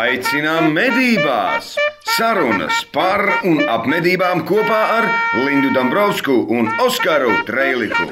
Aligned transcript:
Aicinām 0.00 0.70
medībās! 0.72 1.74
Sarunas 2.14 2.78
par 2.94 3.20
un 3.44 3.58
ap 3.68 3.84
medībām 3.90 4.46
kopā 4.48 4.78
ar 4.94 5.08
Lindu 5.36 5.74
Dombrovskiju 5.74 6.46
un 6.56 6.70
Oskaru 6.80 7.34
Trēliku. 7.44 8.06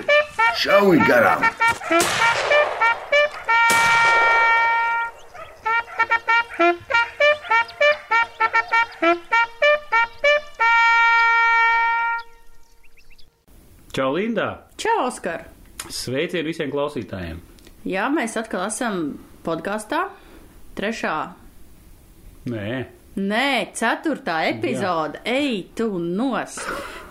Šauj 0.60 1.00
garām! 1.08 1.46
Čau, 13.96 14.12
Lindā! 14.18 14.50
Čau, 14.76 15.00
Oskar! 15.08 15.48
Sveicieni 15.88 16.50
visiem 16.52 16.68
klausītājiem! 16.74 17.40
Jā, 17.88 18.12
mēs 18.12 18.36
atkal 18.36 18.68
esam 18.68 19.04
podkāstā. 19.46 20.08
Trešā, 20.76 21.18
Nē, 22.52 22.78
nē, 23.18 23.48
ceturtā 23.78 24.38
epizode. 24.52 25.20
Ej, 25.28 25.66
tu 25.78 25.88
nos! 25.98 26.56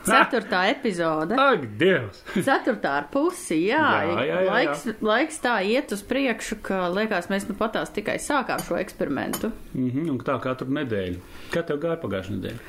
Ceturtā 0.07 0.61
epizode. 0.71 1.35
ak, 1.35 1.65
Dievs! 1.79 2.21
Ceturtā 2.47 2.93
ar 3.01 3.07
pusi, 3.11 3.57
jā. 3.67 3.81
Jā, 3.83 4.05
jā, 4.07 4.23
jā, 4.29 4.37
jā. 4.45 4.51
Laiks, 4.53 4.85
laiks 5.03 5.41
tā 5.43 5.57
iet 5.67 5.91
uz 5.91 6.03
priekšu, 6.07 6.61
ka 6.63 6.85
liekas, 6.95 7.27
mēs 7.33 7.49
nu 7.49 7.57
patās 7.59 7.91
tikai 7.91 8.15
sākām 8.23 8.63
šo 8.63 8.77
eksperimentu. 8.79 9.51
Mhm, 9.75 10.07
un 10.13 10.21
tā 10.23 10.37
katru 10.43 10.69
nedēļu. 10.79 11.19
Kā 11.51 11.65
tev 11.67 11.81
gāja 11.83 11.99
pagājušajā 12.05 12.37
nedēļā? 12.39 12.61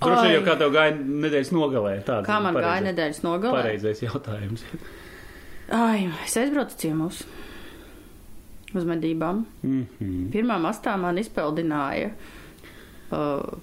Droši 0.00 0.22
vien 0.28 0.32
jau 0.38 0.44
kā 0.46 0.54
tev 0.62 0.70
gāja 0.72 0.94
nedēļas 0.96 1.50
nogalē. 1.52 1.90
Tāds 2.06 2.24
Kā 2.30 2.38
man 2.40 2.54
pareizais- 2.54 2.70
gāja 2.70 2.86
nedēļas 2.86 3.22
nogalē? 3.26 3.58
Pareizais 3.58 4.00
jautājums. 4.06 4.62
Ai, 5.82 6.06
es 6.24 6.36
aizbraucu 6.40 6.78
ciemos 6.80 7.24
uz 8.74 8.86
medībām. 8.86 9.44
Mhm. 9.62 10.30
Pirmā 10.34 10.60
mastā 10.62 10.96
man 11.00 11.18
izpeldināja. 11.20 12.12
Uh, 13.10 13.58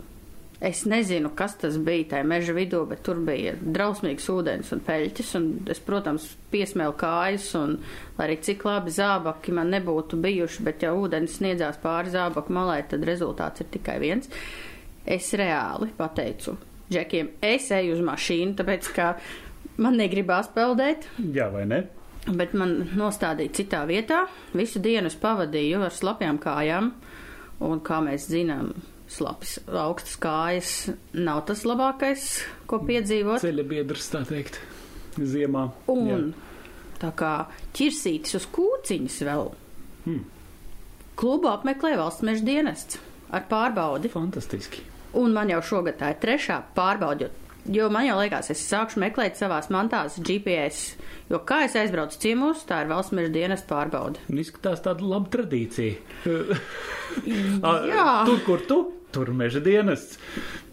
es 0.59 0.83
nezinu, 0.89 1.29
kas 1.37 1.55
tas 1.61 1.77
bija 1.77 2.09
tajā 2.11 2.25
meža 2.27 2.53
vidū, 2.57 2.81
bet 2.89 3.03
tur 3.05 3.19
bija 3.25 3.53
drausmīgs 3.61 4.27
ūdens 4.33 4.71
un 4.75 4.81
peļķis. 4.87 5.33
Un 5.39 5.49
es, 5.71 5.81
protams, 5.85 6.27
piesmēlu 6.51 6.95
kājas, 6.99 7.49
un 7.59 7.77
lai 8.17 8.29
arī 8.29 8.39
cik 8.43 8.65
labi 8.67 8.93
zābaki 8.93 9.55
man 9.55 9.71
nebūtu 9.73 10.19
bijuši, 10.23 10.65
bet 10.67 10.83
ja 10.83 10.93
ūdens 10.97 11.37
sniedzās 11.39 11.79
pāri 11.83 12.13
zābaku 12.13 12.55
malai, 12.57 12.81
tad 12.89 13.05
rezultāts 13.07 13.63
ir 13.63 13.69
tikai 13.77 13.99
viens. 14.03 14.31
Es 15.07 15.29
reāli 15.39 15.93
pateicu 15.95 16.57
džekiem, 16.91 17.35
es 17.43 17.69
eju 17.75 17.95
uz 17.97 18.01
mašīnu, 18.03 18.55
tāpēc 18.57 18.89
ka 18.95 19.13
man 19.83 19.97
negribās 19.99 20.49
peldēt. 20.55 21.07
Jā, 21.35 21.49
vai 21.53 21.65
ne? 21.69 21.83
Bet 22.27 22.53
man 22.57 22.81
nostādīja 22.99 23.53
citā 23.61 23.85
vietā. 23.87 24.25
Visu 24.57 24.81
dienu 24.83 25.07
es 25.07 25.15
pavadīju 25.19 25.85
ar 25.87 25.95
slapjām 25.95 26.39
kājām. 26.43 26.91
Un, 27.63 27.79
kā 27.81 28.01
mēs 28.03 28.27
zinām, 28.29 28.73
slapjas 29.09 29.57
augstas 29.71 30.17
kājas 30.21 30.71
nav 31.15 31.45
tas 31.47 31.63
labākais, 31.67 32.25
ko 32.69 32.81
piedzīvot. 32.85 33.41
Ceļa 33.41 33.65
biedrs, 33.69 34.09
tā 34.13 34.21
teikt, 34.27 34.59
ziemā. 35.17 35.69
Un 35.93 36.33
tā 37.01 37.13
kā 37.17 37.31
ķirsītis 37.77 38.37
uz 38.41 38.47
kūciņas 38.53 39.17
vēl. 39.29 39.49
Hmm. 40.05 40.23
Klubu 41.17 41.49
apmeklē 41.49 41.95
valsts 41.97 42.25
meža 42.27 42.45
dienests 42.45 42.99
ar 43.33 43.47
pārbaudi. 43.49 44.11
Jā. 44.11 44.17
Fantastiski. 44.19 44.83
Un 45.17 45.33
man 45.33 45.49
jau 45.49 45.63
šogad 45.65 45.97
tā 46.01 46.11
ir 46.13 46.21
trešā 46.21 46.59
pārbauda. 46.75 47.31
Jo, 47.31 47.46
jo 47.73 47.89
man 47.93 48.07
jau 48.07 48.17
liekas, 48.19 48.51
es 48.53 48.63
sākšu 48.69 49.01
meklēt 49.03 49.39
savās 49.39 49.71
mantās 49.73 50.17
GPS. 50.23 50.97
Jo 51.31 51.41
kā 51.47 51.63
es 51.67 51.75
aizbraucu 51.75 52.19
ciemos, 52.23 52.63
tā 52.67 52.83
ir 52.83 52.91
valsts 52.91 53.15
meža 53.15 53.33
dienesta 53.33 53.73
pārbauda. 53.73 54.21
Un 54.31 54.39
izskatās 54.43 54.83
tāda 54.85 55.03
laba 55.03 55.27
tradīcija. 55.33 55.97
Jā. 57.91 58.05
Tur, 58.27 58.39
kur 58.45 58.63
tu, 58.69 58.77
tur 59.11 59.31
meža 59.35 59.59
dienests. 59.63 60.19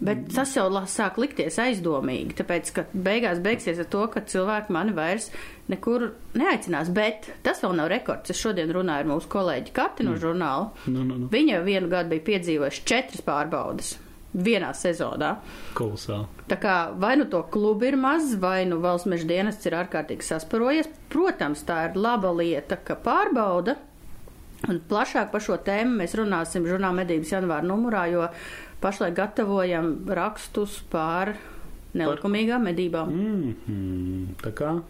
Bet 0.05 0.27
tas 0.35 0.53
jau 0.55 0.67
sāk 0.91 1.19
likties 1.19 1.57
aizdomīgi, 1.61 2.37
tāpēc, 2.39 2.71
ka 2.75 2.85
beigās 2.93 3.41
beigsies 3.43 3.79
ar 3.81 3.89
to, 3.91 4.05
ka 4.11 4.23
cilvēki 4.27 4.75
mani 4.75 4.95
vairs 4.95 5.29
nekur 5.71 6.11
neaicinās. 6.37 6.91
Bet 6.95 7.31
tas 7.43 7.63
vēl 7.63 7.75
nav 7.79 7.91
rekords. 7.91 8.31
Es 8.31 8.39
šodien 8.39 8.71
runāju 8.75 9.05
ar 9.05 9.11
mūsu 9.15 9.31
kolēģi 9.35 9.75
Kati 9.75 10.07
no 10.07 10.15
žurnāla. 10.21 10.71
Nu, 10.87 11.03
nu, 11.03 11.19
nu. 11.25 11.29
Viņa 11.33 11.61
vienu 11.67 11.91
gadu 11.91 12.15
bija 12.15 12.27
piedzīvojusi 12.31 12.87
četras 12.87 13.25
pārbaudas 13.25 13.95
vienā 14.35 14.71
sezonā. 14.75 15.35
Kolosāli. 15.77 16.27
Tā 16.49 16.57
kā 16.61 16.75
vai 16.99 17.15
nu 17.19 17.25
to 17.31 17.41
klubu 17.51 17.87
ir 17.87 17.97
maz, 17.99 18.35
vai 18.39 18.65
nu 18.69 18.81
valsts 18.83 19.09
meža 19.09 19.27
dienests 19.29 19.65
ir 19.65 19.77
ārkārtīgi 19.79 20.27
sasparojies. 20.27 20.91
Protams, 21.13 21.63
tā 21.67 21.85
ir 21.89 21.99
laba 21.99 22.33
lieta, 22.35 22.77
ka 22.77 22.97
pārbauda. 22.99 23.77
Un 24.69 24.79
plašāk 24.89 25.31
par 25.31 25.43
šo 25.43 25.57
tēmu 25.61 25.99
mēs 26.01 26.15
runāsim 26.17 26.65
žurnāla 26.67 27.03
medības 27.03 27.33
janvāra 27.35 27.67
numurā, 27.67 28.05
jo 28.11 28.27
pašlaik 28.81 29.15
gatavojam 29.17 29.91
rakstus 30.07 30.79
par 30.89 31.35
nelikumīgām 31.95 32.63
medībām. 32.69 33.09
Mm 33.09 33.55
-hmm. 33.67 34.27
Tā 34.43 34.51
kā 34.51 34.81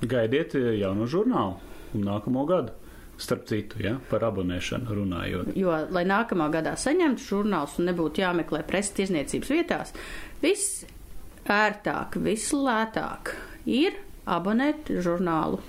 gaidiet 0.00 0.54
jaunu 0.54 1.06
žurnālu 1.06 1.54
nākamo 1.94 2.46
gadu. 2.46 2.72
Starp 3.16 3.46
citu, 3.48 3.80
ja, 3.80 3.94
par 4.10 4.26
abonēšanu 4.28 4.96
runājot. 4.98 5.54
Jo, 5.56 5.72
lai 5.94 6.02
nākamā 6.04 6.50
gadā 6.52 6.74
saņemtu 6.76 7.24
žurnālus 7.24 7.78
un 7.80 7.88
nebūtu 7.88 8.20
jāmeklē 8.20 8.60
preses 8.68 8.92
tirzniecības 8.98 9.52
vietās, 9.54 9.94
viss 10.42 10.82
ērtāk, 11.48 12.18
viss 12.20 12.52
lētāk 12.52 13.32
ir 13.64 13.96
abonēt 14.28 14.92
žurnālu. 15.04 15.62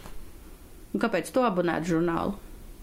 Un 0.92 1.04
kāpēc 1.04 1.32
to 1.32 1.46
abonēt 1.48 1.88
žurnālu? 1.88 2.36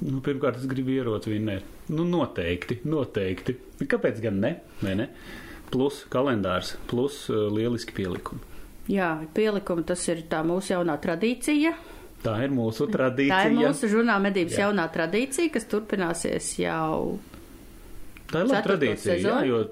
Nu, 0.05 0.21
pirmkārt, 0.25 0.59
es 0.61 0.69
gribu 0.71 0.95
ierotvinēt. 0.97 1.69
Nu, 1.95 2.07
noteikti, 2.09 2.81
noteikti. 2.89 3.57
Kāpēc 3.85 4.21
gan 4.25 4.41
ne? 4.43 4.55
Vai 4.81 4.97
ne? 4.99 5.09
Plus 5.73 6.03
kalendārs, 6.13 6.75
plus 6.91 7.25
uh, 7.33 7.47
lieliski 7.53 7.95
pielikumi. 7.97 8.53
Jā, 8.93 9.15
pielikumi 9.37 9.85
tas 9.89 10.03
ir 10.13 10.27
tā 10.29 10.43
mūsu 10.45 10.75
jaunā 10.75 10.97
tradīcija. 11.01 11.73
Tā 12.25 12.39
ir 12.47 12.53
mūsu 12.55 12.89
tradīcija. 12.89 13.37
Tā 13.37 13.51
ir 13.51 13.57
mūsu 13.59 13.91
žurnāla 13.93 14.23
medības 14.25 14.57
Jā. 14.57 14.67
jaunā 14.67 14.87
tradīcija, 14.93 15.53
kas 15.53 15.67
turpināsies 15.69 16.51
jau. 16.63 17.19
Tā 18.31 18.41
ir 18.41 18.49
laba 18.49 18.63
tradīcija, 18.65 19.19
jā, 19.21 19.41
jo 19.49 19.65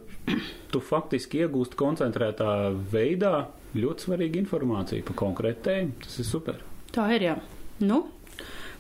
tu 0.73 0.83
faktiski 0.85 1.43
iegūsti 1.47 1.79
koncentrētā 1.81 2.51
veidā 2.93 3.47
ļoti 3.77 4.07
svarīgu 4.07 4.43
informāciju 4.43 5.07
par 5.09 5.19
konkrētu 5.23 5.65
tēmu. 5.69 5.97
Tas 6.05 6.19
ir 6.21 6.29
super. 6.29 6.61
Tā 6.93 7.09
ir 7.17 7.25
jā. 7.31 7.39
Nu, 7.83 8.05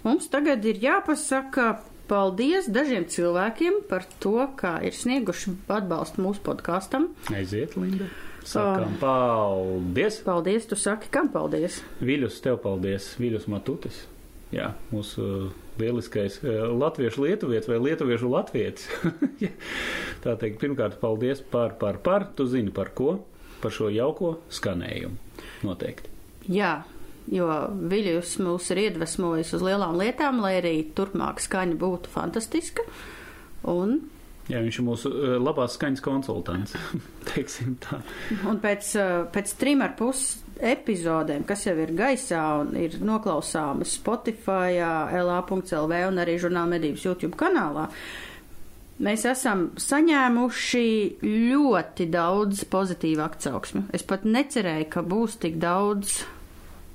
mums 0.04 0.28
tagad 0.32 0.64
ir 0.68 0.82
jāpasaka 0.82 1.70
paldies 2.10 2.68
dažiem 2.68 3.06
cilvēkiem 3.08 3.82
par 3.88 4.04
to, 4.20 4.36
kā 4.58 4.76
ir 4.84 4.96
snieguši 4.96 5.56
atbalstu 5.72 6.24
mūsu 6.26 6.44
podkāstam. 6.44 7.08
Aiziet, 7.32 7.78
Linda. 7.80 8.10
Sakām 8.42 8.96
paldies! 9.00 10.18
Paldies, 10.26 10.66
tu 10.70 10.78
saki, 10.78 11.10
kam 11.14 11.30
paldies? 11.32 11.78
Viļus, 12.02 12.40
tev 12.42 12.58
paldies, 12.64 13.12
Viļus 13.22 13.46
Matutis. 13.52 14.02
Jā, 14.52 14.72
mūsu 14.92 15.24
uh, 15.24 15.52
lieliskais 15.80 16.40
uh, 16.42 16.66
latviešu 16.76 17.24
lietuvietis 17.24 17.70
vai 17.70 17.78
lietuviešu 17.80 18.30
latvietis. 18.32 18.88
Tā 20.24 20.34
teikt, 20.40 20.58
pirmkārt, 20.60 20.98
paldies 21.00 21.40
par, 21.52 21.78
par, 21.80 22.02
par, 22.04 22.26
tu 22.36 22.48
zini 22.50 22.74
par 22.74 22.92
ko, 22.98 23.16
par 23.62 23.72
šo 23.72 23.88
jauko 23.94 24.34
skanējumu. 24.52 25.16
Noteikti. 25.64 26.10
Jā, 26.52 26.74
jo 27.30 27.48
Viļus 27.92 28.34
mūs 28.42 28.68
ir 28.74 28.82
iedvesmojis 28.88 29.54
uz 29.56 29.64
lielām 29.64 29.96
lietām, 30.00 30.42
lai 30.42 30.56
arī 30.58 30.74
turpmāk 30.96 31.40
skaņa 31.40 31.78
būtu 31.80 32.12
fantastiska. 32.12 32.84
Un, 33.70 34.00
Jā, 34.50 34.58
viņš 34.58 34.78
ir 34.80 34.86
mūsu 34.86 35.10
uh, 35.12 35.34
labās 35.38 35.76
skaņas 35.78 36.02
konsultants, 36.02 36.74
teiksim 37.30 37.76
tā. 37.84 38.00
un 38.50 38.58
pēc, 38.62 38.88
uh, 38.98 39.12
pēc 39.32 39.54
trim 39.60 39.84
ar 39.86 39.94
pus 39.98 40.24
epizodēm, 40.62 41.46
kas 41.46 41.66
jau 41.66 41.76
ir 41.78 41.94
gaisā 41.98 42.42
un 42.62 42.74
ir 42.78 42.98
noklausāmas 43.02 43.96
Spotify, 43.98 44.78
LA.CLV 45.22 46.02
un 46.10 46.20
arī 46.22 46.36
žurnāla 46.42 46.74
medības 46.74 47.06
YouTube 47.06 47.38
kanālā, 47.38 47.88
mēs 49.02 49.26
esam 49.30 49.70
saņēmuši 49.80 50.84
ļoti 51.22 52.06
daudz 52.12 52.66
pozitīvu 52.70 53.24
atsauksmi. 53.24 53.86
Es 53.94 54.06
pat 54.06 54.26
necerēju, 54.28 54.90
ka 54.92 55.02
būs 55.06 55.38
tik 55.42 55.58
daudz 55.62 56.22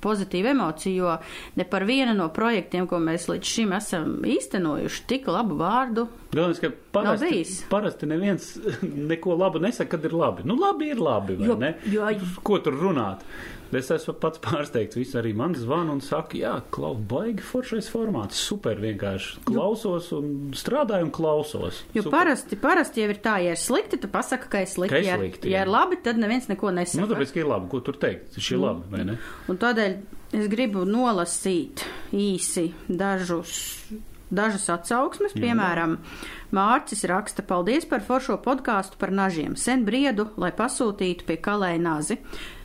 pozitīvu 0.04 0.50
emociju, 0.52 0.94
jo 1.04 1.16
ne 1.56 1.64
par 1.64 1.84
vienu 1.88 2.14
no 2.14 2.28
projektiem, 2.34 2.86
ko 2.90 2.98
mēs 3.02 3.28
līdz 3.30 3.52
šim 3.54 3.72
esam 3.78 4.16
īstenojuši, 4.24 5.04
tik 5.10 5.26
labu 5.32 5.56
vārdu. 5.60 6.06
Galvenais, 6.34 6.60
ka 6.60 6.70
parasti, 6.92 7.42
parasti 7.70 8.06
neviens 8.10 8.50
neko 9.12 9.36
labu 9.40 9.58
nesaka, 9.64 9.96
kad 9.96 10.04
ir 10.04 10.12
labi. 10.14 10.44
Nu, 10.48 10.56
labi 10.60 10.90
ir 10.92 11.00
labi, 11.02 11.36
vai 11.40 11.48
Jo- 11.48 11.56
ne? 11.60 11.74
jo- 11.92 12.10
Ko 12.42 12.58
tur 12.58 12.76
runāt? 12.78 13.24
Es 13.76 13.90
esmu 13.92 14.14
pats 14.20 14.40
pārsteigts. 14.44 14.96
Visi 14.96 15.18
arī 15.20 15.34
man 15.36 15.54
zvana 15.58 15.92
un 15.92 16.00
saka, 16.04 16.38
jā, 16.40 16.54
klau, 16.74 16.94
baigi 17.10 17.44
foršais 17.44 17.90
formāts. 17.92 18.40
Super 18.48 18.80
vienkārši. 18.80 19.44
Klausos 19.48 20.10
un 20.16 20.54
strādāju 20.56 21.08
un 21.08 21.12
klausos. 21.14 21.82
Jo 21.96 22.06
Super. 22.06 22.16
parasti, 22.16 22.58
parasti 22.60 23.04
jau 23.04 23.12
ir 23.12 23.22
tā, 23.24 23.36
ja 23.44 23.54
ir 23.56 23.60
slikti, 23.60 24.00
tad 24.00 24.14
pasaka, 24.14 24.50
ka 24.52 24.64
ir 24.64 24.72
slikti. 24.72 24.94
Ka 24.94 25.02
ir 25.02 25.08
ja, 25.10 25.20
slikti, 25.20 25.52
ja 25.52 25.60
jā. 25.60 25.66
ir 25.66 25.72
labi, 25.74 26.00
tad 26.04 26.20
neviens 26.20 26.48
neko 26.48 26.72
nesaka. 26.80 27.04
Nu, 27.04 27.12
tāpēc, 27.12 27.34
ka 27.34 27.42
ir 27.44 27.52
labi, 27.52 27.70
ko 27.72 27.82
tur 27.84 28.00
teikt. 28.00 28.40
Šī 28.40 28.56
ir 28.56 28.64
labi, 28.64 28.88
vai 28.94 29.06
ne? 29.12 29.18
Un 29.52 29.60
tādēļ 29.60 29.98
es 30.38 30.52
gribu 30.52 30.84
nolasīt 30.88 31.84
īsi 32.16 32.70
dažus 32.88 33.58
dažas 34.28 34.66
atsauksmes, 34.72 35.32
piemēram, 35.38 35.96
Mārcis 36.54 37.04
raksta 37.08 37.44
paldies 37.44 37.84
par 37.88 38.00
foršo 38.04 38.38
podkāstu 38.44 38.96
par 39.00 39.12
nažiem. 39.12 39.56
Sen 39.56 39.84
briedu, 39.84 40.30
lai 40.40 40.48
pasūtītu 40.56 41.26
pie 41.28 41.36
kalēja 41.44 41.80
nazi. 41.82 42.16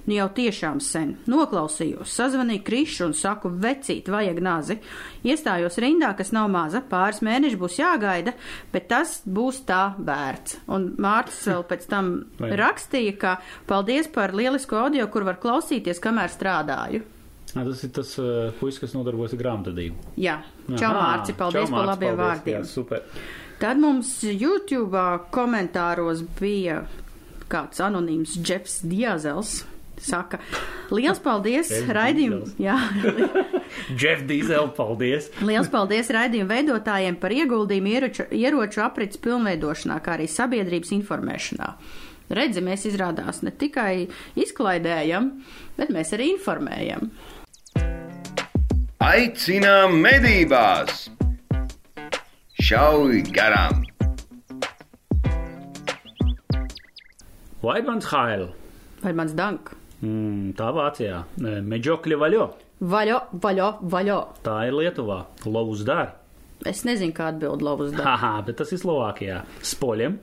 Nu 0.03 0.17
jau 0.17 0.27
tiešām 0.35 0.81
sen. 0.83 1.13
Noklausījos, 1.31 2.11
sazvanīju 2.11 2.63
Krišu 2.67 3.05
un 3.07 3.13
saku, 3.15 3.47
vecīt, 3.63 4.09
vajag 4.11 4.41
nazi. 4.43 4.75
Iestājos 5.23 5.79
rindā, 5.79 6.09
kas 6.19 6.33
nav 6.35 6.49
maza, 6.51 6.81
pāris 6.89 7.21
mēneši 7.23 7.59
būs 7.59 7.79
jāgaida, 7.79 8.33
bet 8.73 8.89
tas 8.91 9.21
būs 9.23 9.61
tā 9.67 9.93
vērts. 9.95 10.59
Un 10.75 10.89
Mārcis 11.03 11.47
vēl 11.53 11.63
pēc 11.71 11.87
tam 11.91 12.13
rakstīja, 12.63 13.15
ka 13.19 13.37
paldies 13.69 14.11
par 14.11 14.35
lielisko 14.35 14.81
audio, 14.83 15.07
kur 15.11 15.27
var 15.27 15.39
klausīties, 15.43 16.03
kamēr 16.03 16.31
strādāju. 16.35 17.05
Nā, 17.53 17.63
tas 17.67 17.83
ir 17.85 17.91
tas 17.93 18.11
uh, 18.17 18.49
puisis, 18.57 18.81
kas 18.81 18.95
nodarbojas 18.97 19.35
ar 19.35 19.39
grāmatvedību. 19.43 20.13
Jā, 20.19 20.39
čau 20.73 20.89
Mārci, 20.97 21.35
paldies 21.37 21.69
čau, 21.69 21.75
par 21.75 21.85
Mārci, 21.85 21.91
labiem 21.91 22.15
paldies, 22.17 22.25
vārdiem. 22.25 22.59
Jā, 22.59 22.69
super. 22.71 23.03
Tad 23.63 23.79
mums 23.79 24.17
YouTube 24.27 24.99
komentāros 25.31 26.19
bija 26.35 26.81
kāds 27.47 27.79
anonīms 27.79 28.33
Džefs 28.43 28.81
Diazels. 28.83 29.61
Saka, 30.03 30.41
liels 30.91 31.21
paldies 31.23 31.69
Diezels. 31.71 32.57
jā, 32.59 32.75
Jeff 34.01 34.25
Diesel, 34.27 34.67
paldies! 34.75 35.29
liels 35.47 35.69
paldies 35.71 36.11
raidījumu 36.11 36.49
veidotājiem 36.49 37.15
par 37.21 37.31
ieguldījumu 37.31 37.93
ieroču, 37.93 38.25
ieroču 38.35 38.83
aprits 38.83 39.21
pilnveidošanā, 39.23 40.01
kā 40.03 40.17
arī 40.17 40.27
sabiedrības 40.27 40.91
informēšanā. 40.97 41.71
Redzi, 42.35 42.65
mēs 42.67 42.83
izrādās 42.91 43.45
ne 43.47 43.55
tikai 43.55 44.09
izklaidējam, 44.43 45.31
bet 45.79 45.95
mēs 45.95 46.11
arī 46.19 46.33
informējam. 46.33 47.13
Aicinām 48.99 50.01
medībās! 50.03 51.12
Šauj 52.63 53.25
garām! 53.35 53.81
Vaidmans 57.59 58.05
Hail! 58.07 58.45
Vai 59.01 59.11
mans 59.19 59.33
dank? 59.35 59.73
Mm, 59.99 60.53
tā 60.55 60.69
Vācijā. 60.71 61.17
Meģokļa 61.43 62.19
vaļo. 62.21 62.45
Vaļo, 62.93 63.17
vaļo, 63.43 63.67
vaļo. 63.91 64.19
Tā 64.47 64.55
ir 64.69 64.77
Lietuvā. 64.77 65.19
Lovus 65.43 65.83
dar. 65.89 66.13
Es 66.63 66.85
nezinu, 66.87 67.11
kā 67.17 67.33
atbild 67.33 67.65
Lovus 67.67 67.91
dārā. 67.97 68.15
Haha, 68.15 68.31
bet 68.47 68.61
tas 68.61 68.71
ir 68.71 68.79
Slovākijā. 68.79 69.41
Spoļiem. 69.73 70.15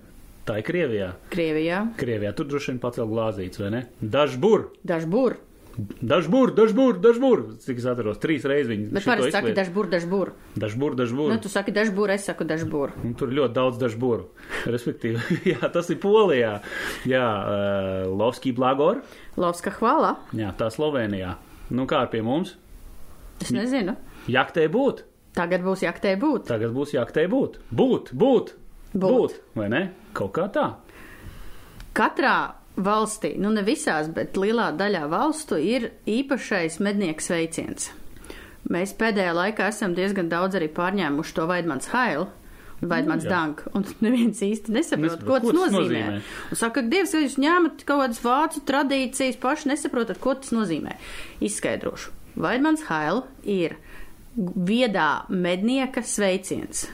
Tā 0.49 0.63
ir 0.63 0.69
Krievijā. 0.71 1.13
Krievijā. 1.37 1.83
Krievijā 2.01 2.33
tur 2.39 2.49
droši 2.49 2.73
vien 2.73 2.81
pacēl 2.81 3.13
glāzītes, 3.13 3.61
vai 3.61 3.75
ne? 3.77 3.85
Dažbur! 4.01 4.71
Dažbur. 4.81 5.37
Dažbur, 5.79 6.51
dažbur, 6.57 6.99
dažbur! 7.01 7.43
Cik 7.63 7.79
es 7.79 7.87
atceros, 7.87 8.19
trīs 8.21 8.45
reizes 8.49 8.71
viņi 8.73 8.89
Bet 8.93 9.05
parasti 9.07 9.31
saka 9.33 9.47
izliet. 9.51 9.57
dažbur, 9.61 9.87
dažbur. 9.93 10.33
Dažbur, 10.59 10.97
dažbur. 10.99 11.29
Nu, 11.33 11.39
tu 11.41 11.49
saki 11.53 11.73
dažbur, 11.73 12.11
es 12.11 12.25
saku 12.27 12.45
dažbur. 12.45 12.93
Un 13.07 13.15
tur 13.15 13.31
ir 13.31 13.39
ļoti 13.39 13.55
daudz 13.57 13.79
dažburu. 13.81 14.27
Respektīvi, 14.67 15.39
jā, 15.55 15.71
tas 15.73 15.89
ir 15.95 16.01
Polijā. 16.03 16.57
Jā, 17.09 17.25
uh, 17.25 18.11
Lovskī 18.11 18.53
Blagor. 18.57 19.01
Lovska 19.41 19.71
hvala. 19.79 20.17
Jā, 20.37 20.51
tā 20.59 20.69
Slovenijā. 20.75 21.37
Nu, 21.71 21.87
kā 21.87 22.03
ar 22.05 22.11
pie 22.13 22.21
mums? 22.27 22.57
Es 23.41 23.55
nezinu. 23.55 23.95
Jaktē 24.29 24.67
būt. 24.69 25.05
Tagad 25.39 25.63
būs 25.63 25.87
jaktē 25.87 26.17
būt. 26.21 26.49
Tagad 26.51 26.75
būs 26.75 26.93
jaktē 26.99 27.29
būt. 27.31 27.61
Būt, 27.71 28.11
būt, 28.13 28.57
Būt. 28.91 29.05
būt. 29.07 29.37
Vai 29.55 29.69
ne? 29.71 29.85
Kaut 30.13 30.33
kā 30.35 30.49
tā. 30.51 30.65
Katrā 31.95 32.35
valstī, 32.77 33.35
nu 33.41 33.53
ne 33.55 33.65
visās, 33.67 34.11
bet 34.15 34.39
lielā 34.41 34.71
daļā 34.77 35.07
valstu 35.11 35.59
ir 35.61 35.91
īpašais 36.09 36.81
mednieks 36.85 37.31
veiciens. 37.33 37.91
Mēs 38.71 38.93
pēdējā 38.99 39.33
laikā 39.35 39.71
esam 39.73 39.97
diezgan 39.97 40.29
daudz 40.31 40.59
arī 40.59 40.69
pārņēmuši 40.77 41.35
to 41.37 41.49
Vaidmans 41.49 41.91
Hailu. 41.95 42.29
Vaidmans. 42.81 43.27
Dank, 43.29 43.67
un 43.77 43.85
neviens 44.05 44.41
īsti 44.41 44.73
nesaprot, 44.73 45.21
ko 45.25 45.37
tas 45.37 45.45
ko 45.45 45.53
tas 45.53 45.75
nozīmē. 45.75 46.05
nozīmē. 46.07 46.21
Un 46.49 46.61
saka, 46.61 46.81
ka 46.81 46.89
Dievs, 46.89 47.13
jūs 47.13 47.37
ņēmat 47.41 47.85
kaut 47.85 48.05
kādas 48.07 48.23
vācu 48.25 48.63
tradīcijas, 48.69 49.37
paši 49.41 49.69
nesaprotat, 49.75 50.21
ko 50.23 50.33
tas 50.41 50.55
nozīmē. 50.57 50.97
Izskaidrošu. 51.45 52.15
Vaidmans 52.41 52.87
Hail 52.89 53.25
ir 53.45 53.77
viedā 54.37 55.27
mednieka 55.29 56.01
sveiciens. 56.07 56.87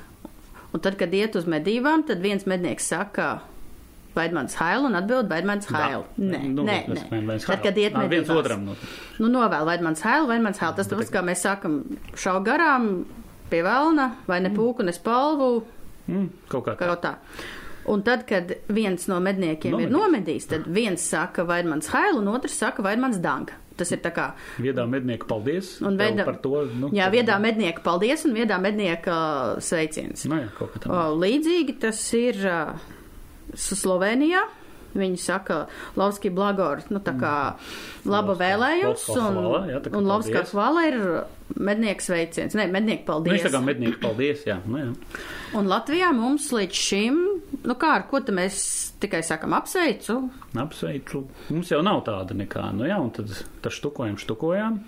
Un 0.74 0.82
tad, 0.82 0.98
kad 0.98 1.14
iet 1.14 1.38
uz 1.38 1.46
medībām, 1.48 2.02
tad 2.08 2.24
viens 2.24 2.48
mednieks 2.50 2.90
saka, 2.90 3.36
Vaidmans 4.16 4.54
Hail 4.60 4.86
un 4.88 4.94
atbild 4.98 5.28
Vaidmans 5.30 5.66
Hail. 5.70 6.04
Nē, 6.18 6.40
Nu, 6.54 6.64
nē, 6.66 6.78
tas 6.86 7.02
nē. 7.02 7.10
Vaidmans 7.12 7.46
Tad, 7.46 7.62
kad 7.62 7.76
iet 7.78 7.92
Ā, 7.94 8.06
viens 8.08 8.26
medībās. 8.26 8.40
otram. 8.42 8.64
Nu, 8.70 8.74
Nu, 9.20 9.28
novēl 9.28 9.64
Vaidmans 9.68 10.00
Hail, 10.06 10.26
Vaidmans 10.26 10.58
Hail. 10.58 10.72
Tas 10.74 10.88
tāpēc, 10.88 11.12
kā 11.12 11.22
mēs 11.24 11.44
sākam 11.46 11.78
šau 12.16 12.40
garām 12.44 13.04
pie 13.50 13.62
velna, 13.62 14.10
vai 14.26 14.40
ne 14.40 14.50
pūku, 14.50 14.82
ne 14.84 14.92
spalvu, 14.96 15.62
mm, 16.08 16.28
kaut 16.48 16.64
kā 16.66 16.74
tā. 16.76 16.86
kaut 16.88 17.02
tā. 17.04 17.14
Un 17.86 18.02
tad, 18.02 18.24
kad 18.26 18.50
viens 18.68 19.04
no 19.06 19.20
medniekiem 19.22 19.76
ir 19.80 19.88
Nomedījis. 19.94 20.48
tad 20.48 20.64
viens 20.66 20.98
saka 21.00 21.44
Vaidmans 21.46 21.86
Hail 21.92 22.18
un 22.18 22.26
otrs 22.32 22.56
saka 22.58 22.82
Vaidmans 22.82 23.20
Danka. 23.22 23.52
Tas 23.76 23.92
ir 23.92 23.98
tā 23.98 24.10
kā 24.10 24.32
Viedā 24.58 24.88
mednieka 24.88 25.26
paldies. 25.28 25.82
Un 25.82 25.98
veda- 25.98 26.24
par 26.24 26.36
to. 26.40 26.64
Nu, 26.74 26.88
Jā, 26.90 27.10
viedā 27.12 27.38
mednieka 27.38 27.82
paldies 27.84 28.24
un 28.24 28.32
viedā 28.34 28.58
mednieka 28.58 29.12
uh, 29.12 29.60
sveiciens. 29.60 30.24
Nu, 30.26 30.36
jā, 30.40 30.48
kaut 30.58 30.72
kā 30.74 30.80
tā. 30.80 30.88
Līdzīgi 31.20 31.78
tas 31.78 32.00
ir 32.14 32.34
uh, 32.48 32.72
Slovenijā. 33.54 34.44
Viņi 34.96 35.18
saka, 35.20 35.66
Lauski 35.94 36.30
Blagor, 36.32 36.80
nu 36.88 37.00
tā 37.04 37.12
kā 37.20 37.32
laba 38.08 38.32
Lovska- 38.32 38.38
vēlējums, 38.40 39.02
Lovska 39.10 39.26
un, 39.28 39.34
hvala, 39.36 39.58
jā, 39.68 39.80
un 39.92 40.06
Lauska 40.08 40.42
hvala 40.52 40.84
ir 40.88 40.96
mednieks 41.60 42.08
veiciens. 42.08 42.54
Nē, 42.56 42.64
mednieka 42.72 43.04
Nu, 43.04 43.04
paldies. 43.10 43.44
es 43.44 43.52
tā 43.52 43.52
kā 43.52 43.60
mednieka 43.64 44.00
paldies, 44.00 44.44
jā. 44.46 44.56
Nu, 44.64 44.78
jā. 44.78 44.94
Un 45.54 45.66
Latvijā 45.68 46.14
mums 46.16 46.48
līdz 46.50 46.72
šim, 46.72 47.18
nu 47.64 47.74
kā 47.74 47.90
ar 47.96 48.06
ko 48.08 48.20
te 48.20 48.32
mēs 48.32 48.92
tikai 48.98 49.20
sakam 49.22 49.52
apsveicu, 49.52 50.30
Apsveicu. 50.56 51.26
Mums 51.50 51.68
jau 51.68 51.82
nav 51.82 52.02
tāda 52.04 52.32
nekā. 52.32 52.72
Nu, 52.72 52.84
jā, 52.88 52.96
un 52.98 53.10
tad, 53.10 53.28
tad 53.60 53.72
štukojam, 53.72 54.16
štukojām. 54.16 54.80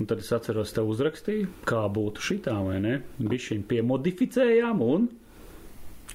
Un 0.00 0.06
tad 0.06 0.18
es 0.18 0.32
atceros, 0.32 0.72
te 0.72 0.80
uzrakstīju, 0.80 1.46
kā 1.66 1.86
būtu 1.90 2.18
šitā, 2.18 2.54
vai 2.66 2.80
ne? 2.80 3.02
Bišķiņ 3.20 3.62
piemodificējām 3.66 4.80
un 4.82 5.08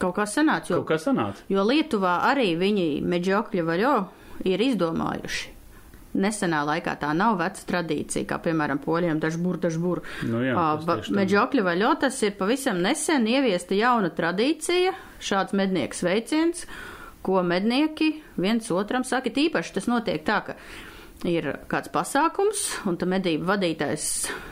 kaut 0.04 0.18
kā 0.20 0.28
sanāca, 0.30 0.74
jo, 0.74 0.82
kaut 0.84 0.94
kā 0.94 1.00
sanāca. 1.02 1.48
jo 1.52 1.64
Lietuvā 1.68 2.20
arī 2.30 2.54
viņi 2.60 2.88
meģokļu 3.08 3.66
vaļo 3.68 3.96
ir 4.50 4.64
izdomājuši. 4.68 5.50
Nesenā 6.14 6.60
laikā 6.68 6.94
tā 7.02 7.10
nav 7.18 7.40
veca 7.40 7.64
tradīcija, 7.72 8.28
kā 8.30 8.38
piemēram 8.46 8.78
poļiem 8.84 9.18
dažbur, 9.22 9.58
dažbur. 9.64 10.04
Nu 10.30 10.44
jā, 10.46 10.54
tā. 10.86 11.00
Meģokļu 11.10 11.64
vaļo 11.66 11.94
tas 12.04 12.20
ir 12.22 12.36
pavisam 12.38 12.84
nesen 12.86 13.26
ieviesta 13.32 13.74
jauna 13.74 14.12
tradīcija, 14.14 14.94
šāds 15.18 15.58
mednieks 15.58 16.04
veiciens, 16.06 16.68
ko 17.26 17.42
mednieki 17.42 18.12
viens 18.38 18.70
otram 18.76 19.08
saka. 19.08 19.34
Tīpaši 19.34 19.74
tas 19.80 19.90
notiek 19.90 20.22
tā, 20.28 20.38
ka 20.46 20.58
ir 21.26 21.50
kāds 21.72 21.90
pasākums, 21.94 22.68
un 22.86 23.00
tad 23.02 23.10
medību 23.10 23.48
vadītājs 23.50 24.08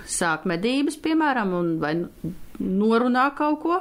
sāk 0.10 0.48
medības, 0.50 0.98
piemēram, 1.04 1.54
un 1.58 1.76
vai 1.84 1.94
norunā 2.62 3.30
kaut 3.38 3.60
ko, 3.64 3.80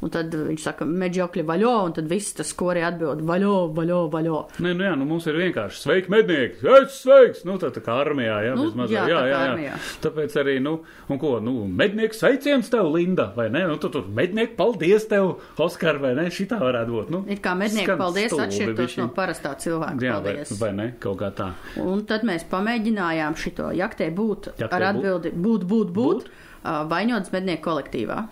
un 0.00 0.12
tad 0.12 0.32
viņš 0.32 0.62
saka 0.64 0.86
meģokļi 0.88 1.44
vaļo, 1.48 1.72
un 1.88 1.94
tad 1.96 2.08
viss 2.10 2.34
tas 2.38 2.52
korī 2.56 2.82
atbild 2.86 3.20
vaļo, 3.26 3.54
vaļo, 3.76 4.00
vaļo. 4.12 4.38
Nē, 4.64 4.72
nu 4.78 4.86
jā, 4.86 4.94
nu 4.98 5.08
mums 5.08 5.26
ir 5.30 5.38
vienkārši 5.40 5.82
sveiki 5.82 6.12
mednieki, 6.14 6.62
es 6.80 7.00
sveiks, 7.02 7.44
nu 7.48 7.58
tā, 7.60 7.72
tā 7.74 7.82
kā 7.84 7.98
armijā, 8.04 8.38
jā, 8.46 8.54
Nu, 8.60 8.66
mazā, 8.76 9.04
jā, 9.08 9.20
jā, 9.24 9.28
jā, 9.30 9.52
jā. 9.70 9.76
Tāpēc 10.04 10.34
arī, 10.42 10.56
nu, 10.62 10.74
un 11.10 11.20
ko, 11.20 11.34
nu, 11.44 11.54
mednieks 11.68 12.20
sveiciens 12.20 12.68
tev, 12.72 12.90
Linda, 12.94 13.30
vai 13.36 13.48
ne? 13.52 13.64
Nu, 13.70 13.78
tu 13.80 13.88
tur 13.92 14.08
mednieki 14.08 14.56
paldies 14.58 15.06
tev, 15.10 15.36
Oskar, 15.60 16.00
vai 16.02 16.14
ne? 16.18 16.26
Šitā 16.32 16.58
varētu 16.60 16.96
būt, 16.96 17.12
nu. 17.14 17.22
It 17.30 17.42
kā 17.44 17.54
mednieku 17.58 17.96
paldies 18.00 18.34
atšķirtos 18.36 18.98
no 19.00 19.08
parastā 19.16 19.54
cilvēka 19.60 20.04
Jā, 20.04 20.18
vai, 20.20 20.36
paldies. 20.36 20.52
vai 20.60 20.72
ne? 20.76 20.88
Kaut 21.02 21.20
kā 21.22 21.30
tā. 21.36 21.50
Un 21.80 22.04
tad 22.08 22.24
mēs 22.28 22.44
pamēģinājām 22.50 23.36
šito 23.40 23.70
jaktē 23.76 24.10
būt 24.14 24.52
Jaktē 24.56 24.70
ar 24.76 24.86
būt? 24.86 24.90
atbildi 24.90 25.32
būt, 25.36 25.66
būt, 25.70 25.92
būt, 25.96 26.24
Būt? 26.24 26.30
uh, 26.30 26.49
vainotas 26.64 27.32
mednieku 27.34 27.64
kolektīvā. 27.68 28.24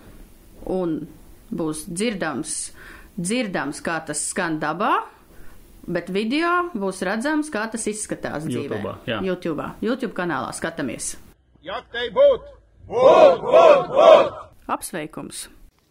Un 0.69 0.99
būs 1.49 1.85
dzirdams, 1.89 2.57
dzirdams, 3.17 3.81
kā 3.85 3.99
tas 4.05 4.21
skan 4.31 4.59
dabā, 4.61 4.93
bet 5.89 6.11
video 6.13 6.69
būs 6.73 7.01
redzams, 7.07 7.49
kā 7.53 7.65
tas 7.71 7.87
izskatās 7.89 8.45
dzīvē. 8.47 8.81
YouTube, 9.25 9.71
YouTube 9.81 10.13
kanālā 10.17 10.51
skatāmies. 10.57 11.15
Jaktei 11.65 12.11
būt! 12.13 12.41
Apsveikums! 14.69 15.47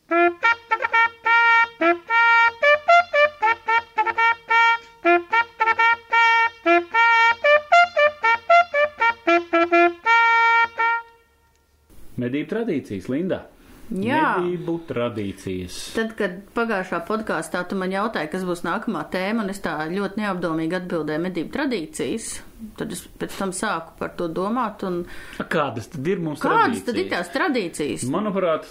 Medību 12.18 12.50
tradīcijas, 12.50 13.08
Linda. 13.12 13.44
Jā. 13.88 14.34
Medību 14.36 14.74
tradīcijas. 14.88 15.76
Tad, 15.96 16.10
kad 16.18 16.34
pagājušā 16.56 16.98
podkāstā 17.08 17.62
tu 17.70 17.78
man 17.80 17.94
jautāji, 17.94 18.28
kas 18.34 18.44
būs 18.44 18.60
nākamā 18.66 19.06
tēma, 19.12 19.46
un 19.46 19.52
es 19.54 19.62
tā 19.64 19.78
ļoti 19.88 20.20
neapdomīgi 20.20 20.76
atbildēju 20.82 21.22
medību 21.24 21.54
tradīcijas, 21.54 22.26
tad 22.76 22.92
es 22.92 23.06
pēc 23.22 23.38
tam 23.38 23.54
sāku 23.56 23.96
par 24.02 24.12
to 24.18 24.28
domāt. 24.28 24.84
Un 24.84 25.00
Kādas 25.40 25.88
tad 25.94 26.04
ir 26.12 26.20
mums 26.20 26.42
kādas 26.44 26.82
tradīcijas? 26.82 26.84
tad 26.90 27.00
ir 27.00 27.10
tās 27.14 27.32
tradīcijas? 27.32 28.06
Manuprāt, 28.12 28.68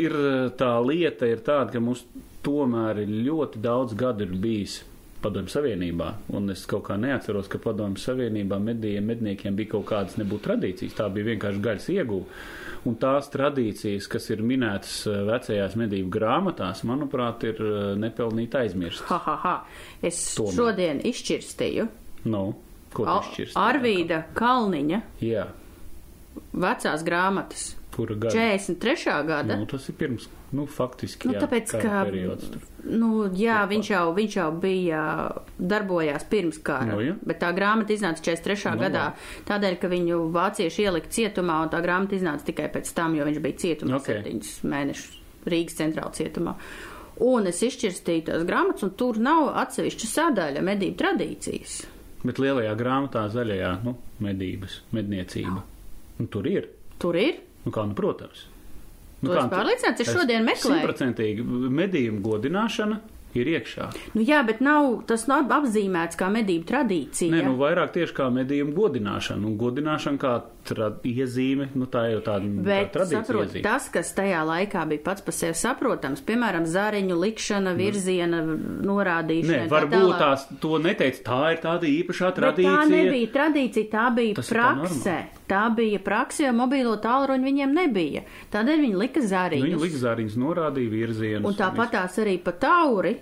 ir 0.00 0.16
tā 0.56 0.72
lieta, 0.88 1.28
ir 1.28 1.44
tāda, 1.44 1.74
ka 1.76 1.84
mums 1.84 2.06
tomēr 2.46 3.04
ļoti 3.10 3.60
daudz 3.60 3.92
gadu 3.98 4.24
ir 4.24 4.38
bijis 4.40 4.80
Padomju 5.26 5.52
Savienībā, 5.52 6.12
un 6.38 6.54
es 6.54 6.62
kaut 6.70 6.86
kā 6.88 6.96
neatceros, 7.00 7.50
ka 7.52 7.60
Padomju 7.62 8.00
Savienībā 8.00 8.60
medījiem, 8.62 9.10
medniekiem 9.12 9.58
bija 9.58 9.74
kaut 9.76 9.88
kādas 9.90 10.16
nebūtu 10.20 10.46
tradīcijas, 10.48 10.96
tā 10.96 11.10
bija 11.12 11.32
vienkārši 11.34 11.62
gaļas 11.66 11.90
iegūta. 11.98 12.40
Un 12.86 12.94
tās 13.02 13.26
tradīcijas, 13.32 14.06
kas 14.06 14.30
ir 14.30 14.44
minētas 14.46 14.96
eh, 15.10 15.20
vecajās 15.26 15.74
medību 15.76 16.10
grāmatās, 16.16 16.84
manuprāt, 16.86 17.44
ir 17.50 17.58
eh, 17.58 17.92
nepelnīti 17.98 18.62
aizmirstas. 18.62 19.08
Ha, 19.10 19.20
ha, 19.26 19.38
ha. 19.42 19.54
Es 20.06 20.22
Tomēr. 20.38 20.60
šodien 20.60 21.06
izšķirstīju 21.10 21.88
Nu, 22.26 22.54
ko 22.94 23.06
tu 23.06 23.16
šķirsti? 23.30 23.58
Arvīda 23.60 24.22
Kalniņa 24.36 25.00
Jā, 25.22 25.46
vecās 26.52 27.04
grāmatas. 27.06 27.68
Kura 27.96 28.14
gada? 28.20 28.32
43. 28.36 29.14
gada. 29.28 29.56
Nu, 29.58 29.66
tas 29.70 29.88
ir 29.90 29.96
pirms, 29.98 30.28
nu, 30.56 30.66
faktiski, 30.70 31.28
Nu, 31.30 31.34
jā, 31.36 31.42
tāpēc, 31.44 31.72
ka, 31.82 32.02
periods 32.08 32.50
tur. 32.52 32.64
nu, 32.92 33.10
jā, 33.40 33.58
viņš 33.70 33.90
jau, 33.94 34.04
viņš 34.16 34.36
jau 34.38 34.48
bija 34.62 35.02
darbojās 35.58 36.26
pirms 36.30 36.58
kara, 36.62 36.90
Nu, 36.94 37.00
jā. 37.02 37.14
bet 37.26 37.40
tā 37.42 37.50
grāmata 37.56 37.94
iznāca 37.96 38.22
43. 38.28 38.74
Nu, 38.76 38.82
gadā, 38.84 39.06
tādēļ, 39.48 39.78
ka 39.82 39.88
viņu 39.92 40.20
vācieši 40.36 40.86
ielika 40.86 41.08
cietumā, 41.18 41.62
un 41.66 41.72
tā 41.72 41.80
grāmata 41.84 42.18
iznāca 42.18 42.44
tikai 42.50 42.68
pēc 42.76 42.92
tam, 42.96 43.16
jo 43.18 43.24
viņš 43.28 43.40
bija 43.48 43.60
cietumā 43.64 43.96
Ok. 44.00 44.10
septiņus 44.12 44.52
mēnešus 44.64 45.16
Rīgas 45.46 45.76
centrāla 45.78 46.12
cietumā. 46.12 46.56
Un 47.26 47.46
es 47.48 47.62
izšķirstīju 47.64 48.26
tās 48.26 48.42
grāmatas, 48.44 48.82
un 48.84 48.90
tur 48.98 49.16
nav 49.22 49.52
atsevišķa 49.62 50.08
sadaļa 50.10 50.60
medību 50.66 50.98
tradīcijas. 51.00 51.76
Bet 52.26 52.40
lielajā 52.42 52.74
grāmatā 52.76 53.22
zaļajā, 53.32 53.70
nu, 53.86 53.94
medības, 54.20 54.80
medniecība. 54.92 55.62
Nu, 56.18 56.26
tur 56.26 56.48
ir. 56.50 56.66
Tur 56.98 57.14
ir. 57.16 57.38
Nu, 57.66 57.72
kā, 57.74 57.82
nu, 57.90 57.96
protams. 57.98 58.46
Tu 59.24 59.32
esi 59.32 59.48
pārliecināts? 59.50 60.00
Es 60.06 60.12
šodien 60.14 60.44
meklēju. 60.46 60.76
Simtprocentīgi 60.78 61.44
medījumu 61.80 62.20
godināšana 62.22 63.00
ir 63.36 63.48
iekšā. 63.52 63.86
Nu, 64.16 64.22
jā, 64.24 64.38
bet 64.48 64.62
nav, 64.64 65.02
tas 65.08 65.26
nav 65.28 65.50
apzīmēts 65.52 66.16
kā 66.16 66.28
medību 66.32 66.64
tradīcija. 66.70 67.28
Nē, 67.34 67.42
nu, 67.44 67.56
vairāk 67.60 67.90
tieši 67.92 68.14
kā 68.16 68.30
medījumu 68.32 68.72
godināšana. 68.76 69.44
Un 69.44 69.58
godināšana 69.60 70.20
kā 70.22 70.30
tra 70.66 70.88
iezīme, 71.04 71.66
nu, 71.76 71.84
tā 71.92 72.06
jau 72.14 72.22
tāda 72.24 72.48
Bet, 72.64 72.88
tā 72.94 73.02
tradīcija 73.02 73.20
saprot, 73.26 73.50
iezīme. 73.50 73.62
tas, 73.66 73.88
kas 73.92 74.14
tajā 74.16 74.40
laikā 74.48 74.86
bija 74.88 75.04
pats 75.10 75.26
par 75.26 75.36
sevi 75.36 75.58
saprotams, 75.60 76.22
piemēram, 76.26 76.64
zāriņu 76.70 77.18
likšana, 77.26 77.74
virziena 77.76 78.40
Nē, 78.46 78.56
norādīšana. 78.88 79.66
tā 79.68 79.72
varbūt 79.74 80.00
tālāk. 80.00 80.18
tās 80.24 80.46
to 80.64 80.78
neteica. 80.86 81.22
Tā 81.28 81.40
ir 81.52 81.60
tāda 81.66 81.90
īpašā 81.92 82.30
Bet 82.32 82.38
tradīcija. 82.40 82.78
tā 82.80 82.88
nebija 82.94 83.32
tradīcija, 83.36 83.90
tā 83.92 84.06
bija 84.16 84.34
Tas 84.40 84.50
ir 84.50 84.56
tā 84.56 84.70
prakse. 84.80 85.18
Tā 85.46 85.68
bija 85.70 86.00
prakse, 86.02 86.42
jo 86.42 86.52
mobīlo 86.56 86.96
tālruņu 87.02 87.46
viņiem 87.46 87.74
nebija. 87.76 88.24
Tādēļ 88.50 88.80
viņi 88.82 88.98
lika 88.98 89.22
zāriņus. 89.22 89.68
Viņa 89.68 89.82
likzāriņas 89.84 90.36
norādīja 90.42 90.90
virzienus. 90.90 91.46
Un 91.46 91.58
tāpat 91.58 91.94
tās 91.94 92.18
arī 92.22 92.34
pa 92.42 92.54
tauri. 92.66 93.14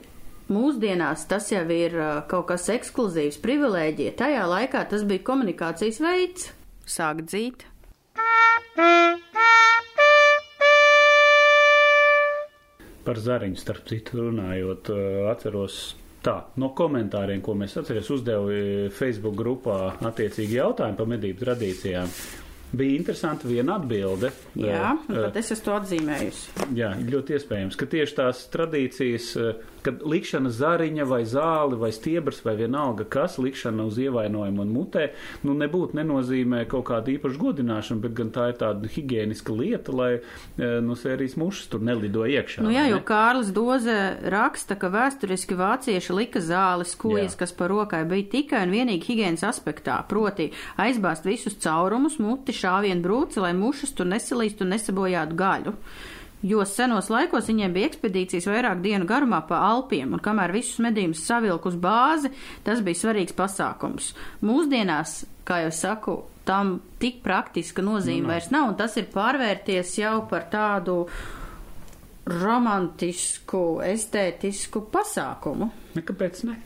Mūsdienās 0.52 1.24
tas 1.28 1.46
jau 1.52 1.62
ir 1.72 1.94
uh, 1.96 2.22
kaut 2.28 2.50
kas 2.50 2.66
ekskluzīvs, 2.72 3.38
privilēģija. 3.44 4.16
Tajā 4.18 4.42
laikā 4.48 4.82
tas 4.90 5.04
bija 5.08 5.24
komunikācijas 5.24 6.00
veids. 6.04 6.50
Sāk 6.84 7.24
dzīt. 7.24 7.64
Par 13.04 13.20
zariņu, 13.20 13.60
starp 13.60 13.84
citu, 13.88 14.16
runājot, 14.22 14.88
eh, 14.92 15.26
atceros 15.28 15.94
tā, 16.24 16.38
no 16.60 16.70
komentāriem, 16.76 17.42
ko 17.44 17.56
mēs 17.58 17.76
atceries, 17.80 18.08
uzdevu 18.14 18.54
eh, 18.54 18.88
Facebook 18.94 19.36
grupā 19.38 19.78
attiecīgi 20.10 20.58
jautājumu 20.60 21.00
par 21.00 21.12
medību 21.14 21.44
tradīcijām. 21.44 22.16
Bija 22.74 22.98
interesanti 22.98 23.46
viena 23.46 23.76
atbilde. 23.78 24.32
Jā, 24.58 24.94
Eh, 24.94 25.12
un 25.12 25.20
pat 25.20 25.36
es 25.38 25.52
esmu 25.54 25.68
to 25.68 25.76
atzīmējusi. 25.78 26.66
Jā, 26.78 26.90
ļoti 26.98 27.36
iespējams, 27.38 27.78
ka 27.78 27.86
tieši 27.90 28.18
tās 28.18 28.44
tradīcijas, 28.54 29.28
eh, 29.38 29.73
kad 29.84 30.02
likšana 30.04 30.50
zariņa 30.54 31.06
vai 31.08 31.22
zāli 31.28 31.78
vai 31.80 31.90
stiebrs 31.94 32.42
vai 32.46 32.56
vienalga 32.58 33.06
kas, 33.10 33.36
likšana 33.42 33.86
uz 33.88 33.98
ievainojumu 34.00 34.64
un 34.64 34.72
mutē, 34.74 35.08
nu 35.44 35.56
nebūtu 35.58 35.98
nenozīmē 35.98 36.64
kaut 36.70 36.86
kādu 36.90 37.14
īpašu 37.14 37.40
godināšanu, 37.42 38.02
bet 38.04 38.16
gan 38.16 38.32
tā 38.34 38.48
ir 38.52 38.58
tāda 38.60 38.90
higiēniska 38.90 39.56
lieta, 39.56 39.94
lai 39.94 40.10
eh, 40.16 40.78
no 40.84 40.96
sērijas 40.98 41.36
mušas 41.40 41.70
tur 41.72 41.84
nelido 41.84 42.24
iekšā. 42.28 42.64
Nu 42.64 42.72
jā, 42.74 42.86
jo? 42.90 43.00
Kārlis 43.04 43.52
Doze 43.54 43.98
raksta, 44.32 44.78
ka 44.80 44.90
vēsturiski 44.92 45.58
vācieši 45.58 46.16
lika 46.16 46.42
zāles, 46.44 46.96
kujas, 46.98 47.34
Jā. 47.34 47.44
kas 47.44 47.54
par 47.56 47.72
rokai 47.72 48.04
bija 48.08 48.30
tikai 48.38 48.64
un 48.66 48.74
vienīgi 48.74 49.10
higienas 49.12 49.44
aspektā, 49.46 50.00
proti 50.08 50.50
aizbāzt 50.80 51.28
visus 51.28 51.58
caurumus, 51.62 52.18
muti, 52.22 52.56
šāvienu 52.56 53.04
brūci, 53.04 53.42
lai 53.44 53.52
mušas 53.56 53.94
tur 53.96 54.08
nesalīst 54.10 54.64
un 54.64 54.74
nesabojātu 54.74 55.38
gaļu. 55.38 55.76
Jo 56.44 56.64
senos 56.68 57.08
laikos 57.08 57.46
viņiem 57.48 57.72
bija 57.72 57.88
ekspedīcijas 57.88 58.46
vairāk 58.50 58.82
dienu 58.84 59.06
garumā 59.08 59.40
pa 59.48 59.62
Alpiem, 59.70 60.12
un 60.12 60.20
kamēr 60.20 60.52
visus 60.52 60.82
medījumus 60.84 61.22
savilk 61.24 61.70
uz 61.70 61.78
bāzi, 61.80 62.28
tas 62.66 62.82
bija 62.84 63.00
svarīgs 63.00 63.36
pasākums. 63.38 64.10
Mūsdienās, 64.44 65.22
kā 65.48 65.62
jau 65.64 65.72
saku, 65.72 66.18
tam 66.44 66.76
tik 67.00 67.22
praktiska 67.24 67.84
nozīme 67.84 68.34
vairs 68.34 68.50
nav, 68.52 68.68
un 68.72 68.76
tas 68.76 68.98
ir 69.00 69.08
pārvērties 69.14 69.96
jau 70.02 70.18
par 70.28 70.44
tādu 70.52 71.06
romantisku, 72.28 73.80
estētisku 73.84 74.84
pasākumu. 74.92 75.70
Nekāpēc 75.96 76.44
ne? 76.48 76.58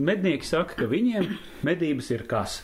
Mednieki 0.00 0.48
saka, 0.48 0.76
ka 0.82 0.88
viņiem 0.88 1.32
medības 1.64 2.12
ir 2.12 2.24
kas? 2.28 2.60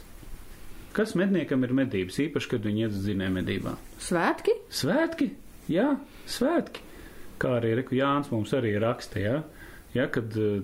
Kas 0.97 1.13
medniekam 1.17 1.65
ir 1.65 1.75
medības, 1.77 2.17
īpaši, 2.25 2.53
kad 2.53 2.65
viņi 2.65 2.87
iet 2.87 2.95
uz 2.97 3.03
zinē 3.05 3.27
medībā? 3.33 3.75
Svētki? 4.01 4.55
Svētki, 4.73 5.29
jā, 5.73 5.91
svētki. 6.31 6.85
Kā 7.43 7.59
arī 7.59 7.75
Jānis 7.93 8.33
mums 8.33 8.55
arī 8.57 8.73
raksta, 8.81 9.21
jā, 9.21 9.37
jā 9.97 10.07
kad 10.13 10.33
uh, 10.41 10.63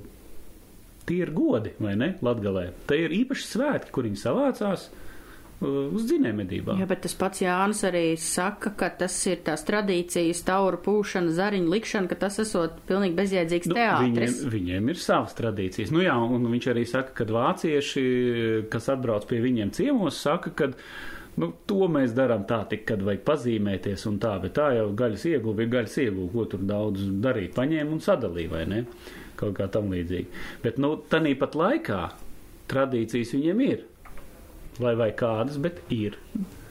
tie 1.08 1.22
ir 1.26 1.32
godi, 1.36 1.74
vai 1.82 1.94
ne, 1.98 2.14
Latgalē. 2.24 2.70
Te 2.88 2.98
ir 3.04 3.14
īpaši 3.22 3.48
svētki, 3.50 3.92
kur 3.92 4.08
viņi 4.08 4.20
savācās 4.22 4.86
uh, 4.88 5.92
uz 5.92 6.06
dzinē 6.08 6.32
medībām. 6.38 6.80
Jā, 6.80 6.88
bet 6.88 7.04
tas 7.04 7.14
pats 7.18 7.42
Jānis 7.44 7.82
arī 7.88 8.04
saka, 8.20 8.72
ka 8.78 8.88
tas 9.02 9.16
ir 9.28 9.42
tās 9.46 9.64
tradīcijas, 9.68 10.42
tauru 10.48 10.80
pūšana, 10.84 11.34
zariņu 11.36 11.72
likšana, 11.74 12.10
ka 12.10 12.18
tas 12.24 12.40
esot 12.42 12.80
pilnīgi 12.88 13.18
bezjēdzīgs 13.20 13.70
Nu, 13.72 13.78
teātris. 13.78 14.40
viņiem, 14.40 14.52
viņiem 14.56 14.92
ir 14.94 15.00
savas 15.02 15.36
tradīcijas. 15.38 15.92
Nu, 15.94 16.02
jā, 16.04 16.16
un 16.16 16.48
viņš 16.54 16.68
arī 16.74 16.86
saka, 16.88 17.16
ka 17.20 17.28
vācieši, 17.36 18.04
kas 18.72 18.90
atbrauc 18.94 19.28
pie 19.30 19.42
viņiem 19.44 19.74
ciemos, 19.76 20.20
saka, 20.24 20.54
ka 20.56 20.72
nu, 21.40 21.52
to 21.68 21.88
mēs 21.92 22.14
darām 22.16 22.46
tā, 22.48 22.62
tik, 22.70 22.84
kad 22.88 23.04
vajag 23.04 23.22
pazīmēties 23.28 24.06
un 24.10 24.18
tā, 24.22 24.34
bet 24.42 24.56
tā 24.58 24.72
jau 24.76 24.88
gaļas 24.98 25.28
ieguva 25.30 25.64
ir 25.64 25.72
gaļas 25.72 25.96
ieguva, 26.04 26.28
ko 26.34 26.46
tur 26.52 26.66
daudz 26.68 27.06
darīt. 27.24 27.54
Paņēma 27.56 27.96
un 27.96 28.02
sadalīja, 28.04 28.52
vai 28.52 28.66
ne? 28.70 28.82
Kaut 29.40 29.56
kā 29.58 29.68
tam 29.72 29.88
līdzīgi. 29.92 30.28
Bet, 30.64 30.78
nu, 30.82 30.94
tanī 31.10 31.34
pat 31.38 31.56
laikā 31.58 32.02
tradīcijas 32.72 33.34
viņiem 33.36 33.64
ir. 33.66 33.86
Lai 34.82 34.96
vai 34.98 35.12
kādas, 35.14 35.58
bet 35.62 35.78
ir. 35.94 36.18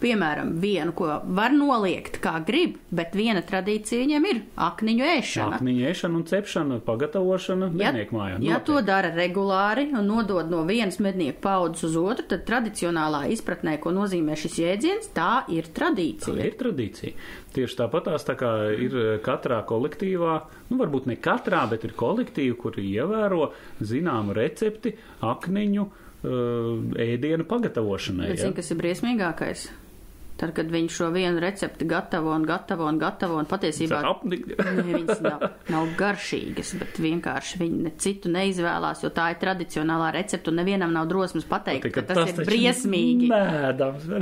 Piemēram, 0.01 0.56
vienu, 0.58 0.96
ko 0.98 1.06
var 1.38 1.53
noliegt 1.53 2.15
kā 2.24 2.39
grib, 2.41 2.80
bet 2.89 3.12
viena 3.13 3.44
tradīcija 3.46 4.00
viņiem 4.01 4.24
ir 4.32 4.39
akniņu 4.65 5.03
ēšana. 5.12 5.60
Akniņa 5.60 5.91
ēšana 5.91 6.18
un 6.18 6.24
cepšana, 6.32 6.80
pagatavošana 6.88 7.68
Ja, 7.70 7.91
mednieku 7.91 8.15
mājā. 8.18 8.39
ja 8.41 8.56
Notiek. 8.56 8.65
to 8.65 8.80
dara 8.88 9.12
regulāri 9.13 9.86
un 9.94 10.08
nodod 10.10 10.50
no 10.50 10.63
vienas 10.65 10.98
mednieku 11.06 11.38
paudzes 11.46 11.84
uz 11.91 11.96
otru, 12.01 12.25
tad 12.34 12.48
tradicionālā 12.50 13.27
izpratnē, 13.36 13.75
ko 13.80 13.94
nozīmē 13.94 14.34
šis 14.41 14.58
jēdziens, 14.63 15.12
tā 15.13 15.44
ir 15.53 15.70
Tā 15.70 15.77
tradīcija. 15.84 16.46
ir 16.50 16.58
tradīcija. 16.58 17.13
Tieši 17.53 17.77
tāpatās 17.84 18.25
tā 18.25 18.34
kā 18.41 18.51
ir 18.74 18.98
katrā 19.22 19.62
kolektīvā, 19.70 20.41
nu 20.72 20.77
varbūt 20.82 21.06
ne 21.13 21.15
katrā, 21.22 21.70
bet 21.70 21.84
ir 21.86 21.94
kolektīvi, 21.94 22.58
kuri 22.58 22.89
ievēro 22.98 23.51
zināmu 23.82 24.34
recepti 24.34 24.96
akniņu 25.22 25.91
ēdienu 26.24 27.46
pagatavošanai. 27.50 28.28
Bet 28.32 28.38
Ja? 28.40 28.44
zini, 28.48 28.56
kas 28.60 28.72
ir 28.72 28.78
briesmīgākais? 28.82 29.68
Tad, 30.42 30.56
kad 30.58 30.72
viņš 30.74 30.96
šo 30.98 31.12
vienu 31.14 31.38
recepti 31.44 31.86
gatavo 31.86 32.32
un 32.34 32.46
gatavo 32.50 32.88
un 32.90 32.98
gatavo 33.02 33.38
un 33.38 33.46
patiesībā 33.50 34.00
viņas 34.90 35.22
nav, 35.22 35.44
nav 35.70 35.92
garšīgas, 36.00 36.74
bet 36.82 36.98
vienkārši 37.02 37.60
viņi 37.62 37.82
ne 37.86 37.92
citu 38.02 38.32
neizvēlās, 38.34 39.04
jo 39.06 39.12
tā 39.14 39.30
ir 39.36 39.40
tradicionālā 39.42 40.10
recepte 40.16 40.50
un 40.50 40.58
nevienam 40.64 40.96
nav 40.96 41.06
drosmes 41.12 41.46
pateikt, 41.46 41.86
Tikai 41.86 42.02
ka 42.02 42.08
tas, 42.10 42.32
ir 42.32 42.40
taču 42.42 42.50
briesmīgi. 42.50 43.30
Mēdams. 43.32 44.10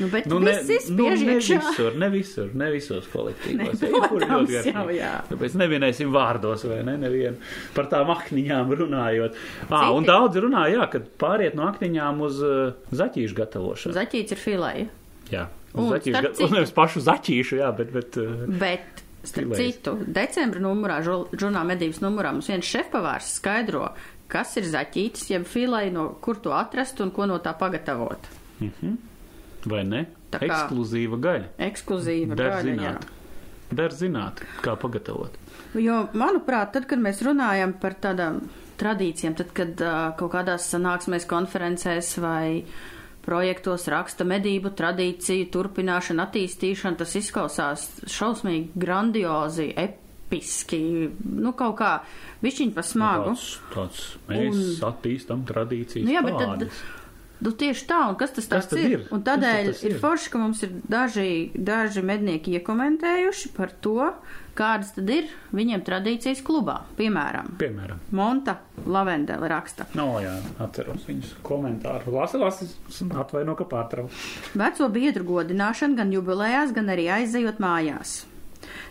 Nu, 0.00 0.06
bet 0.08 0.26
Nu, 0.30 0.38
ne, 0.38 0.52
nu, 0.94 1.08
ne 1.10 1.40
visur, 1.42 1.96
ne 1.98 2.08
visur, 2.12 2.52
ne 2.54 2.68
visos 2.72 3.08
kolektīvos. 3.10 3.80
Ne, 3.82 3.90
Ja, 4.00 4.06
protams, 4.06 4.52
garšīgi. 4.52 4.74
jau, 4.76 4.84
jā. 4.94 5.10
Tāpēc 5.28 5.56
nevienēsim 5.60 6.12
vārdos, 6.14 6.62
vai 6.70 6.78
ne, 6.86 6.94
nevienu 7.02 7.40
par 7.74 7.90
tām 7.90 8.12
akniņām 8.14 8.70
runājot. 8.80 9.36
Ā, 9.66 9.82
un 9.96 10.06
daudz 10.08 10.38
runā, 10.40 10.64
jā, 10.72 10.86
kad 10.92 11.10
pāriet 11.20 11.58
no 11.58 11.66
akniņām 11.68 12.22
uz 12.24 12.40
uh, 12.46 12.78
zaķīšu 12.94 13.36
gatavošanu. 13.42 13.96
Zaķīts 13.98 14.36
ir 14.36 14.40
filēja. 14.40 14.88
Jā, 15.30 15.46
Un, 15.74 15.90
zaķīšu, 15.92 16.12
ga- 16.22 16.32
citu- 16.34 16.44
un 16.48 16.54
nevis 16.58 16.72
pašu 16.74 17.00
zaķīšu, 17.06 17.58
jā, 17.60 17.68
bet, 17.76 17.92
bet 17.94 18.16
uh, 18.18 18.46
Bet, 18.58 19.02
starp 19.22 19.52
Filējs. 19.52 19.60
citu, 19.76 19.92
decembra 20.06 20.60
numurā, 20.64 20.96
žur- 21.06 21.28
žurnāla 21.38 21.68
medības 21.74 22.00
numurā 22.02 22.32
mums 22.34 22.48
viens 22.50 22.66
šefpavārs 22.66 23.28
skaidro, 23.38 23.84
kas 24.30 24.56
ir 24.56 24.64
zaķītis, 24.64 25.28
jeb 25.30 25.44
filēja, 25.46 25.92
no 25.92 26.08
kur 26.20 26.36
to 26.42 26.50
atrast 26.54 27.00
un 27.00 27.10
ko 27.14 27.26
no 27.26 27.38
tā 27.38 27.52
pagatavot. 27.58 28.18
vai 29.66 29.84
ne? 29.84 30.06
Tā 30.30 30.38
kā- 30.40 30.46
Ekskluzīva 30.48 31.18
gaļa. 31.20 31.46
Ekskluzīva 31.58 32.36
Der 32.36 32.50
gaļa, 32.50 32.64
jā. 32.64 32.74
zināt. 32.76 33.04
der 33.72 33.88
zināt, 33.90 34.40
kā 34.62 34.76
pagatavot. 34.76 35.30
Jo, 35.74 36.08
manuprāt, 36.14 36.72
tad, 36.72 36.86
kad 36.88 36.98
mēs 36.98 37.20
runājam 37.22 37.74
par 37.80 37.94
tādām 37.94 38.40
tradīcijām, 38.78 39.36
tad, 39.36 39.52
kad 39.54 39.80
uh, 39.80 40.12
kaut 40.16 40.32
kādās 40.32 40.66
sanāksmēs, 40.74 41.26
konferencēs 41.30 42.18
vai 42.18 42.64
projektos 43.24 43.86
raksta 43.92 44.26
medību 44.28 44.72
tradīciju, 44.76 45.48
turpināšana, 45.54 46.28
attīstīšana, 46.28 47.00
tas 47.00 47.16
izklausās 47.20 47.88
šausmīgi 48.10 48.80
grandiozi, 48.80 49.70
episki, 49.76 50.80
nu 51.40 51.52
kaut 51.58 51.76
kā 51.80 51.92
višķiņ 52.44 52.72
pa 52.76 52.86
smagu. 52.86 53.34
Tāds, 53.34 53.50
tāds 53.74 54.06
mēs 54.30 54.56
un... 54.56 54.88
attīstam 54.92 55.44
tradīcijas. 55.48 56.06
Nu, 56.06 56.16
jā, 56.16 56.24
bet 56.26 56.40
tad, 56.40 56.66
Nu, 57.40 57.54
tieši 57.56 57.86
tā, 57.88 58.02
un 58.10 58.18
kas 58.20 58.34
tas 58.36 58.48
Kas 58.50 58.66
tad 58.68 58.82
ir? 58.82 58.90
ir? 58.98 59.04
Un 59.16 59.22
tādēļ 59.24 59.70
ir 59.72 59.94
ir? 59.94 59.96
forši, 60.02 60.28
ka 60.32 60.40
mums 60.42 60.60
ir 60.66 60.74
daži, 60.92 61.30
daži 61.56 62.02
mednieki 62.04 62.58
iekomentējuši 62.58 63.52
par 63.56 63.72
to, 63.80 64.10
kādas 64.58 64.92
tad 64.96 65.10
ir 65.10 65.28
viņiem 65.56 65.82
tradīcijas 65.86 66.42
klubā. 66.46 66.80
Piemēram, 66.98 67.52
Piemēram, 67.60 68.00
Monta 68.16 68.56
Lavendele 68.86 69.48
raksta. 69.50 69.86
no 69.94 70.20
jā, 70.22 70.34
atceros 70.58 71.04
viņus 71.08 71.34
komentāru. 71.46 72.12
Lasi, 72.16 72.40
lasi, 72.40 72.68
atvaino, 73.10 73.54
ka 73.58 73.64
pārtrauc. 73.70 74.10
Veco 74.54 74.88
biedru 74.92 75.24
godināšana 75.24 75.96
gan 76.02 76.12
jubilējās, 76.12 76.74
gan 76.76 76.90
arī 76.96 77.08
aizejot 77.20 77.60
mājās. 77.62 78.24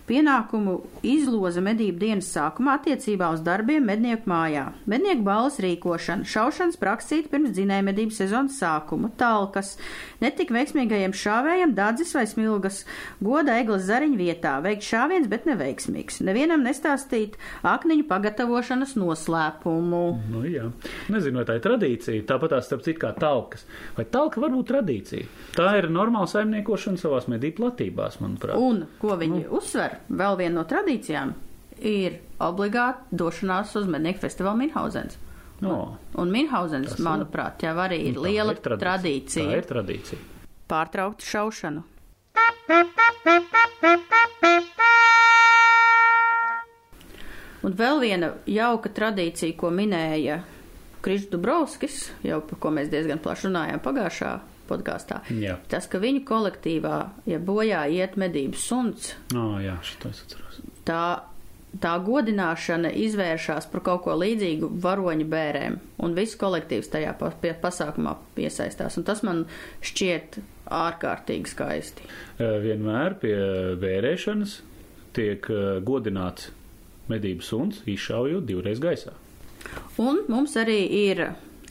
Pienākumu 0.10 0.80
izloza 1.06 1.62
medību 1.62 2.00
dienas 2.02 2.32
sākumā 2.34 2.80
attiecībā 2.80 3.28
uz 3.36 3.44
darbiem 3.46 3.84
mednieku 3.86 4.26
mājā. 4.32 4.64
Mednieku 4.90 5.22
balvas 5.28 5.60
rīkošana, 5.62 6.26
šaušanas 6.26 6.80
praksīte 6.82 7.30
pirms 7.30 7.54
dzinēja 7.54 7.86
medību 7.86 8.16
sezonas 8.18 8.58
sākuma, 8.58 9.12
talkas, 9.20 9.76
netik 10.24 10.50
veiksmīgajiem 10.56 11.14
šāvējiem 11.14 11.76
dadzis 11.78 12.16
vai 12.18 12.24
smilgas 12.32 12.82
goda 13.22 13.60
eglas 13.62 13.86
zariņu 13.86 14.18
vietā, 14.18 14.56
veikt 14.66 14.88
šāviens, 14.88 15.30
bet 15.30 15.46
neveiksmīgs. 15.46 16.24
Nevienam 16.26 16.66
nestāstīt 16.66 17.38
akniņu 17.62 18.08
pagatavošanas 18.10 18.98
noslēpumu. 18.98 20.02
Nu, 20.34 20.44
jā. 20.50 20.72
Nezinu, 21.14 21.44
vai 21.44 21.46
tā 21.52 21.60
ir 21.60 21.66
tradīcija. 21.68 22.26
Tāpat 22.34 22.56
tās 22.56 22.66
starp 22.66 22.82
citu 22.88 23.06
kā 23.06 23.14
talkas. 23.14 23.70
Vai 23.94 24.10
talka 24.10 24.42
var 24.42 24.58
būt 24.58 24.72
tradīcija? 24.74 25.30
Tā 25.54 25.72
ir 25.78 25.92
normāla 25.94 26.34
saimniekošana 26.34 26.98
savās 26.98 27.30
medību 27.30 27.62
platībās, 27.62 28.18
manuprāt. 28.24 28.58
Un, 28.58 28.88
ko 29.02 29.14
viņi 29.20 29.46
uzsver, 29.54 29.99
vēl 30.10 30.38
viena 30.38 30.56
no 30.62 30.64
tradīcijām 30.64 31.34
ir 31.80 32.20
obligāti 32.40 33.16
došanās 33.16 33.76
uz 33.80 33.88
mednieku 33.88 34.20
festivālu 34.26 34.58
Minhausens. 34.66 35.18
No, 35.62 35.98
Un 36.16 36.32
Minhausens, 36.32 36.90
Tas 36.90 37.00
ir- 37.00 37.06
manuprāt, 37.06 37.60
jau 37.64 37.76
arī 37.76 38.00
ir 38.08 38.16
tā 38.16 38.22
liela 38.28 38.52
ir 38.52 38.58
tradīcija. 38.64 38.80
tradīcija. 38.80 39.46
Tā 39.46 39.58
ir 39.58 39.66
tradīcija. 39.74 40.20
Pārtraukt 40.70 41.22
šaušanu. 41.22 41.84
Un 47.68 47.74
vēl 47.76 48.00
viena 48.00 48.30
jauka 48.48 48.90
tradīcija, 48.96 49.56
ko 49.60 49.70
minēja 49.76 50.40
Krišs 51.04 51.28
Dubrovskis, 51.32 51.98
jau 52.24 52.40
par 52.48 52.60
ko 52.64 52.72
mēs 52.76 52.88
diezgan 52.92 53.20
plaši 53.24 53.50
runājām 53.50 53.82
pagājušā 53.84 54.32
podkāstā. 54.70 55.24
Tas, 55.72 55.90
ka 55.90 56.02
viņu 56.02 56.24
kolektīvā, 56.30 57.00
ja 57.30 57.42
bojā 57.42 57.86
iet 57.92 58.16
medības 58.20 58.70
suns, 58.70 59.14
No, 59.34 59.58
jā, 59.64 59.76
tā, 60.88 61.04
tā 61.78 61.96
godināšana 62.06 62.92
izvēršas 63.06 63.70
par 63.72 63.84
kaut 63.86 64.06
ko 64.08 64.16
līdzīgu 64.20 64.72
varoņu 64.84 65.28
bērēm, 65.30 65.80
un 66.06 66.16
viss 66.18 66.38
kolektīvs 66.40 66.92
tajā 66.94 67.16
pasākumā 67.62 68.16
piesaistās. 68.38 68.98
Un 68.98 69.06
tas 69.08 69.22
man 69.26 69.46
šķiet 69.86 70.40
ārkārtīgi 70.80 71.50
skaisti. 71.50 72.10
Vienmēr 72.40 73.18
pie 73.22 73.36
vērēšanas 73.82 74.60
tiek 75.18 75.46
godināts 75.86 76.52
medību 77.10 77.46
suns, 77.46 77.82
izšaujot 77.90 78.46
divreiz 78.46 78.82
gaisā. 78.82 79.16
Un 80.00 80.24
mums 80.30 80.54
arī 80.60 80.80
ir 81.10 81.24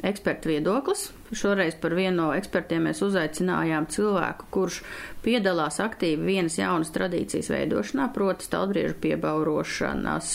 eksperta 0.06 0.50
viedoklis. 0.50 1.08
Šoreiz 1.32 1.76
par 1.80 1.94
vienu 1.98 2.16
no 2.22 2.28
ekspertiem 2.36 2.88
mēs 2.88 3.02
uzaicinājām 3.04 3.88
cilvēku, 3.92 4.48
kurš 4.54 4.80
piedalās 5.24 5.80
aktīvi 5.84 6.30
vienas 6.32 6.58
jaunas 6.60 6.92
tradīcijas 6.94 7.50
veidošanā, 7.52 8.08
proti 8.14 8.48
stalbriežu 8.48 8.96
piebaurošanas 9.02 10.32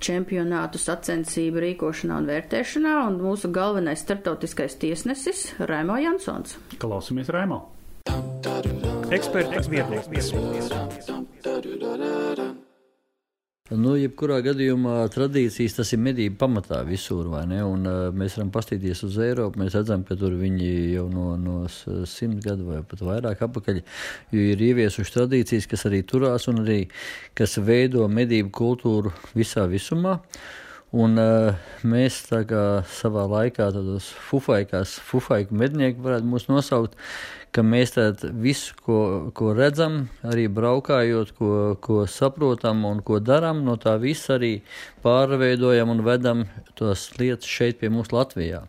čempionātu 0.00 0.80
sacensību 0.80 1.60
rīkošanā 1.66 2.20
un 2.22 2.28
vērtēšanā, 2.30 2.94
un 3.08 3.18
mūsu 3.20 3.50
galvenais 3.52 4.00
startautiskais 4.00 4.78
tiesnesis 4.80 5.50
Raimo 5.60 5.98
Jansons. 6.00 6.56
Klausamies 6.80 7.28
Raimo! 7.32 7.66
Eksperta 9.10 9.60
viedoklis. 9.68 10.32
Nu, 13.70 13.92
jebkurā 13.94 14.40
gadījumā 14.42 14.96
tradīcijas 15.14 15.76
tas 15.76 15.92
ir 15.94 16.00
medību 16.02 16.34
pamatā 16.40 16.80
visur, 16.88 17.28
vai 17.30 17.44
ne? 17.46 17.60
Un, 17.62 17.84
uh, 17.86 18.08
mēs 18.10 18.34
varam 18.34 18.48
paskatīties 18.50 19.04
uz 19.06 19.18
Eiropu, 19.22 19.60
mēs 19.62 19.76
redzam, 19.78 20.02
ka 20.08 20.16
tur 20.18 20.34
viņi 20.40 20.70
jau 20.96 21.04
no, 21.12 21.36
no 21.38 21.60
s- 21.68 21.84
simt 22.10 22.42
gadu 22.42 22.66
vai 22.66 22.80
pat 22.82 23.04
vairāk 23.06 23.44
apakaļ 23.46 23.78
ir 24.34 24.64
ieviesuši 24.70 25.14
tradīcijas, 25.14 25.68
kas 25.70 25.86
arī 25.86 26.02
turās 26.02 26.48
un 26.50 26.64
arī 26.64 26.80
kas 27.38 27.54
veido 27.62 28.08
medību 28.10 28.50
kultūru 28.58 29.14
visā 29.38 29.68
visumā. 29.70 30.16
Un 30.90 31.14
uh, 31.22 31.54
mēs 31.86 32.24
kā 32.50 32.62
savā 32.90 33.22
laikā 33.30 33.68
tādos 33.70 34.08
fufaikās, 34.26 34.96
fufaiku 35.06 35.54
mednieki 35.54 36.02
varētu 36.02 36.26
mūs 36.26 36.48
nosaukt, 36.50 36.96
ka 37.54 37.62
mēs 37.62 37.94
visu, 38.42 38.74
ko, 38.82 39.30
ko 39.34 39.52
redzam, 39.54 40.08
arī 40.26 40.48
braukājot, 40.50 41.30
ko, 41.38 41.52
ko 41.82 42.06
saprotam 42.10 42.82
un 42.88 43.04
ko 43.06 43.20
darām, 43.22 43.62
no 43.66 43.76
tā 43.78 43.94
visa 44.02 44.34
arī 44.34 44.56
pārveidojam 45.04 45.94
un 45.94 46.02
vedam 46.06 46.42
tos 46.74 47.06
lietas 47.18 47.46
šeit 47.46 47.78
pie 47.78 47.90
mums 47.90 48.10
Latvijā. 48.10 48.64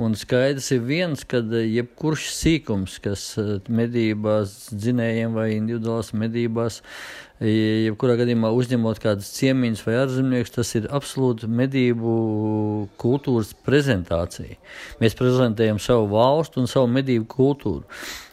Un 0.00 0.14
skaidrs 0.16 0.70
ir 0.72 0.80
viens, 0.88 1.20
ka 1.28 1.42
jebkurš 1.44 2.30
sīkums, 2.32 2.96
kas 3.04 3.26
eh, 3.38 3.58
medībās, 3.68 4.70
dzinējiem 4.72 5.34
vai 5.36 5.50
individuālās 5.58 6.14
medībās, 6.16 6.78
eh, 6.80 7.31
jebkurā 7.42 8.16
gadījumā 8.20 8.52
uzņemot 8.54 9.00
kādus 9.02 9.30
ciemiņus 9.36 9.84
vai 9.86 9.96
ārzemniekus, 10.02 10.54
tas 10.54 10.74
ir 10.78 10.88
absolūti 10.94 11.48
medību 11.50 12.16
kultūras 13.02 13.52
prezentācija. 13.66 14.58
Mēs 15.02 15.16
prezentējam 15.18 15.80
savu 15.82 16.10
valstu 16.12 16.62
un 16.62 16.70
savu 16.70 16.90
medību 16.92 17.26
kultūru. 17.32 17.82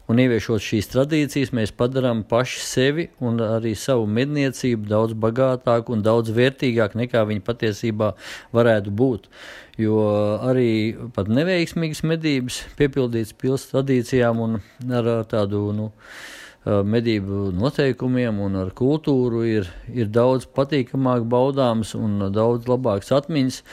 Un 0.10 0.18
ieviešot 0.18 0.64
šīs 0.66 0.88
tradīcijas, 0.90 1.52
mēs 1.54 1.70
padarām 1.78 2.24
paši 2.26 2.64
sevi 2.66 3.04
un 3.22 3.38
arī 3.46 3.76
savu 3.78 4.08
medniecību 4.10 4.90
daudz 4.90 5.14
bagātāku 5.14 5.94
un 5.94 6.02
daudz 6.02 6.34
vērtīgāku 6.34 6.98
nekā 7.04 7.22
viņi 7.30 7.44
patiesībā 7.46 8.16
varētu 8.58 8.90
būt. 8.90 9.30
Jo 9.78 10.00
arī 10.50 10.98
pat 11.14 11.30
neveiksmīgas 11.30 12.02
medības, 12.10 12.58
piepildītas 12.82 13.38
pilsētas 13.38 13.70
tradīcijām 13.76 14.42
un 14.48 14.58
ar 14.90 15.12
tādu 15.30 15.68
nu, 15.78 15.92
medību 16.86 17.50
noteikumiem 17.56 18.42
un 18.44 18.60
ar 18.64 18.74
kultūru 18.76 19.46
ir, 19.48 19.70
ir 19.92 20.12
daudz 20.14 20.48
patīkamāk 20.56 21.26
baudāms 21.30 21.96
un 21.98 22.30
daudz 22.36 22.70
labāks 22.70 23.14
atmiņas 23.16 23.64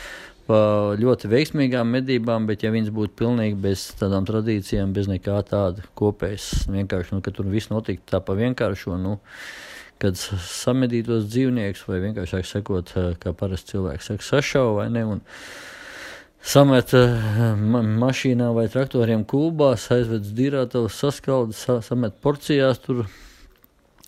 pa 0.47 0.59
ļoti 0.99 1.31
veiksmīgām 1.31 1.91
medībām, 1.97 2.47
bet 2.47 2.63
ja 2.63 2.71
viņas 2.75 2.93
būtu 2.95 3.17
pilnīgi 3.19 3.59
bez 3.65 3.89
tādām 3.99 4.27
tradīcijām, 4.29 4.93
bez 4.95 5.11
nekā 5.11 5.41
tāda 5.49 5.83
kopējas, 5.99 6.69
vienkārši, 6.71 7.17
nu, 7.17 7.23
ka 7.25 7.35
tur 7.35 7.51
viss 7.51 7.73
notiktu 7.73 8.07
tā 8.15 8.21
pa 8.23 8.37
vienkāršo, 8.39 8.95
nu, 9.03 9.17
kad 10.03 10.19
samedītos 10.19 11.27
dzīvniekus, 11.33 11.87
vai 11.91 12.03
vienkāršāk 12.05 12.47
sakot, 12.47 12.93
eh, 12.95 13.15
kā 13.19 13.35
parasti 13.35 13.75
cilvēks 13.75 14.13
saka, 14.13 14.29
sašau 14.29 14.77
vai 14.79 14.87
ne, 14.95 15.05
un 15.17 15.25
samet 16.43 16.95
eh, 16.97 17.55
ma 17.57 17.83
mašīnā 17.83 18.51
vai 18.57 18.67
traktoriem 18.73 19.25
kūbās, 19.29 19.89
aizved 19.95 20.33
dirātavus, 20.37 20.99
saskalda, 21.01 21.57
sa 21.57 21.79
samet 21.85 22.19
porcijās 22.23 22.83
tur, 22.85 23.07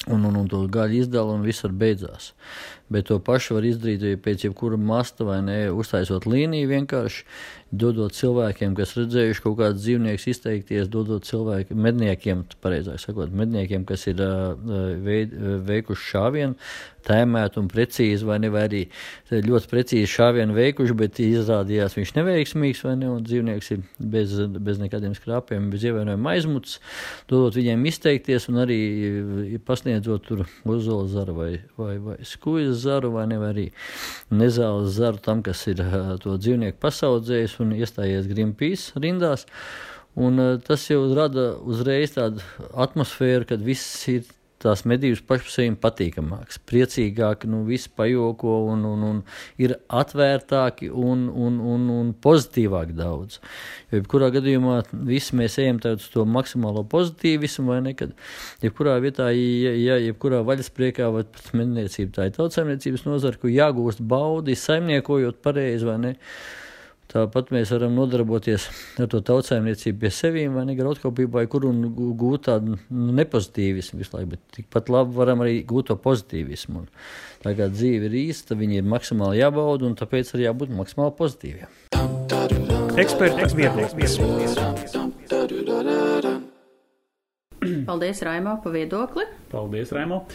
un, 0.06 0.24
un, 0.24 0.36
un 0.42 0.48
to 0.48 0.64
gaļu 0.72 1.02
izdala, 1.02 1.36
un 1.36 1.46
viss 1.46 1.66
ar 1.66 1.74
beidzās. 1.74 2.32
Bet 2.88 3.10
to 3.10 3.18
pašu 3.20 3.58
var 3.58 3.66
izdarīt 3.68 4.22
pēc 4.24 4.46
jebkura 4.46 4.78
masta 4.80 5.26
vai 5.28 5.38
ne, 5.44 5.58
uztaisot 5.76 6.24
līniju 6.28 6.70
vienkārši, 6.70 7.24
dodot 7.68 8.14
cilvēkiem, 8.16 8.72
kas 8.78 8.94
redzējuši 8.96 9.42
kaut 9.44 9.58
kādus 9.58 9.82
dzīvniekus 9.82 10.28
izteikties, 10.32 10.88
dodot 10.88 11.26
cilvēkiem, 11.28 11.76
medniekiem, 11.84 12.44
pareizāk 12.64 13.02
sakot, 13.02 13.32
medniekiem, 13.36 13.84
kas 13.88 14.06
ir 14.08 14.22
veid, 15.04 15.34
veikuši 15.68 16.06
šāvienu, 16.14 16.56
tēmēt 17.08 17.58
un 17.60 17.68
precīzi, 17.70 18.24
vai 18.28 18.38
ne, 18.42 18.50
vai 18.52 18.64
arī 18.66 18.80
ļoti 19.44 19.70
precīzi 19.70 20.08
šāvienu 20.12 20.56
veikuši, 20.56 20.96
bet 20.98 21.20
izrādījās 21.24 21.96
viņš 21.98 22.14
neveiksmīgs, 22.16 22.82
vai 22.88 22.94
ne, 23.00 23.10
un 23.12 23.24
dzīvnieks 23.26 23.70
ir 23.76 23.84
bez, 24.16 24.34
bez 24.56 24.80
nekādiem 24.80 25.14
skrāpiem, 25.16 25.68
bez 25.72 25.84
ievērojama 25.88 26.34
aizmuts, 26.34 26.78
dodot 27.30 27.56
viņiem 27.58 27.84
izteikties 27.92 28.48
un 28.52 28.62
arī 28.64 28.80
pasniedzot 29.68 30.24
tur 30.28 30.44
uzola 30.68 31.08
zaru 31.12 31.36
vai, 31.36 31.52
vai, 31.76 31.94
vai 32.02 32.18
skujas 32.28 32.77
zaru, 32.84 33.12
vai 33.16 33.26
ne, 33.30 33.38
vai 33.40 33.52
arī 33.54 33.66
nezāles 34.30 34.96
zaru 34.98 35.22
tam, 35.24 35.42
kas 35.46 35.66
ir 35.70 35.82
uh, 35.84 36.14
to 36.22 36.36
dzīvnieku 36.38 36.80
pasaudzējis 36.82 37.58
un 37.64 37.76
iestājies 37.78 38.30
Greenpeace 38.30 38.98
rindās. 39.02 39.46
Un, 40.18 40.40
uh, 40.42 40.56
tas 40.62 40.86
jau 40.90 41.02
rada 41.14 41.52
uzreiz 41.62 42.16
tādu 42.16 42.42
atmosfēru, 42.74 43.48
kad 43.52 43.62
viss 43.64 44.06
ir 44.10 44.26
tās 44.62 44.84
medības 44.88 45.20
pašam 45.26 45.50
sevi 45.52 45.74
patīkamākas, 45.78 46.58
priecīgāki, 46.68 47.48
nu, 47.50 47.62
visi 47.68 47.90
pajoko 47.94 48.54
un, 48.72 48.84
un, 48.88 49.04
un 49.06 49.20
ir 49.60 49.76
atvērtāki 49.88 50.90
un, 50.90 51.26
un, 51.28 51.60
un, 51.74 51.86
un 51.94 52.12
pozitīvāki 52.26 52.96
daudz. 52.98 53.38
Jo, 53.88 54.00
jebkurā 54.00 54.30
gadījumā 54.34 54.80
visi 55.08 55.38
mēs 55.38 55.58
ejam 55.62 55.80
uz 55.94 56.08
to 56.12 56.26
maksimālo 56.28 56.84
pozitīvismu, 56.90 57.68
vai 57.70 57.80
ne? 57.86 57.94
Kad 57.98 58.14
jebkurā 58.64 58.98
vietā, 59.04 59.30
ja, 59.34 59.74
ja 59.78 59.98
jebkurā 60.08 60.42
vaļaspriekā 60.46 61.10
vai 61.14 61.24
pat 61.28 61.52
medniecība, 61.56 62.16
tā 62.18 62.28
ir 62.28 62.38
tautsaimniecības 62.38 63.06
nozara, 63.08 63.40
kur 63.40 63.54
jāgūst 63.54 64.02
baudi, 64.02 64.58
saimniekojot 64.58 65.42
pareizi, 65.44 65.86
vai 65.88 66.00
ne? 66.02 66.16
Tāpat 67.08 67.48
mēs 67.54 67.70
varam 67.72 67.94
nodarboties 67.96 68.66
ar 69.00 69.06
to 69.08 69.22
tautsājumniecību 69.24 70.02
pie 70.02 70.10
sevīm 70.12 70.58
vai 70.58 70.66
negraudkopībai, 70.68 71.46
kur 71.48 71.64
un 71.70 71.86
gūt 72.20 72.44
tādu 72.50 72.74
nu, 72.76 73.06
nepozitīvismu 73.16 74.02
visu 74.02 74.12
laiku, 74.12 74.34
bet 74.34 74.42
tikpat 74.58 74.90
labi 74.92 75.16
varam 75.16 75.40
arī 75.40 75.62
gūt 75.70 75.88
to 75.88 75.96
pozitīvismu. 76.04 76.82
Un 76.82 76.90
tā 77.46 77.54
kā 77.56 77.70
dzīve 77.72 78.10
ir 78.10 78.18
īsta, 78.26 78.58
viņi 78.60 78.82
ir 78.82 78.92
maksimāli 78.92 79.40
jābauda 79.40 79.88
un 79.88 79.96
tāpēc 79.96 80.34
arī 80.36 80.50
jābūt 80.50 80.76
maksimāli 80.82 81.16
pozitīviem. 81.22 81.72
Eksperta 83.00 83.48
viedoklis. 83.56 84.20
Paldies, 87.88 88.20
Raimo, 88.28 88.58
par 88.60 88.76
viedokli. 88.76 89.24
Paldies, 89.48 89.96
Raimo. 89.96 90.26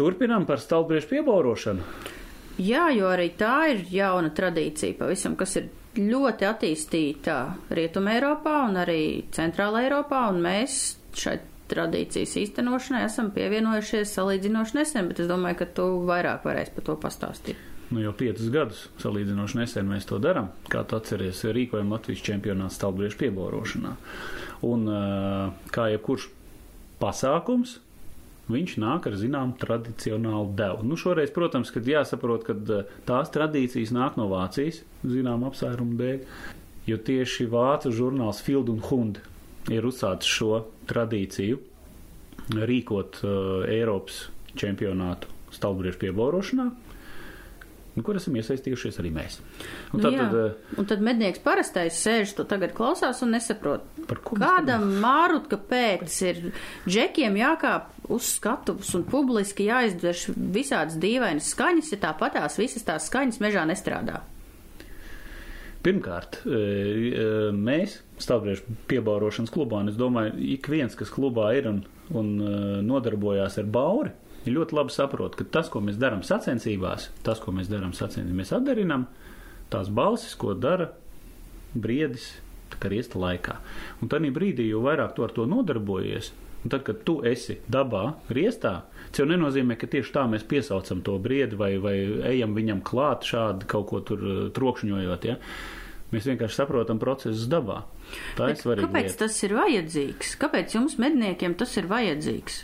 Turpinām 0.00 0.48
par 0.48 0.64
stalbriešu 0.64 1.12
piebaurošanu. 1.12 2.22
Jā, 2.62 2.84
jo 2.94 3.08
arī 3.10 3.32
tā 3.38 3.54
ir 3.72 3.80
jauna 3.90 4.30
tradīcija, 4.34 4.94
pavisam, 5.00 5.34
kas 5.38 5.56
ir 5.58 5.72
ļoti 5.98 6.46
attīstīta 6.46 7.38
Rietumē 7.74 8.18
Eiropā 8.18 8.60
un 8.68 8.78
arī 8.82 9.00
Centrāla 9.34 9.82
Eiropā, 9.86 10.28
un 10.30 10.38
mēs 10.44 10.78
šai 11.18 11.38
tradīcijas 11.70 12.34
īstenošanai 12.42 13.04
esam 13.06 13.30
pievienojušies 13.34 14.12
salīdzinoši 14.18 14.78
nesen, 14.78 15.08
bet 15.10 15.22
es 15.24 15.30
domāju, 15.30 15.62
ka 15.62 15.70
tu 15.78 15.86
vairāk 16.06 16.44
varēsi 16.46 16.74
par 16.76 16.86
to 16.86 16.96
pastāstīt. 17.00 17.70
Nu, 17.90 18.00
jau 18.02 18.14
piecus 18.16 18.50
gadus 18.52 18.86
salīdzinoši 19.02 19.58
nesen 19.60 19.90
mēs 19.90 20.06
to 20.08 20.18
darām. 20.22 20.50
Kā 20.72 20.82
tu 20.88 20.98
atceries, 20.98 21.42
rīkojam 21.54 21.92
Latvijas 21.94 22.24
čempionāts 22.26 22.78
stalbriešu 22.78 23.20
pieborošanā. 23.20 23.94
Un 24.66 24.86
kā 25.74 25.88
jebkurš 25.92 26.28
pasākums, 27.02 27.78
viņš 28.52 28.76
nāk 28.82 29.08
ar 29.08 29.16
zināmu 29.18 29.56
tradicionālu 29.60 30.50
devu. 30.58 30.84
Nu, 30.88 30.98
šoreiz, 31.00 31.32
protams, 31.34 31.72
kad 31.74 31.86
jāsaprot, 31.88 32.44
ka 32.46 32.82
tās 33.08 33.32
tradīcijas 33.34 33.94
nāk 33.94 34.18
no 34.20 34.28
Vācijas, 34.32 34.82
zinām 35.04 35.46
apsvērumu 35.48 35.96
dēļ, 36.00 36.18
jo 36.90 36.98
tieši 37.08 37.48
vācu 37.52 37.92
žurnāls 37.94 38.42
Field 38.44 38.72
un 38.72 38.82
Hund 38.84 39.22
ir 39.72 39.86
uzsācis 39.88 40.28
šo 40.28 40.64
tradīciju 40.90 41.60
rīkot 42.52 43.22
uh, 43.24 43.64
Eiropas 43.72 44.26
čempionātu 44.60 45.30
stalbriešu 45.54 46.02
pieborošanā 46.02 46.66
kur 48.02 48.18
esam 48.18 48.34
iesaistījušies 48.40 48.98
arī 48.98 49.12
mēs. 49.14 49.38
Un, 49.92 50.00
nu, 50.00 50.02
tad, 50.02 50.16
jā, 50.16 50.26
tad, 50.32 50.76
un 50.80 50.88
tad 50.90 51.04
mednieks 51.04 51.42
parastais 51.44 52.00
sēž 52.02 52.34
to 52.38 52.46
tagad 52.50 52.74
klausās 52.74 53.22
un 53.22 53.34
nesaprot, 53.36 53.86
kādam 54.32 54.88
mārutka 55.02 55.60
pēc 55.70 56.16
ir 56.26 56.40
džekiem 56.88 57.38
jākāp 57.38 57.92
uz 58.14 58.34
skatuves 58.34 58.90
un 58.98 59.06
publiski 59.08 59.68
jāizdvērš 59.68 60.26
visādas 60.34 60.98
dīvainas 61.00 61.52
skaņas, 61.54 61.92
ja 61.94 62.02
tāpatās 62.08 62.58
visas 62.58 62.86
tās 62.86 63.06
skaņas 63.10 63.40
mežā 63.44 63.62
nestrādā. 63.68 64.24
Pirmkārt, 65.84 66.40
e, 66.48 66.58
e, 66.58 67.24
mēs 67.52 67.98
stāvbriežu 68.24 68.74
piebaurošanas 68.88 69.52
klubā, 69.52 69.82
un 69.84 69.92
es 69.92 69.98
domāju, 70.00 70.38
ik 70.56 70.70
viens, 70.72 70.96
kas 70.96 71.12
klubā 71.12 71.50
ir 71.58 71.68
un, 71.68 71.82
un 72.16 72.30
nodarbojās 72.88 73.58
ar 73.60 73.68
bauri, 73.68 74.14
ir 74.44 74.56
ļoti 74.58 74.76
labi 74.76 74.94
saprot, 74.94 75.36
ka 75.38 75.46
tas, 75.56 75.70
ko 75.72 75.82
mēs 75.84 75.98
darām 76.00 76.24
sacensībās, 76.26 77.10
tas, 77.26 77.40
ko 77.42 77.54
mēs 77.56 77.70
darām 77.72 77.94
sacensībās, 77.96 78.40
mēs 78.42 78.54
atdarinām 78.56 79.06
tās 79.72 79.90
balsis, 79.92 80.36
ko 80.38 80.54
dara 80.54 80.90
briedis, 81.74 82.32
kā 82.80 82.90
riesta 82.92 83.20
laikā. 83.20 83.58
Un 84.02 84.10
tad 84.10 84.24
brīdī, 84.34 84.68
jo 84.70 84.82
vairāk 84.84 85.14
tu 85.16 85.24
ar 85.26 85.32
to 85.34 85.46
nodarbojies, 85.50 86.32
un 86.64 86.72
tad, 86.72 86.84
kad 86.86 87.02
tu 87.06 87.18
esi 87.26 87.58
dabā, 87.70 88.04
riestā, 88.32 88.74
tas 89.10 89.22
jau 89.22 89.28
nenozīmē, 89.30 89.76
ka 89.80 89.88
tieši 89.90 90.14
tā 90.14 90.26
mēs 90.30 90.46
piesaucam 90.48 91.02
to 91.06 91.16
briedi 91.22 91.58
vai, 91.60 91.74
vai 91.82 91.96
ejam 92.34 92.56
viņam 92.56 92.84
klāt 92.86 93.26
šādi 93.28 93.68
kaut 93.70 93.88
ko 93.90 94.02
tur 94.06 94.22
uh, 94.24 94.44
trokšņojot. 94.56 95.26
Ja? 95.28 95.38
Mēs 96.14 96.28
vienkārši 96.30 96.60
saprotam 96.60 97.00
procesus 97.02 97.48
dabā. 97.50 97.82
Tā 98.38 98.52
ir 98.52 98.60
svarīga. 98.60 98.86
Kāpēc 98.86 99.08
lieta. 99.08 99.20
tas 99.24 99.40
ir 99.42 99.56
vajadzīgs? 99.56 100.36
Kāpēc 100.40 100.76
jums, 100.76 100.96
medniekiem, 101.02 101.56
tas 101.58 101.74
ir 101.80 101.88
vajadzīgs? 101.90 102.62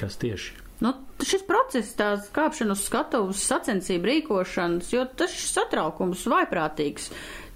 Kas 0.00 0.16
tieši? 0.22 0.69
Nu, 0.80 0.94
šis 1.20 1.42
process, 1.48 1.92
tās 1.96 2.30
kāpšana 2.32 2.72
uz 2.72 2.86
skatuves, 2.86 3.42
sacensību 3.50 4.08
rīkošanas, 4.08 4.92
jo 4.94 5.04
tas 5.18 5.34
satraukums 5.52 6.24
vaiprātīgs. 6.32 7.10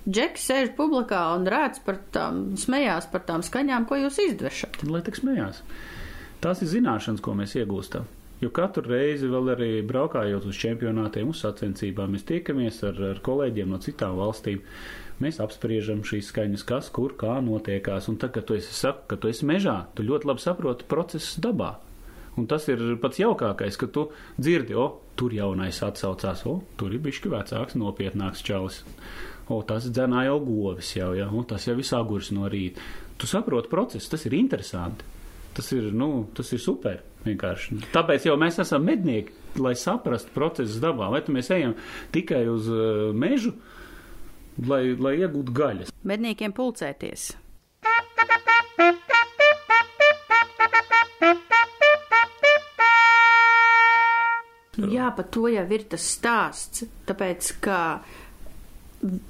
Džeks 0.05 0.51
sēž 0.51 0.75
publikā 0.77 1.23
un 1.33 1.47
rēc 1.49 1.79
par 1.87 2.03
tām, 2.13 2.43
smējās 2.61 3.09
par 3.13 3.25
tām 3.25 3.45
skaņām, 3.47 3.87
ko 3.89 3.97
jūs 4.03 4.21
izdvešat. 4.27 4.83
Lai 4.93 5.01
tik 5.07 5.17
smējās. 5.17 5.63
Tās 6.45 6.61
ir 6.61 6.69
zināšanas, 6.75 7.25
ko 7.25 7.33
mēs 7.39 7.57
iegūstam. 7.57 8.05
Jo 8.43 8.51
katru 8.53 8.85
reizi, 8.91 9.31
vēl 9.33 9.49
arī 9.55 9.71
braukājot 9.89 10.45
uz 10.51 10.59
čempionātiem, 10.61 11.31
uz 11.33 11.41
sacensībām, 11.41 12.13
mēs 12.13 12.27
tiekamies 12.29 12.83
ar, 12.85 13.01
ar 13.15 13.23
kolēģiem 13.25 13.73
no 13.73 13.81
citām 13.81 14.19
valstīm. 14.21 14.61
Mēs 15.25 15.39
apspriežam 15.41 16.03
šīs 16.05 16.29
skaņas, 16.29 16.67
kas, 16.69 16.91
kur, 16.93 17.15
kā 17.17 17.39
notiekās. 17.47 18.11
Un 18.13 18.19
tad, 18.21 18.35
kad 18.37 18.45
tu 18.51 18.59
esi, 18.59 18.75
saka, 18.77 19.07
ka 19.15 19.21
tu 19.23 19.33
esi 19.33 19.49
mežā, 19.49 19.79
tu 19.97 20.05
ļoti 20.05 20.29
labi 20.29 20.45
saproti 20.45 20.89
procesus 20.91 21.39
dabā. 21.41 21.77
Un 22.41 22.49
tas 22.51 22.67
ir 22.73 22.81
pats 23.03 23.21
jaukākais, 23.21 23.79
ka 23.79 23.87
tu 23.95 24.09
dzirdi, 24.41 24.75
o, 24.75 24.89
tur 25.19 25.35
jaunais 25.37 25.79
atsaucās, 25.87 26.43
o, 26.51 26.57
tur 26.81 26.95
ir 26.95 27.03
bišķi 27.05 27.31
vecāks, 27.31 27.79
nopietnāks 27.79 28.43
čalis. 28.47 28.81
O, 29.47 29.61
tas 29.67 29.87
dzenā 29.87 30.25
jau 30.27 30.39
govis 30.43 30.95
jau, 30.97 31.13
ja, 31.15 31.29
un 31.31 31.47
tas 31.47 31.69
jau 31.69 31.77
ir 31.79 31.87
sagurs 31.87 32.33
no 32.35 32.49
rīta. 32.51 32.83
Tu 33.21 33.29
saproti 33.31 33.71
procesu, 33.71 34.11
tas 34.11 34.25
ir 34.27 34.35
interesanti. 34.35 35.07
Tas 35.55 35.71
ir, 35.71 35.93
nu, 35.95 36.25
tas 36.35 36.51
ir 36.51 36.59
super 36.59 36.99
vienkārši. 37.23 37.79
Tāpēc 37.95 38.27
jau 38.27 38.35
mēs 38.41 38.59
esam 38.65 38.83
mednieki, 38.89 39.37
lai 39.63 39.77
saprastu 39.79 40.35
procesus 40.35 40.81
dabā. 40.83 41.13
Vai 41.15 41.23
mēs 41.31 41.53
ejam 41.55 41.77
tikai 42.15 42.43
uz 42.51 42.67
uh, 42.73 43.13
mežu, 43.15 43.55
lai, 44.67 44.83
lai 44.99 45.15
iegūtu 45.21 45.55
gaļas? 45.55 45.95
Medniekiem 46.03 46.57
pulcēties. 46.57 47.31
Jā, 54.79 55.11
par 55.17 55.27
to 55.33 55.49
jau 55.53 55.65
ir 55.77 55.89
tas 55.91 56.05
stāsts. 56.17 56.85
Tāpēc, 57.09 57.51
ka 57.65 57.79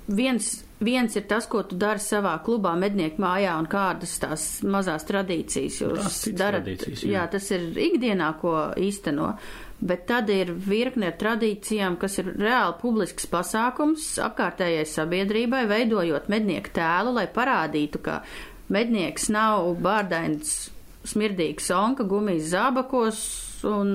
viens, 0.07 0.50
viens 0.85 1.16
ir 1.16 1.26
tas, 1.30 1.46
ko 1.50 1.62
tu 1.66 1.76
dari 1.80 2.02
savā 2.02 2.35
klubā, 2.44 2.74
mednieku 2.78 3.22
mājā, 3.22 3.57
un 3.59 3.68
kādas 3.70 4.16
tās 4.22 4.46
mazās 4.66 5.07
tradīcijas 5.09 5.80
jūs 5.83 6.18
darat. 6.38 6.68
Jā. 6.68 6.96
jā, 7.16 7.28
tas 7.33 7.50
ir 7.54 7.70
ikdienā, 7.90 8.35
ko 8.40 8.57
īsteno. 8.80 9.35
Bet 9.85 10.07
tad 10.09 10.30
ir 10.33 10.52
virkne 10.54 11.11
ar 11.11 11.16
tradīcijām, 11.20 11.98
kas 12.00 12.20
ir 12.22 12.30
reāli 12.38 12.76
publisks 12.80 13.26
pasākums 13.28 14.14
apkārtējai 14.22 14.87
sabiedrībai, 14.88 15.64
veidojot 15.68 16.30
mednieku 16.33 16.72
tēlu, 16.78 17.16
lai 17.18 17.26
parādītu, 17.28 18.00
ka 18.07 18.20
mednieks 18.72 19.28
nav 19.35 19.74
bārdains, 19.85 20.54
smirdīgs 21.04 21.68
onka 21.74 22.07
gumijas 22.09 22.54
zābakos 22.54 23.18
un 23.68 23.90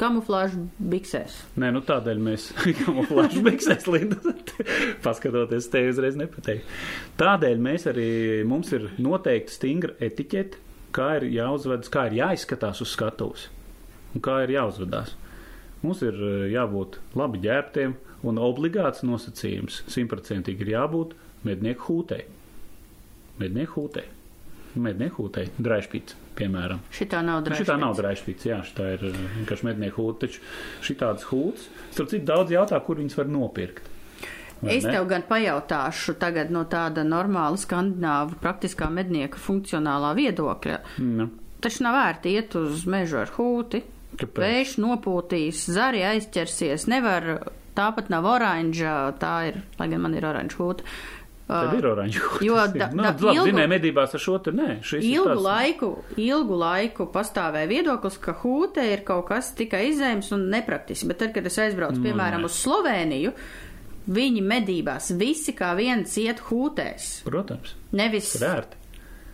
kamuflāžu 0.00 0.66
biksēs. 0.92 1.38
Nē, 1.60 1.70
nu 1.74 1.82
tādēļ 1.86 2.20
mēs 2.22 2.50
kamuflāžu 2.82 3.44
biksēs 3.46 3.88
lidojam. 3.90 4.42
Paskatoties, 5.04 5.70
te 5.72 5.84
uzreiz 5.90 6.18
nepateikt. 6.20 6.68
Tādēļ 7.20 7.62
mēs 7.62 7.88
arī, 7.90 8.10
mums 8.48 8.72
ir 8.76 8.90
noteikti 9.02 9.56
stingra 9.56 9.96
etiķete, 10.02 10.60
kā 10.92 11.16
ir 11.20 11.30
jāuzvedas, 11.32 11.90
kā 11.92 12.06
ir 12.10 12.20
jāizskatās 12.20 12.82
uz 12.84 12.92
skatuves 12.92 13.48
un 14.12 14.24
kā 14.24 14.42
ir 14.44 14.56
jāuzvedās. 14.58 15.14
Mums 15.82 16.02
ir 16.06 16.14
eh, 16.14 16.48
jābūt 16.52 17.00
labi 17.18 17.42
ģērbtiem 17.42 17.96
un 18.28 18.38
obligāts 18.38 19.02
nosacījums 19.06 19.82
simtprocentīgi 19.90 20.66
ir 20.66 20.74
jābūt 20.76 21.16
mednieku 21.46 21.88
hūtei. 21.88 22.26
Mednieku 23.40 23.80
hūtei. 23.80 24.06
Mednieku 24.80 25.26
hūtei. 25.26 25.50
Draišpīts 25.60 26.22
piemēram. 26.38 26.82
Šitā 26.94 27.22
nav 27.24 27.42
drāžpīts. 27.46 27.66
Šitā 27.66 27.78
nav 27.80 27.96
drāžpīts, 27.98 28.48
jā, 28.48 28.58
šitā 28.66 28.88
ir 28.96 29.06
eh, 29.08 29.22
vienkārši 29.38 29.68
mednieku 29.68 30.04
hūta, 30.04 30.26
taču 30.26 30.42
šitādas 30.86 31.26
hūtas, 31.30 31.68
starp 31.94 32.12
citu 32.12 32.28
daudz 32.28 32.54
jautā, 32.54 32.80
kur 32.84 33.00
viņas 33.00 33.18
var 33.20 33.32
nopirkt. 33.32 33.88
Vai 34.62 34.76
es 34.76 34.84
ne? 34.86 34.92
tev 34.94 35.08
gan 35.10 35.24
pajautāšu 35.26 36.14
tagad 36.22 36.52
no 36.54 36.62
tāda 36.70 37.02
normāla 37.06 37.58
skandināva 37.58 38.36
praktiskā 38.42 38.86
mednieka 38.94 39.40
funkcionālā 39.42 40.12
viedokļa. 40.18 40.76
Nu. 41.02 41.32
Taču 41.62 41.82
nav 41.86 41.98
vērti 41.98 42.36
iet 42.36 42.54
uz 42.58 42.86
mežu 42.90 43.18
ar 43.22 43.32
hūti. 43.34 43.82
Kāpēc? 44.12 44.38
Vējš 44.38 44.76
nopūtīs, 44.82 45.64
zari 45.72 46.02
aizķersies, 46.04 46.84
nevar, 46.90 47.26
tāpat 47.74 48.10
nav 48.12 48.28
oranža, 48.28 48.94
tā 49.18 49.34
ir, 49.48 49.62
lai 49.80 49.88
gan 49.90 50.02
man 50.04 50.14
ir 50.18 50.26
oranža 50.28 50.58
hūta 50.60 50.86
Tad 51.52 51.78
ir 51.78 51.86
oranžs 51.86 52.18
jo 52.40 52.54
da- 52.74 52.88
nu, 52.92 53.02
da- 53.02 53.12
labi, 53.12 53.36
ilgu- 53.38 53.46
zinēja 53.50 53.68
medībās 53.72 54.14
ar 54.14 54.20
šo 54.20 54.38
te 54.42 54.50
nē. 54.52 54.68
Ilgu 55.00 55.28
tāds- 55.28 55.42
laiku, 55.46 55.90
ilgu 56.16 56.58
laiku 56.58 57.06
pastāvēja 57.12 57.68
viedoklis, 57.68 58.18
ka 58.20 58.32
hūte 58.42 58.84
ir 58.92 59.04
kaut 59.04 59.26
kas 59.28 59.52
tikai 59.54 59.84
izējams 59.92 60.32
un 60.32 60.48
nepraktisks, 60.50 61.06
bet 61.06 61.18
tad, 61.18 61.34
kad 61.34 61.46
es 61.46 61.58
aizbraucu, 61.58 61.98
Nu, 62.00 62.04
piemēram, 62.08 62.40
nē. 62.42 62.50
uz 62.50 62.58
Sloveniju, 62.64 63.32
viņi 64.08 64.42
medībās 64.42 65.10
visi 65.16 65.52
kā 65.54 65.76
viens 65.76 66.16
iet 66.18 66.40
hūtēs. 66.50 67.22
Protams, 67.24 67.74
Nevis 67.92 68.34
ir 68.40 68.48
ērti. 68.48 68.80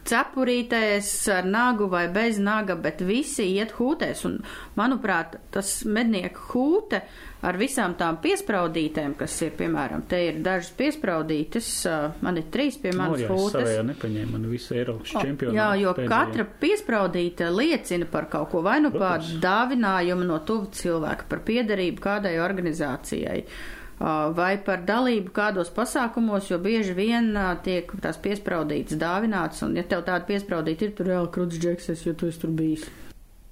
Cepurītēs 0.09 1.11
ar 1.35 1.47
nagu 1.49 1.89
vai 1.93 2.07
bez 2.13 2.39
naga, 2.43 2.77
bet 2.81 3.03
visi 3.05 3.47
iet 3.59 3.75
hūtēs. 3.79 4.25
Un, 4.29 4.39
manuprāt, 4.79 5.37
tas 5.55 5.73
mednieku 5.85 6.45
hūte 6.53 7.03
ar 7.47 7.59
visām 7.61 7.95
tām 7.99 8.19
piespraudītēm, 8.23 9.15
kas 9.21 9.37
ir, 9.47 9.53
piemēram, 9.59 10.03
te 10.11 10.21
ir 10.31 10.41
dažas 10.43 10.73
piespraudītes, 10.79 11.71
ā, 11.87 11.97
man 12.25 12.41
ir 12.41 12.49
trīs 12.55 12.81
pie 12.83 12.93
Nu, 12.97 13.03
manas 13.05 13.23
es 13.23 13.31
hūtes. 13.31 13.57
savējā 13.61 13.87
nepaņēmu 13.93 14.35
man 14.35 14.51
visu 14.51 14.75
Eiropas 14.75 15.15
čempionu. 15.15 15.55
Jā, 15.55 15.71
jo 15.79 15.95
katra 16.01 16.49
piespraudīta 16.65 17.53
liecina 17.55 18.09
par 18.11 18.27
kaut 18.33 18.51
ko, 18.55 18.65
vai 18.67 18.81
nu 18.83 18.91
par 18.97 19.23
dāvinājumu 19.23 20.27
no 20.27 20.41
tuvu 20.49 20.73
cilvēka, 20.81 21.29
par 21.31 21.45
piedarību 21.47 22.03
kādai 22.09 22.39
organizācijai, 22.43 23.43
ā, 23.45 23.77
vai 23.99 24.53
par 24.65 24.85
dalību 24.87 25.33
kādos 25.35 25.73
pasākumos, 25.75 26.51
jo 26.53 26.59
bieži 26.63 26.95
vien 26.95 27.33
tiek 27.65 27.91
tās 28.03 28.21
piespraudītas 28.23 29.01
dāvinātas, 29.01 29.65
un 29.67 29.77
ja 29.79 29.83
tev 29.83 30.05
tāda 30.07 30.25
piespraudīta 30.29 30.87
ir, 30.87 30.95
tur 30.95 31.11
reāli 31.11 31.33
kruts 31.35 31.59
džekses, 31.59 32.07
jo 32.07 32.15
tu 32.15 32.31
esi 32.31 32.43
tur 32.45 32.55
bijis. 32.55 32.87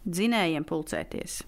Dzinējiem 0.07 0.67
pulcēties. 0.69 1.43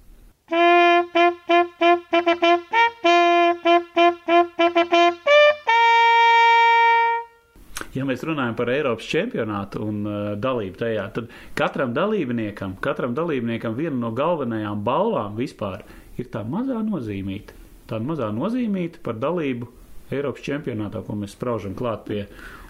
Ja 7.96 8.04
mēs 8.06 8.22
runājam 8.22 8.54
par 8.58 8.70
Eiropas 8.70 9.06
čempionātu 9.10 9.80
un 9.82 10.02
uh, 10.06 10.16
dalību 10.38 10.78
tajā, 10.78 11.06
tad 11.16 11.32
katram 11.58 11.94
dalībniekam, 11.96 12.76
katram 12.84 13.14
dalībniekam 13.16 13.74
viena 13.78 13.96
no 13.98 14.12
galvenajām 14.14 14.84
balvām 14.86 15.38
vispār 15.38 15.82
ir 16.18 16.28
tā 16.30 16.44
mazā 16.46 16.78
nozīmīta. 16.86 17.57
Tā 17.88 17.98
mazā 18.04 18.28
nozīmīta 18.36 19.00
par 19.02 19.16
dalību 19.16 19.68
Eiropas 20.12 20.44
čempionātā, 20.44 21.02
ko 21.04 21.14
mēs 21.20 21.34
spraužam 21.36 21.74
klāt 21.76 22.04
pie, 22.08 22.22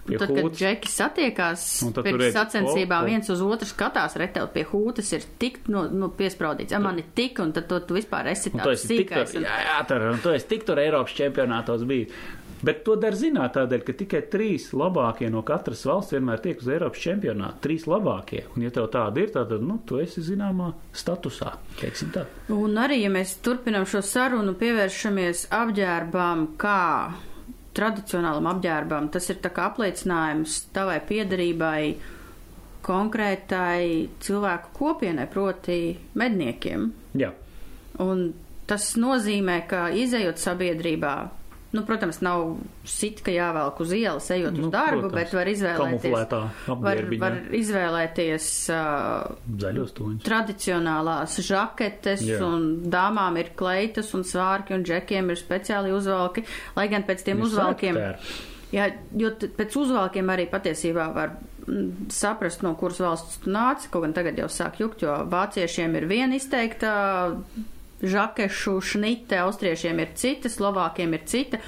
pie 0.08 0.16
Tad, 0.18 0.30
kad 0.32 0.38
hūtas. 0.42 0.58
džeki 0.58 0.90
satiekās 0.90 1.64
pirms 2.02 2.22
redz, 2.22 2.34
sacensībām, 2.34 3.02
o, 3.02 3.06
o. 3.06 3.10
viens 3.12 3.28
uz 3.30 3.42
otru 3.44 3.66
skatās, 3.68 4.16
retēl 4.18 4.48
pie 4.54 4.64
hūtas 4.70 5.12
ir 5.14 5.26
tik 5.38 5.60
no, 5.70 5.84
no 5.90 6.08
piespraudīts. 6.18 6.74
Ja 6.74 6.80
man 6.82 6.98
ir 7.02 7.06
tik, 7.14 7.38
un 7.44 7.52
tad 7.54 7.68
to, 7.70 7.78
tu 7.86 7.94
vispār 7.98 8.30
esi 8.32 8.50
tāds 8.54 8.86
sīkais. 8.88 9.36
un- 9.38 9.46
jā, 9.46 9.58
jā, 9.68 9.76
tur, 9.90 10.06
un 10.10 10.18
tu 10.24 10.34
esi 10.34 10.48
tik 10.50 10.66
tur 10.66 10.78
Eiropas 10.82 11.14
čempionātos 11.18 11.86
bijis. 11.86 12.14
Bet 12.64 12.82
to 12.86 12.96
dar 12.98 13.14
zināt 13.14 13.54
tādēļ, 13.54 13.82
ka 13.86 13.94
tikai 14.00 14.20
trīs 14.32 14.72
labākie 14.74 15.28
no 15.30 15.44
katras 15.46 15.84
valsts 15.86 16.16
vienmēr 16.16 16.42
tiek 16.42 16.58
uz 16.58 16.70
Eiropas 16.74 17.02
čempionātu. 17.04 17.62
Trīs 17.68 17.86
labākie. 17.90 18.42
Un 18.56 18.66
ja 18.66 18.72
tev 18.74 18.88
tāda 18.94 19.22
ir, 19.22 19.30
tad, 19.34 19.54
nu, 19.62 19.78
tu 19.86 20.00
esi 20.02 20.24
zināmā 20.26 20.72
statusā. 20.90 21.54
Un 22.54 22.82
arī, 22.82 23.02
ja 23.04 23.12
mēs 23.14 23.36
turpinām 23.46 23.86
šo 23.88 24.02
sarunu, 24.02 24.56
pievēršamies 24.58 25.46
apģērbām, 25.54 26.44
kā 26.58 26.82
tradicionālam 27.78 28.50
apģērbam, 28.56 29.10
tas 29.14 29.30
ir 29.30 29.38
apliecinājums 29.48 30.58
tavai 30.74 30.98
piedarībai 31.06 31.82
konkrētai 32.88 34.08
cilvēku 34.24 34.74
kopienai, 34.78 35.28
proti 35.30 35.78
medniekiem. 36.18 36.90
Jā. 37.18 37.30
Un 38.02 38.30
tas 38.68 38.92
nozīmē, 39.00 39.60
ka 39.70 39.88
izējot 39.94 40.40
sabiedrībā, 40.42 41.14
nu, 41.72 41.82
protams, 41.84 42.20
nav 42.24 42.56
sit, 42.88 43.20
ka 43.24 43.32
jāvelk 43.34 43.80
uz 43.84 43.90
ielas, 43.92 44.28
ejot 44.32 44.56
Nu, 44.56 44.68
uz 44.68 44.72
darbu, 44.72 45.08
protams. 45.08 45.16
bet 45.18 45.34
var 45.36 45.50
izvēlēties. 45.52 46.14
Var, 46.86 47.02
var 47.20 47.36
izvēlēties 47.58 48.46
uh, 48.72 50.18
tradicionālās 50.24 51.36
žaketes, 51.44 52.24
Jā. 52.24 52.40
un 52.46 52.88
dāmām 52.92 53.36
ir 53.42 53.52
kleitas 53.58 54.14
un 54.16 54.24
svārki, 54.24 54.76
un 54.78 54.86
džekiem 54.88 55.28
ir 55.34 55.40
speciāli 55.40 55.92
uzvalki, 55.92 56.46
lai 56.78 56.88
gan 56.92 57.04
pēc 57.08 57.26
tiem 57.26 57.42
Ir 57.42 57.50
uzvalkiem. 57.50 58.00
Jā, 58.72 58.90
jo 59.16 59.30
pēc 59.32 59.76
uzvalkiem 59.80 60.28
arī 60.28 60.44
patiesībā 60.50 61.06
var 61.14 61.38
saprast, 62.12 62.62
no 62.64 62.74
kuras 62.80 63.00
valsts 63.00 63.42
tu 63.44 63.52
nāc, 63.52 63.86
kaut 63.92 64.06
gan 64.06 64.14
tagad 64.16 64.38
jau 64.40 64.48
sāk 64.52 64.80
jukt, 64.80 65.04
jo 65.04 65.14
vāciešiem 65.28 65.96
ir 66.00 66.06
viena 66.08 66.36
izteikta 66.36 66.92
žakešu 68.02 68.78
šnite, 68.84 69.38
austriešiem 69.42 70.02
ir 70.02 70.14
cita, 70.18 70.50
slovākiem 70.52 71.14
ir 71.16 71.24
cita, 71.26 71.60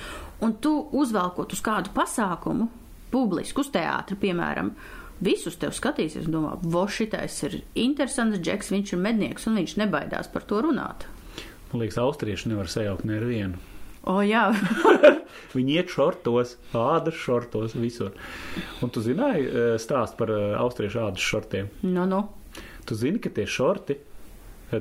un 0.44 0.54
tu 0.62 0.74
uzvalkot 0.92 1.52
uz 1.52 1.62
kādu 1.64 1.92
pasākumu, 1.94 2.68
publisku, 3.10 3.64
uz 3.64 3.70
teātri, 3.74 4.18
piemēram, 4.20 4.72
visus 5.20 5.58
tev 5.60 5.74
skatīsies 5.76 6.28
un 6.28 6.36
domā, 6.38 6.54
vo 6.62 6.86
šitais 6.88 7.40
ir 7.48 7.60
interesants 7.78 8.40
džeks, 8.40 8.70
viņš 8.72 8.94
ir 8.94 9.02
mednieks 9.02 9.48
un 9.50 9.58
viņš 9.60 9.76
nebaidās 9.82 10.30
par 10.32 10.46
to 10.48 10.62
runāt. 10.64 11.08
Man 11.70 11.82
liekas, 11.82 12.00
austrieši 12.02 12.50
nevar 12.50 12.70
sajaukt 12.70 13.06
ne 13.06 13.18
ar 13.18 13.26
vienu. 13.28 13.66
O, 14.08 14.22
jā, 14.24 14.46
Viņi 15.56 15.76
iet 15.76 15.90
šortos, 15.92 16.54
ādas 16.72 17.18
šortos, 17.20 17.74
visur. 17.76 18.14
Un 18.80 18.92
tu 18.92 19.02
zināji 19.04 19.44
eh, 19.46 19.72
stāst 19.82 20.16
par 20.18 20.32
eh, 20.32 20.54
austriešu 20.56 21.02
ādas 21.04 21.26
šortiem? 21.26 21.68
nu, 21.84 22.06
nu. 22.08 22.24
Tu 22.88 22.96
zini, 22.96 23.20
ka 23.22 23.30
tie 23.30 23.44
šorti 23.46 23.94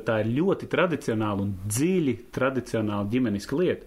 tā 0.05 0.19
ir 0.23 0.31
ļoti 0.37 0.69
tradicionāla 0.69 1.45
un 1.45 1.55
dziļi 1.65 2.15
tradicionāla 2.35 3.09
ģimeniska 3.09 3.57
lieta, 3.57 3.85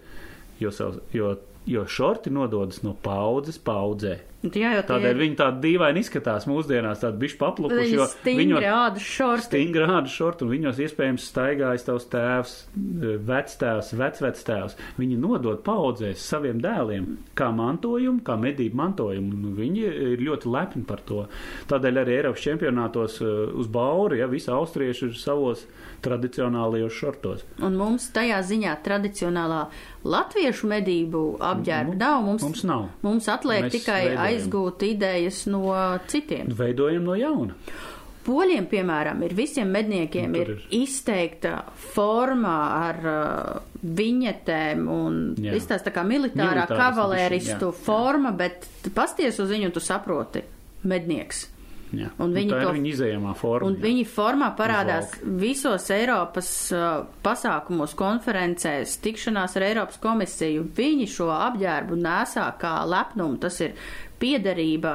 jo, 0.59 0.73
savs, 0.75 0.99
jo, 1.15 1.37
jo 1.69 1.87
šorti 1.87 2.33
nododas 2.35 2.83
no 2.83 2.97
paudzes 2.99 3.61
paudzē. 3.63 4.19
Jā, 4.43 4.73
jo 4.75 4.83
tie 4.83 4.89
Tādēļ 4.91 5.19
viņi 5.23 5.37
tādi 5.39 5.61
dīvaini 5.69 6.01
izskatās 6.03 6.49
mūsdienās, 6.51 6.99
tādi 7.05 7.21
bišķi 7.23 7.39
paplukuši, 7.39 7.85
Viņi 8.27 8.51
jo 8.51 8.59
viņos 8.59 8.65
ādas 8.75 9.05
šorti. 9.07 9.45
stingri 9.47 9.85
ādas 9.87 10.17
šorti, 10.17 10.43
un 10.43 10.51
viņos 10.51 10.81
iespējams 10.83 11.27
staigājas 11.31 11.87
tavs 11.87 12.09
tēvs, 12.11 12.55
vectēvs, 13.29 13.93
vecvectēvs. 14.01 14.75
Viņi 14.99 15.19
nodod 15.23 15.63
paudzēs 15.67 16.25
saviem 16.27 16.59
dēliem 16.65 17.07
kā 17.39 17.53
mantojumu, 17.55 18.23
kā 18.27 18.35
medību 18.41 18.81
mantojumu, 18.83 19.31
un 19.47 19.55
viņi 19.61 19.87
ir 20.17 20.25
ļoti 20.27 20.51
lepni 20.51 20.83
par 20.91 21.05
to. 21.07 21.27
Tādēļ 21.71 22.03
arī 22.03 22.19
Eiropas 22.19 22.43
čempionātos 22.43 23.21
eh, 23.23 23.31
uz 23.63 23.71
bauri, 23.73 24.19
ja 24.19 24.27
visi 24.27 24.51
austrieši 24.51 25.07
ir 25.11 25.15
savos 25.23 25.67
tradicionālajos 26.03 26.93
šortos. 26.99 27.45
Un 27.63 27.77
mums 27.79 28.09
tajā 28.15 28.41
ziņā 28.43 28.75
tradicionālā 28.83 29.63
latviešu 30.03 30.67
medību 30.67 31.23
apģērba 31.39 31.93
Mums- 31.93 32.01
nav. 32.03 32.23
Mums, 32.27 32.43
mums 32.43 32.65
nav. 32.67 32.89
Mums 33.07 33.29
atliek 33.31 33.69
Mēs 33.69 33.77
tikai. 33.79 34.01
Aizgūt 34.33 34.85
idejas 34.89 35.45
no 35.51 35.65
citiem. 36.11 36.53
Veidojam 36.57 37.09
no 37.09 37.17
jauna. 37.19 37.57
Poļiem, 38.23 38.69
piemēram, 38.71 39.19
ir 39.27 39.33
visiem 39.35 39.71
medniekiem 39.75 40.31
Nu, 40.31 40.43
ir, 40.45 40.51
ir 40.55 40.83
izteikta 40.85 41.57
forma 41.75 42.53
ar 42.77 43.01
uh, 43.03 43.57
viņetēm 43.83 44.85
un 44.87 45.17
izstāsta 45.43 45.91
tā 45.91 45.97
kā 45.97 46.05
militārā 46.07 46.69
kavalēristu 46.71 47.73
forma, 47.75 48.31
bet 48.39 48.69
pasties 48.95 49.41
uz 49.43 49.51
viņu 49.51 49.73
tu 49.75 49.83
saproti 49.83 50.45
mednieks. 50.87 51.49
Jā. 51.93 52.09
Un 52.25 52.33
viņi 52.33 52.49
tā 52.49 52.59
to- 52.63 52.71
ir 52.71 52.77
viņa 52.79 52.91
izējamā 52.95 53.33
forma. 53.37 53.69
Un 53.69 53.75
jā. 53.77 53.83
viņi 53.85 54.05
formā 54.09 54.49
parādās 54.57 55.11
Uzvalk. 55.13 55.39
visos 55.43 55.91
Eiropas 55.93 56.51
uh, 56.73 57.05
pasākumos, 57.23 57.93
konferencēs, 57.99 58.95
tikšanās 59.05 59.57
ar 59.61 59.67
Eiropas 59.67 59.99
komisiju. 60.01 60.65
Viņi 60.77 61.09
šo 61.13 61.29
apģērbu 61.35 61.99
nesā 62.01 62.47
kā 62.59 62.79
lepnumu, 62.89 63.37
tas 63.43 63.61
ir 63.61 63.75
piederība 64.23 64.95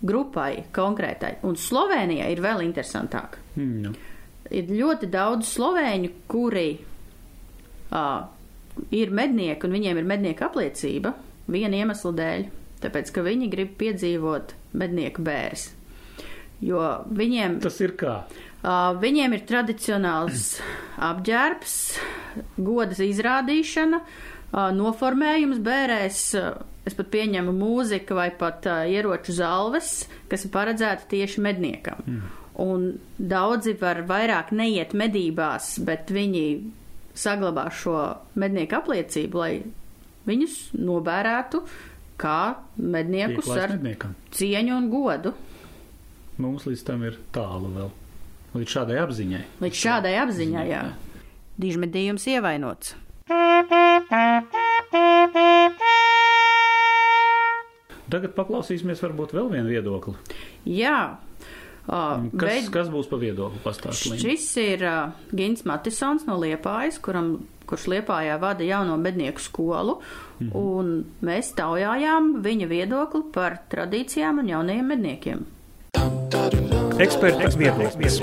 grupai 0.00 0.64
konkrētai. 0.72 1.34
Un 1.44 1.58
Slovenijā 1.60 2.30
ir 2.32 2.40
vēl 2.40 2.64
interesantāk. 2.64 3.36
Mm, 3.56 3.82
jā. 3.84 3.92
Ir 4.50 4.70
ļoti 4.72 5.10
daudz 5.12 5.50
slovēņu, 5.52 6.10
kuri 6.26 6.70
uh, 7.92 8.22
ir 8.96 9.12
mednieki 9.14 9.68
un 9.68 9.76
viņiem 9.76 10.00
ir 10.00 10.08
mednieka 10.08 10.48
apliecība 10.48 11.12
viena 11.50 11.82
iemesla 11.82 12.14
dēļ. 12.16 12.48
Tāpēc, 12.80 13.12
ka 13.12 13.20
viņi 13.26 13.50
grib 13.52 13.76
piedzīvot 13.76 14.54
mednieku 14.80 15.20
bēres. 15.26 15.68
Jo 16.60 16.80
viņiem 17.16 17.60
Tas 17.64 17.78
ir 17.80 17.94
kā. 18.00 18.20
Uh, 18.60 18.90
viņiem 19.00 19.32
ir 19.38 19.46
tradicionāls 19.48 20.58
apģērbs, 21.10 21.76
godas 22.60 23.00
izrādīšana, 23.00 24.02
uh, 24.02 24.66
noformējums 24.76 25.62
bērēs, 25.64 26.18
uh, 26.36 26.58
es 26.84 26.96
pat 26.98 27.08
pieņemu 27.14 27.54
mūzika 27.56 28.18
vai 28.18 28.28
pat 28.36 28.68
uh, 28.68 28.82
ieroču 28.84 29.32
zalves, 29.38 30.04
kas 30.28 30.44
ir 30.44 30.52
paredzēta 30.52 31.08
tieši 31.08 31.46
medniekam. 31.46 32.04
Mm. 32.04 32.36
Un 32.60 32.86
daudzi 33.16 33.72
var 33.80 34.02
vairāk 34.04 34.52
neiet 34.52 34.92
medībās, 34.92 35.78
bet 35.86 36.12
viņi 36.12 36.44
saglabā 37.16 37.70
šo 37.72 37.96
mednieku 38.36 38.76
apliecību, 38.76 39.40
lai 39.40 39.52
viņus 40.28 40.56
nobērētu 40.76 41.62
kā 42.20 42.40
medniekus 42.76 43.48
ar 43.54 43.72
medniekam. 43.78 44.12
cieņu 44.36 44.76
un 44.76 44.90
godu. 44.92 45.32
Mums 46.40 46.64
līdz 46.68 46.84
tam 46.88 47.02
ir 47.04 47.18
tālu 47.36 47.68
vēl. 47.74 47.90
Līdz 48.56 48.72
šādai 48.76 48.98
apziņai. 49.04 49.42
Līdz 49.62 49.80
šādai 49.84 50.14
apziņai, 50.24 50.66
jā. 50.72 50.82
Dīžmedījums 51.60 52.24
ievainots. 52.32 52.94
Tagad 58.10 58.32
paklausīsimies 58.34 59.00
varbūt 59.04 59.34
vēl 59.36 59.50
vienu 59.52 59.70
viedokli. 59.70 60.16
Jā. 60.66 60.96
Uh, 61.90 62.26
Kas, 62.38 62.48
veid- 62.50 62.70
kas 62.74 62.88
būs 62.92 63.06
pa 63.10 63.16
viedokli 63.18 63.60
pastāstīt? 63.64 64.18
Šis 64.22 64.48
ir 64.62 64.82
uh, 64.86 65.12
Gins 65.34 65.62
Matisons 65.66 66.26
no 66.26 66.36
Liepājas, 66.38 66.98
kuram, 67.02 67.32
kurš 67.70 67.86
Liepājā 67.90 68.36
vada 68.42 68.66
jauno 68.66 68.96
mednieku 69.00 69.40
skolu, 69.42 70.00
Mhm. 70.40 70.50
un 70.56 71.04
mēs 71.22 71.52
taujājām 71.54 72.42
viņa 72.42 72.66
viedokli 72.70 73.22
par 73.32 73.58
tradīcijām 73.70 74.38
un 74.40 74.46
jaunajiem 74.48 74.86
medniekiem. 74.88 75.46
Eksperta 77.00 77.48
viedoklis. 77.56 78.18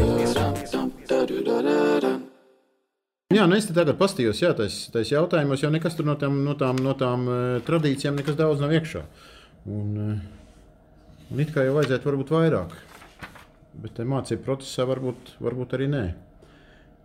Jā, 3.33 3.43
nu 3.49 3.57
es 3.57 3.65
tagad 3.67 3.97
pastījos, 3.99 4.39
jā, 4.39 4.53
tais, 4.55 4.75
tais 4.93 5.09
jautājumos 5.11 5.63
jau 5.63 5.71
nekas 5.73 5.97
no 6.05 6.13
tām, 6.19 6.37
no 6.45 6.53
tām, 6.59 6.77
no 6.83 6.93
tām 6.97 7.25
eh, 7.27 7.39
tradīcijām 7.67 8.15
nekas 8.21 8.37
daudz 8.39 8.61
nav 8.63 8.71
iekšā. 8.77 9.01
Un, 9.67 9.89
eh, 10.03 11.25
un 11.33 11.41
it 11.43 11.51
kā 11.55 11.65
jau 11.67 11.75
vajadzētu 11.75 12.07
varbūt 12.07 12.31
vairāk, 12.37 12.77
bet 13.83 13.97
te 13.97 14.05
mācību 14.07 14.45
procesā 14.45 14.87
varbūt, 14.87 15.35
varbūt 15.43 15.75
arī 15.75 15.89
nē. 15.91 16.05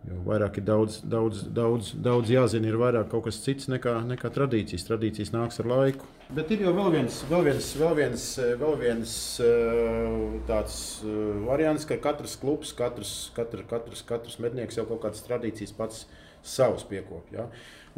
Jo 0.03 0.19
vairāk 0.27 0.57
ir 0.59 0.65
daudz, 0.67 0.97
daudz, 1.07 1.45
daudz, 1.55 1.93
daudz 2.03 2.31
jāzina, 2.33 2.67
ir 2.67 2.79
vairāk 2.81 3.07
kaut 3.13 3.29
kas 3.29 3.37
cits 3.45 3.69
nekā, 3.71 4.01
nekā 4.09 4.33
tradīcijas. 4.35 4.89
Tradīcijas 4.89 5.31
nāks 5.31 5.61
ar 5.63 5.69
laiku. 5.71 6.09
Bet 6.35 6.51
ir 6.51 6.65
jau 6.65 6.73
vēl 6.75 6.91
viens, 6.97 7.21
vēl 7.31 7.45
viens, 7.47 7.69
vēl 7.79 7.95
viens, 8.01 8.25
vēl 8.59 8.75
viens 8.81 9.13
eh, 9.45 10.17
tāds 10.49 10.79
eh, 11.07 11.21
variants, 11.47 11.87
ka 11.87 12.01
katrs 12.03 12.35
klubs, 12.43 12.73
katrs, 12.75 13.13
katrs, 13.37 13.69
katrs, 13.71 14.03
katrs 14.09 14.41
mednieks 14.43 14.81
jau 14.81 14.89
kaut 14.91 15.05
kādas 15.05 15.23
tradīcijas 15.29 15.77
pats 15.79 16.03
savus 16.43 16.83
piekopja. 16.91 17.45
Ja? 17.45 17.47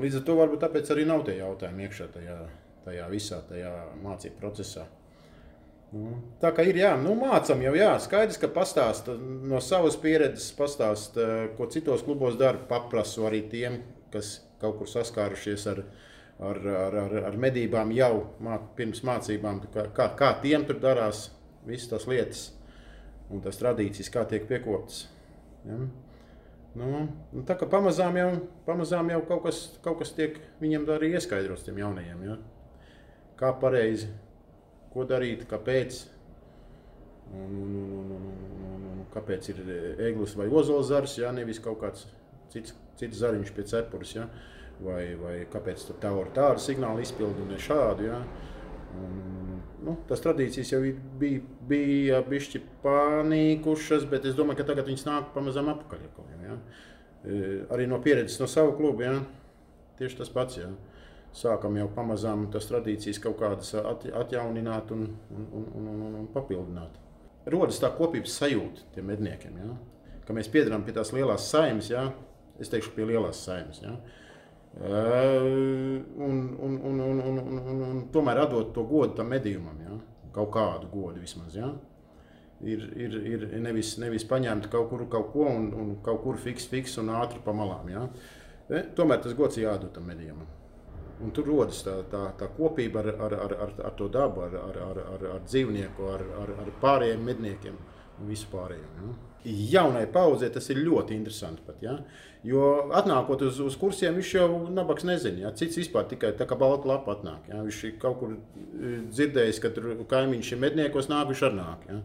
Līdz 0.03 0.21
ar 0.21 0.27
to 0.29 0.37
varbūt 0.43 0.61
tāpēc 0.67 0.93
arī 0.93 1.07
nav 1.09 1.25
tie 1.25 1.38
jautājumi 1.38 1.87
iekšā 1.87 2.11
tajā, 2.19 2.37
tajā 2.85 3.09
visā 3.14 3.40
tajā 3.49 3.73
mācību 4.05 4.43
procesā. 4.43 4.85
Nu, 5.95 6.17
Tā 6.43 6.51
kā 6.51 6.65
ir, 6.67 6.81
jā, 6.81 6.91
nu, 6.99 7.13
mācām 7.19 7.61
jau, 7.63 7.75
jā, 7.79 7.93
skaidrs, 8.03 8.39
ka 8.43 8.49
pastāsta 8.51 9.15
no 9.21 9.61
savas 9.63 9.95
pieredzes, 10.01 10.49
pastāsta, 10.59 11.27
ko 11.55 11.69
citos 11.71 12.03
klubos 12.03 12.39
dara. 12.41 12.59
Paprasu 12.71 13.29
arī 13.29 13.45
tiem, 13.53 13.79
kas 14.11 14.41
kaut 14.63 14.81
kur 14.81 14.91
saskārušies 14.91 15.69
ar, 15.71 15.85
ar, 16.43 16.59
ar, 16.81 16.99
ar, 17.05 17.15
ar 17.31 17.39
medībām 17.41 17.95
jau 17.95 18.13
mā, 18.43 18.59
pirms 18.79 19.05
mācībām, 19.07 19.63
kā, 19.75 19.87
kā, 19.95 20.09
kā 20.19 20.33
tiem 20.43 20.67
tur 20.67 20.83
darās 20.83 21.29
visas 21.69 21.93
tās 21.93 22.09
lietas 22.11 22.49
un 23.31 23.45
tās 23.45 23.61
tradīcijas, 23.61 24.11
kā 24.13 24.27
tiek 24.29 24.49
piekoptas. 24.51 25.05
Ja? 25.69 25.79
Nu, 26.75 26.91
nu, 27.07 27.47
tā 27.47 27.55
kā 27.59 27.71
pamazām 27.71 28.19
jau, 28.19 28.29
pamazām 28.67 29.15
jau 29.15 29.23
kaut, 29.31 29.45
kas, 29.47 29.63
kaut 29.85 30.01
kas 30.03 30.11
tiek 30.17 30.41
viņiem 30.59 30.91
arī 30.97 31.15
ieskaidrots 31.15 31.63
tiem 31.67 31.79
jaunajiem. 31.85 32.27
Ja? 32.27 32.39
Kā 33.39 33.55
pareizi 33.63 34.11
ko 34.95 35.07
darīt, 35.09 35.45
kāpēc. 35.51 36.01
Un, 37.35 37.55
un, 37.59 37.77
un, 37.83 37.93
un, 37.93 38.11
un, 38.15 38.25
un, 38.25 38.73
un, 38.73 38.83
un, 38.95 39.05
kāpēc 39.15 39.49
ir 39.51 39.63
eglis 40.09 40.37
vai 40.39 40.47
ozols 40.53 40.91
zars, 40.91 41.17
ja 41.19 41.33
nevis 41.35 41.61
kaut 41.63 41.81
kāds 41.83 42.07
cits, 42.53 42.75
cits 43.01 43.21
zariņš 43.23 43.53
pie 43.57 43.67
cepures, 43.71 44.15
ja? 44.17 44.29
vai, 44.85 45.15
vai 45.19 45.37
kāpēc 45.51 45.87
tur 45.89 45.99
tā 46.03 46.11
ar 46.15 46.31
tādu 46.35 46.63
signālu 46.63 47.03
izpildu 47.05 47.45
un 47.45 47.55
ne 47.55 47.61
šādu. 47.63 48.09
Ja? 48.09 48.21
Un, 48.95 49.61
nu, 49.87 49.97
tas 50.09 50.23
tradīcijas 50.25 50.75
jau 50.75 50.81
bija, 51.21 51.43
bija 51.69 52.23
bišķi 52.27 52.63
panīkušas, 52.85 54.09
bet 54.11 54.29
es 54.31 54.37
domāju, 54.39 54.63
ka 54.63 54.69
tagad 54.73 54.91
viņas 54.91 55.07
nāk 55.09 55.31
pamazām 55.37 55.71
atpakaļ. 55.75 56.09
atkal, 56.11 56.33
Ja? 56.45 56.59
E, 57.25 57.39
Arī 57.73 57.89
no 57.89 58.01
pieredzes 58.05 58.41
no 58.43 58.51
savu 58.51 58.77
klubu, 58.79 59.07
ja? 59.07 59.17
tieši 59.99 60.21
tas 60.21 60.33
pats. 60.33 60.61
Ja? 60.61 60.71
Sākam 61.35 61.79
jau 61.79 61.88
pamazām 61.94 62.47
tās 62.53 62.68
tradīcijas 62.70 63.20
kaut 63.23 63.38
kādas 63.40 63.75
at, 63.81 64.07
atjaunināt 64.23 64.92
un, 64.94 65.09
un, 65.35 65.49
un, 65.61 65.88
un, 65.94 66.05
un, 66.20 66.29
papildināt. 66.35 67.01
Rodas 67.51 67.81
tā 67.83 67.90
kopības 67.97 68.38
sajūta 68.40 68.87
tiem 68.94 69.11
medniekiem, 69.11 69.57
ja? 69.61 69.75
ka 70.25 70.37
mēs 70.37 70.49
piedarām 70.53 70.85
pie 70.87 70.94
tās 70.97 71.12
lielās 71.12 71.49
saimnes, 71.51 71.90
ja? 71.92 72.07
es 72.61 72.70
teikšu, 72.73 72.94
pie 72.97 73.09
lielās 73.11 73.42
saimnes. 73.44 73.83
Ja? 73.85 73.97
Un, 74.75 76.07
un, 76.18 76.38
un, 76.66 76.79
un, 76.79 77.03
un, 77.03 77.20
un, 77.25 77.59
un, 77.59 77.83
un 77.90 78.01
tomēr 78.14 78.44
atdot 78.47 78.73
to 78.75 78.87
godu 78.88 79.18
tam 79.18 79.35
medījumam, 79.35 79.83
ja? 79.85 79.99
kaut 80.35 80.55
kādu 80.55 80.88
godu 80.94 81.20
vismaz. 81.23 81.59
Ja? 81.59 81.75
Ir, 82.64 82.87
ir, 82.97 83.18
ir 83.35 83.47
nevis, 83.61 83.97
nevis 84.01 84.25
paņemt 84.31 84.70
kaut 84.73 84.88
kur 84.92 85.05
kaut 85.11 85.33
ko 85.35 85.51
un, 85.51 85.73
un 85.77 85.94
kaut 86.07 86.23
kur 86.25 86.38
fiks, 86.40 86.70
fiks 86.70 86.97
un 87.03 87.11
ātri 87.18 87.42
pa 87.44 87.53
malām. 87.53 87.90
Ja? 87.92 88.07
E, 88.70 88.87
Tomēr 88.97 89.20
tas 89.27 89.35
gods 89.37 89.59
jādod 89.61 89.92
tam 89.92 90.07
medījumam. 90.09 90.49
Un 91.25 91.33
tur 91.33 91.47
rodas 91.49 91.81
tā, 91.87 91.95
tā, 92.13 92.27
tā 92.39 92.51
kopība 92.53 93.01
ar, 93.01 93.11
ar, 93.27 93.37
ar, 93.47 93.55
ar, 93.67 93.71
ar 93.89 93.95
to 93.99 94.11
dabu, 94.13 94.45
ar, 94.45 94.57
ar, 94.61 94.81
ar, 94.91 94.99
ar, 95.15 95.29
ar 95.39 95.45
dzīvnieku, 95.47 96.09
ar, 96.13 96.25
ar, 96.43 96.57
ar 96.65 96.73
pārējiem 96.83 97.23
medniekiem 97.25 97.79
un 98.21 98.29
vispārējiem. 98.29 98.99
Ja? 99.01 99.15
Jaunai 99.45 100.07
paudzei 100.09 100.49
tas 100.53 100.71
ir 100.73 100.81
ļoti 100.81 101.17
interesanti. 101.17 101.65
Pat, 101.67 101.81
ja? 101.85 101.99
Jo 102.45 102.91
atnākot 102.97 103.43
uz, 103.45 103.59
uz 103.61 103.77
kursiem, 103.81 104.17
viņš 104.17 104.31
jau 104.39 104.49
nabaks 104.73 105.05
nezina. 105.09 105.47
Ja? 105.47 105.55
Cits 105.57 105.81
vispār 105.81 106.07
tikai 106.09 106.33
tā 106.39 106.47
kā 106.49 106.57
balta 106.61 106.89
lapa 106.89 107.17
atnāk. 107.17 107.51
Ja? 107.53 107.61
Viņš 107.65 107.81
ir 107.89 107.97
kaut 108.01 108.21
kur 108.23 108.37
e, 108.37 108.95
dzirdējis, 109.13 109.61
ka 109.65 109.73
tur 109.77 109.91
kaimiņš 110.09 110.53
ir 110.55 110.63
medniekos, 110.65 111.11
nāk 111.13 111.29
viņš 111.33 111.45
arī 111.49 111.61
nāk. 111.61 111.89
Ja? 111.91 112.01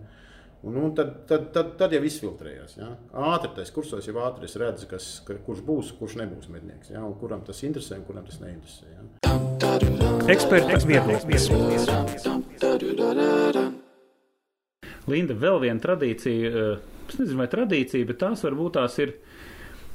Un, 0.62 0.76
un 0.76 0.94
tad, 0.96 1.14
tad, 1.28 1.46
tad, 1.56 1.70
tad 1.80 1.94
jau 1.96 2.02
izfiltrējās. 2.04 2.74
Ja? 2.82 2.90
Ātri 3.32 3.54
tas 3.56 3.70
kursos 3.72 4.08
jau 4.10 4.18
ātri 4.26 4.44
es 4.50 4.58
redzu, 4.60 4.90
kas, 4.92 5.06
ka, 5.24 5.38
kurš 5.46 5.62
būs, 5.64 5.92
kurš 5.96 6.18
nebūs 6.20 6.50
mednieks. 6.52 6.90
Ja? 6.92 7.06
Un 7.08 7.14
kuram 7.22 7.46
tas 7.48 7.62
interesē 7.64 7.96
un 8.02 8.04
kuram 8.08 8.26
tas 8.28 8.42
neinteresē. 8.44 8.90
Ja? 8.92 9.02
Eksperta 10.34 10.82
viedoklis. 10.84 11.48
Linda, 15.10 15.38
vēl 15.46 15.62
viena 15.64 15.80
tradīcija, 15.82 16.50
eh, 16.52 17.06
es 17.08 17.22
nezinu, 17.22 17.40
vai 17.40 17.48
tradīcija, 17.54 18.10
bet 18.10 18.20
tās 18.20 18.44
varbūt 18.44 18.76
tās 18.76 19.00
ir, 19.00 19.16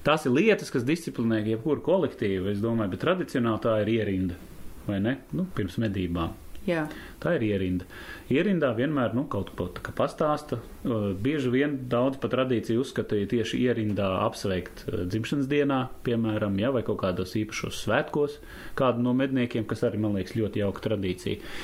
tās 0.06 0.24
ir 0.24 0.32
lietas, 0.32 0.72
kas 0.72 0.86
disciplinē 0.88 1.42
jebkuru 1.44 1.84
kolektīvu, 1.84 2.48
es 2.54 2.64
domāju, 2.64 2.94
bet 2.96 3.04
tradicionāli 3.04 3.62
tā 3.68 3.76
ir 3.84 3.92
ierinda, 3.98 4.40
vai 4.88 4.98
ne? 5.04 5.18
Nu, 5.36 5.44
pirms 5.54 5.76
medībām. 5.84 6.32
Jā, 6.64 6.86
Tā 7.24 7.38
ir 7.38 7.44
ierinda. 7.46 7.86
Ierindā 8.28 8.74
vienmēr 8.76 9.14
nu, 9.16 9.22
kaut 9.32 9.54
ko 9.56 9.64
tā 9.72 9.80
kā 9.86 9.94
pastāsta. 9.96 10.58
Uh, 10.84 11.06
Bieži 11.16 11.48
vien 11.54 11.78
daudz 11.88 12.18
pat 12.20 12.34
tradīciju 12.34 12.82
uzskatīja 12.84 13.30
tieši 13.30 13.62
ierindā 13.64 14.10
apsveikt 14.26 14.84
uh, 14.90 15.06
dzimšanas 15.08 15.48
dienā, 15.48 15.78
piemēram, 16.04 16.58
ja, 16.60 16.68
vai 16.74 16.82
kaut 16.84 17.00
kādos 17.00 17.32
īpašos 17.40 17.80
svētkos, 17.86 18.36
kādu 18.76 19.06
no 19.06 19.16
medniekiem, 19.16 19.64
kas 19.70 19.86
arī 19.88 20.02
man 20.04 20.18
liekas 20.18 20.36
ļoti 20.36 20.60
jauka 20.60 20.84
tradīcija. 20.84 21.54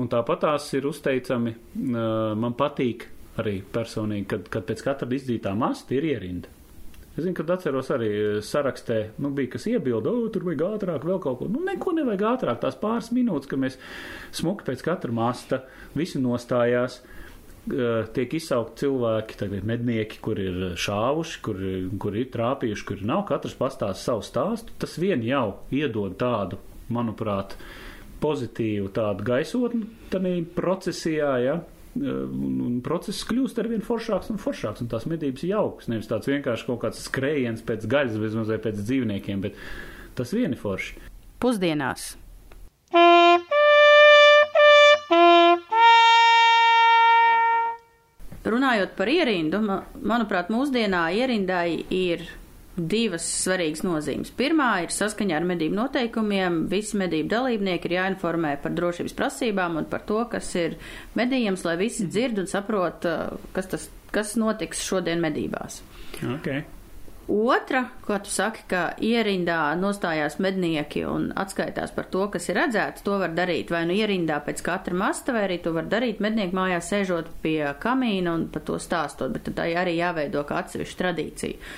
Un 0.00 0.08
tāpat 0.12 0.40
tās 0.46 0.72
ir 0.72 0.88
uzteicami. 0.88 1.52
uh, 1.52 2.32
Man 2.40 2.56
patīk 2.56 3.10
arī 3.44 3.58
personīgi, 3.76 4.30
kad, 4.32 4.48
kad 4.48 4.64
pēc 4.70 4.86
katra 4.88 5.10
izdzītā 5.20 5.52
masta 5.58 5.98
ir 5.98 6.08
ierinda. 6.14 6.48
Es 7.14 7.22
zinu, 7.22 7.34
kad 7.38 7.50
atceros 7.54 7.92
arī 7.94 8.10
eh, 8.10 8.38
sarakstē, 8.42 8.98
nu, 9.22 9.30
bija 9.34 9.52
kas 9.54 9.68
iebilda, 9.70 10.10
o, 10.10 10.28
tur 10.34 10.46
vajag 10.48 10.64
ātrāk, 10.66 11.04
vēl 11.06 11.20
kaut 11.22 11.38
ko. 11.38 11.50
Nu, 11.50 11.62
neko 11.62 11.94
nevajag 11.94 12.24
ātrāk, 12.32 12.58
tās 12.64 12.78
pāris 12.80 13.12
minūtes, 13.14 13.50
ka 13.50 13.58
mēs 13.60 13.78
smuki 14.34 14.66
pēc 14.66 14.82
katra 14.82 15.14
masta, 15.14 15.60
visi 15.94 16.18
nostājās, 16.22 16.98
eh, 17.70 18.10
tiek 18.16 18.34
izsaukt 18.34 18.82
cilvēki, 18.82 19.38
tagad 19.44 19.68
mednieki, 19.70 20.18
kur 20.26 20.42
ir 20.42 20.74
šāvuši, 20.74 21.40
kur, 21.46 21.62
kur 22.02 22.18
ir 22.18 22.32
trāpījuši, 22.34 22.86
kur 22.90 23.06
nav, 23.06 23.22
katrs 23.30 23.54
pastāsta 23.62 24.02
savu 24.02 24.26
stāstu. 24.26 24.74
Tas 24.82 24.98
vien 24.98 25.22
jau 25.22 25.60
iedod 25.70 26.18
tādu, 26.18 26.58
manuprāt, 26.90 27.54
pozitīvu 28.24 28.90
tādu 28.96 29.24
gaisotni 29.26 29.86
tādā 30.10 30.34
procesijā, 30.56 31.32
ja, 31.44 31.60
un, 31.96 32.58
un 32.64 32.80
process 32.84 33.24
kļūst 33.28 33.58
ar 33.62 33.68
vien 33.70 33.84
foršāks 33.84 34.30
un 34.34 34.40
foršāks, 34.42 34.82
un 34.84 34.90
tās 34.92 35.06
medības 35.10 35.44
jauks. 35.46 35.88
Nevis 35.92 36.10
tāds 36.10 36.30
vienkārši 36.30 36.68
kaut 36.68 36.82
kāds 36.84 37.04
skrējiens 37.08 37.64
pēc 37.66 37.86
gaļas, 37.90 38.18
vismaz 38.22 38.50
vai 38.52 38.58
pēc 38.66 38.82
dzīvniekiem, 38.82 39.44
bet 39.46 39.58
tas 40.18 40.34
vieni 40.34 40.58
forši. 40.58 40.98
pusdienās. 41.44 42.14
Runājot 48.44 48.92
par 48.96 49.08
ierindu, 49.08 49.60
ma- 49.64 49.82
manuprāt, 50.04 50.50
mūsdienā 50.52 51.06
ierindai 51.16 51.84
ir 51.90 52.26
divas 52.76 53.26
svarīgas 53.44 53.84
nozīmes. 53.86 54.32
Pirmā 54.34 54.70
ir 54.84 54.94
saskaņā 54.94 55.38
ar 55.38 55.46
medību 55.46 55.78
noteikumiem. 55.78 56.64
Visi 56.70 56.98
medību 56.98 57.30
dalībnieki 57.30 57.90
ir 57.90 57.96
jāinformē 58.00 58.56
par 58.62 58.74
drošības 58.74 59.14
prasībām 59.18 59.78
un 59.82 59.90
par 59.90 60.02
to, 60.08 60.20
kas 60.30 60.50
ir 60.58 60.78
medījums, 61.18 61.64
lai 61.66 61.76
visi 61.80 62.08
dzird 62.10 62.42
un 62.42 62.50
saprot, 62.50 63.06
uh, 63.06 63.50
kas, 63.54 63.70
tas, 63.70 63.90
kas 64.14 64.34
notiks 64.40 64.82
šodien 64.82 65.22
medībās. 65.22 65.82
Okay. 66.38 66.64
Otra, 67.28 67.86
ko 68.04 68.18
tu 68.20 68.28
saki, 68.28 68.66
ka 68.68 68.80
ierindā 69.00 69.72
nostājās 69.80 70.36
mednieki 70.44 71.06
un 71.08 71.30
atskaitās 71.40 71.94
par 71.96 72.10
to, 72.12 72.26
kas 72.34 72.50
ir 72.50 72.58
redzēts, 72.58 73.04
to 73.06 73.16
var 73.22 73.32
darīt 73.32 73.72
vai 73.72 73.86
nu 73.88 73.96
ierindā 73.96 74.42
pēc 74.44 74.60
katra 74.66 74.96
masta, 74.98 75.32
vai 75.32 75.46
arī 75.46 75.56
to 75.64 75.72
var 75.72 75.88
darīt 75.88 76.20
mednieku 76.20 76.58
mājās 76.58 76.90
sēžot 76.92 77.30
pie 77.40 77.62
kamīna 77.80 78.34
un 78.36 78.48
par 78.52 78.66
to 78.68 78.76
stāstot, 78.76 79.32
bet 79.32 79.46
tad 79.48 79.56
tai 79.62 79.70
arī 79.80 79.96
jāveido 79.96 80.44
kā 80.44 80.60
atsevišķa 80.60 81.00
tradīcija. 81.00 81.70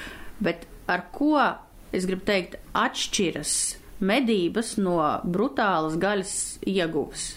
Bet 0.43 0.67
ar 0.87 1.07
ko, 1.13 1.35
es 1.93 2.07
gribu 2.09 2.27
teikt, 2.29 2.59
atšķiras 2.77 3.57
medības 4.01 4.77
no 4.79 5.01
brutālas 5.25 5.99
gaļas 6.01 6.37
ieguves? 6.67 7.35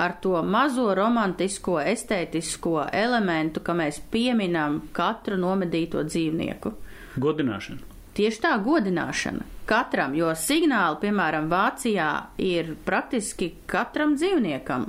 ar 0.00 0.14
to 0.20 0.38
mazo 0.42 0.94
romantisko, 0.96 1.76
estētisko 1.84 2.86
elementu, 2.96 3.60
ka 3.60 3.74
mēs 3.76 3.98
pieminam 4.12 4.78
katru 4.96 5.36
nomedīto 5.36 6.06
dzīvnieku. 6.08 6.72
Godināšana. 7.20 7.84
Tieši 8.16 8.40
tā 8.42 8.54
godināšana 8.64 9.44
katram, 9.70 10.16
jo 10.18 10.32
signāli, 10.34 10.98
piemēram, 11.04 11.46
Vācijā 11.52 12.08
ir 12.42 12.72
praktiski 12.86 13.52
katram 13.70 14.16
dzīvniekam. 14.18 14.88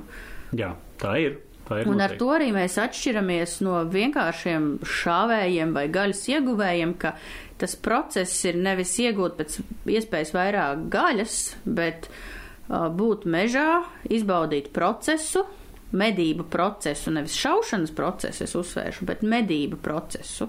Jā, 0.58 0.72
tā 1.00 1.16
ir. 1.22 1.38
Tā 1.68 1.78
ir 1.78 1.86
Un 1.86 2.00
ar 2.02 2.10
noteikti. 2.10 2.18
to 2.18 2.30
arī 2.34 2.48
mēs 2.56 2.74
atšķiramies 2.82 3.52
no 3.62 3.76
vienkāršiem 3.92 4.64
šāvējiem 4.82 5.76
vai 5.76 5.84
gaļas 5.94 6.24
ieguvējiem, 6.32 6.96
ka 6.98 7.14
tas 7.62 7.78
process 7.78 8.44
ir 8.48 8.58
nevis 8.60 8.92
iegūt 9.02 9.38
pēc 9.38 9.58
iespējas 9.96 10.34
vairāk 10.34 10.86
gaļas, 10.92 11.40
bet 11.64 12.10
uh, 12.10 12.88
būt 12.92 13.26
mežā, 13.30 13.82
izbaudīt 14.10 14.70
procesu, 14.74 15.46
medību 15.92 16.46
procesu, 16.50 17.12
nevis 17.14 17.36
šaušanas 17.40 17.92
procesu, 17.96 18.46
es 18.46 18.54
uzsvēršu, 18.58 19.08
bet 19.08 19.24
medību 19.26 19.80
procesu. 19.82 20.48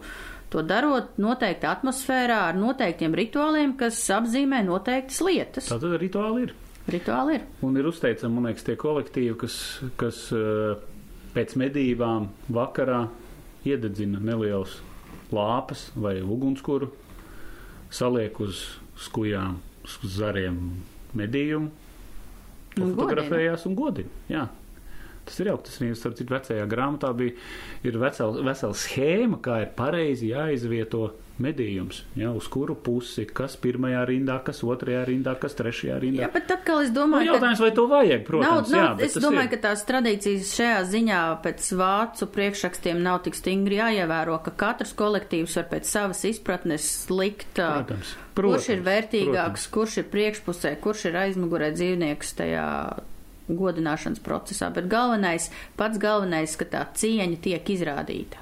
To 0.54 0.62
darot 0.62 1.18
noteikti 1.18 1.66
atmosfērā 1.66 2.44
ar 2.52 2.58
noteiktiem 2.58 3.16
rituāliem, 3.18 3.74
kas 3.78 3.98
apzīmē 4.14 4.62
noteiktas 4.68 5.18
lietas. 5.26 5.72
Tā 5.72 5.80
tad 5.82 5.98
rituāli 6.02 6.48
ir. 6.48 6.54
Rituāli 6.94 7.40
ir. 7.40 7.46
Un 7.66 7.80
ir 7.80 7.88
uzteicami, 7.90 8.36
man 8.36 8.52
liekas, 8.52 8.66
tie 8.68 8.76
kolektīvi, 8.78 9.34
kas, 9.40 9.58
kas 9.98 10.20
pēc 11.34 11.56
medībām 11.58 12.30
vakarā 12.54 13.06
iededzina 13.66 14.22
nelielas 14.22 14.78
lāpas 15.34 15.88
vai 15.98 16.20
ugunskura, 16.22 16.92
saliek 17.94 18.40
uz 18.44 18.66
skujām, 19.06 19.60
uz 19.86 20.18
zariem 20.18 20.60
medījumu, 21.18 21.72
Un 22.82 22.94
fotografējās 22.98 23.68
un 23.70 23.76
godina. 23.78 24.22
Jā. 24.32 24.48
Tas 25.24 25.38
ir 25.40 25.52
jauki. 25.52 25.68
Tas 25.68 25.80
arī, 25.80 25.92
starp 25.98 26.18
citu, 26.20 26.34
vecajā 26.34 26.64
grāmatā 26.70 27.12
bija 27.16 27.36
ir 27.86 28.00
vesela, 28.02 28.42
vesela 28.44 28.76
schēma, 28.78 29.40
kā 29.46 29.62
ir 29.64 29.70
pareizi 29.78 30.32
jāizvieto 30.34 31.12
medījums. 31.42 32.04
Jā, 32.18 32.30
uz 32.36 32.46
kuru 32.52 32.76
pusi, 32.78 33.26
kas 33.26 33.56
pirmajā 33.62 34.04
rindā, 34.10 34.36
kas 34.46 34.62
otrajā 34.66 35.04
rindā, 35.10 35.34
kas 35.42 35.56
trešajā 35.58 35.96
rindā. 36.04 36.22
Jā, 36.26 36.30
bet 36.34 36.52
atkal 36.54 36.84
es 36.84 36.92
Nu, 36.94 37.00
domāju, 37.00 37.26
ka 37.26 37.34
jautājums, 37.34 37.64
vai 37.64 37.70
to 37.74 37.86
vajag, 37.90 38.26
protams, 38.28 38.70
nav, 38.70 38.78
jā, 38.78 38.84
nav, 38.84 38.98
bet 39.00 39.08
es 39.08 39.18
domāju, 39.24 39.48
ir. 39.48 39.54
ka 39.54 39.62
tās 39.64 39.86
tradīcijas 39.90 40.52
šajā 40.60 40.82
ziņā 40.92 41.22
pēc 41.46 41.70
vācu 41.80 42.28
priekšrakstiem 42.36 43.02
nav 43.06 43.24
tik 43.26 43.40
stingri 43.40 43.80
jāievēro, 43.80 44.38
ka 44.46 44.54
katrs 44.64 44.94
kolektīvs 45.00 45.58
var 45.58 45.72
pēc 45.74 45.90
savas 45.90 46.22
izpratnes 46.30 46.92
likt, 47.10 47.58
ā, 47.58 47.72
Protams, 47.82 48.14
kurš 48.38 48.70
ir 48.70 48.84
protams, 48.84 48.86
vērtīgāks, 48.92 49.66
kurš 49.74 49.98
ir 50.04 50.08
priekšpusē, 50.14 50.76
kurš 50.86 51.10
ir 51.10 51.20
aizmugurē 51.26 51.74
dzīvnieks 51.74 52.38
tajā 52.44 52.68
godināšanas 53.50 54.22
procesā, 54.24 54.70
bet 54.74 54.88
galvenais, 54.92 55.50
pats 55.80 56.00
galvenais, 56.02 56.56
ka 56.60 56.70
tā 56.70 56.86
cieņa 56.96 57.42
tiek 57.44 57.74
izrādīta. 57.76 58.40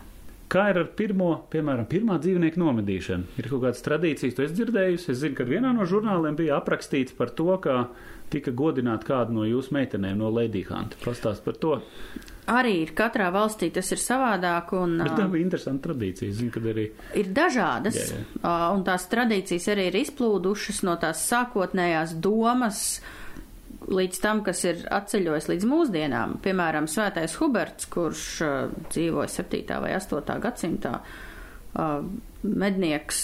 Kā 0.51 0.65
ir 0.67 0.81
ar 0.81 0.89
pirmo, 0.99 1.29
piemēram, 1.51 1.85
pirmā 1.87 2.17
dzīvnieku 2.19 2.59
nomedīšanu? 2.59 3.37
Ir 3.39 3.45
kaut 3.47 3.61
kādas 3.63 3.85
tradīcijas, 3.85 4.33
to 4.35 4.43
es 4.43 4.51
dzirdējusi. 4.57 5.13
Es 5.13 5.21
zinu, 5.21 5.37
ka 5.37 5.45
vienā 5.47 5.71
no 5.77 5.85
žurnāliem 5.87 6.35
bija 6.35 6.57
aprakstīts 6.57 7.15
par 7.15 7.31
to, 7.37 7.53
kā 7.63 7.85
tika 8.31 8.51
godināta 8.55 9.07
kāda 9.07 9.35
no 9.35 9.45
jūsu 9.47 9.71
meitenēm 9.77 10.19
no 10.19 10.31
Ledīhanta. 10.31 10.99
Pastāst 11.05 11.45
par 11.45 11.55
to. 11.61 11.77
Arī 12.51 12.73
ir 12.81 12.91
katrā 12.97 13.29
valstī 13.31 13.69
tas 13.71 13.87
ir 13.95 14.01
savādāk 14.01 14.73
un 14.75 14.97
Bet 15.05 15.15
tā 15.19 15.29
bija 15.31 15.45
interesanta 15.45 15.87
tradīcija. 15.87 16.35
Zinu, 16.35 16.51
ka 16.51 16.63
arī 16.73 16.87
ir 17.21 17.31
dažādas, 17.35 17.99
Jā, 18.01 18.19
jā. 18.19 18.53
un 18.75 18.83
tās 18.87 19.07
tradīcijas 19.11 19.69
arī 19.71 19.87
ir 19.91 19.99
izplūdušas 20.01 20.83
no 20.87 20.97
tās 20.99 21.23
sākotnējās 21.31 22.17
domas 22.19 22.85
līdz 23.89 24.21
tam, 24.21 24.43
kas 24.45 24.63
ir 24.67 24.84
atceļojis 24.93 25.49
līdz 25.51 25.67
mūsdienām. 25.69 26.38
Piemēram, 26.43 26.89
Svētais 26.91 27.38
Huberts, 27.41 27.88
kurš 27.91 28.25
ā, 28.45 28.51
dzīvoja 28.91 29.32
7. 29.32 29.77
vai 29.84 29.93
8. 29.97 30.36
gadsimtā, 30.43 30.97
ā, 31.75 31.88
mednieks, 32.45 33.23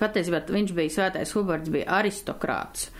patiesībā 0.00 0.44
viņš 0.50 0.76
bija 0.76 0.96
Svētais 0.98 1.34
Huberts, 1.36 1.72
bija 1.72 1.90
aristokrāts 2.00 2.90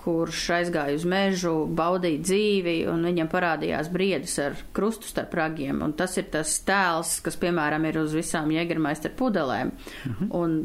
kurš 0.00 0.46
aizgāja 0.56 0.96
uz 0.96 1.04
mežu, 1.08 1.52
baudīja 1.76 2.22
dzīvi, 2.24 2.76
un 2.88 3.04
viņam 3.04 3.28
parādījās 3.28 3.90
briedis 3.92 4.38
ar 4.40 4.56
krustu 4.76 5.10
starp 5.10 5.34
ragiem. 5.36 5.82
Un 5.84 5.92
tas 5.98 6.16
ir 6.16 6.30
tas 6.32 6.54
tēls, 6.64 7.18
kas, 7.24 7.36
piemēram, 7.40 7.84
ir 7.84 8.00
uz 8.00 8.14
visām 8.16 8.48
jēgermaister 8.54 9.12
pudelēm. 9.18 9.74
Un 10.40 10.56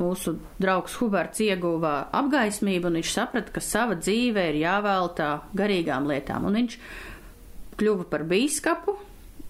mūsu 0.00 0.36
draugs 0.62 0.96
Huberts 0.98 1.42
ieguva 1.44 2.08
apgaismību, 2.14 2.90
un 2.90 3.00
viņš 3.00 3.10
saprata, 3.14 3.54
ka 3.54 3.62
sava 3.62 3.98
dzīve 3.98 4.48
ir 4.50 4.60
jāveltā 4.64 5.28
garīgām 5.56 6.08
lietām. 6.10 6.48
Un 6.48 6.58
viņš 6.60 6.78
kļuva 7.78 8.08
par 8.10 8.24
bīskapu, 8.30 8.96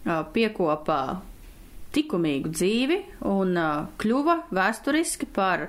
ā, 0.05 0.21
piekopā 0.35 1.01
likumīgu 1.95 2.51
dzīvi 2.51 2.99
un 3.31 3.57
kļuva 4.03 4.39
vēsturiski 4.55 5.29
par 5.35 5.69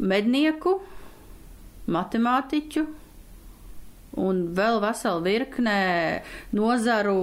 mednieku, 0.00 0.78
matemātiķu 1.84 2.84
un 4.24 4.40
vēl 4.56 4.80
veselu 4.84 5.24
virknē 5.24 5.78
nozaru 6.56 7.18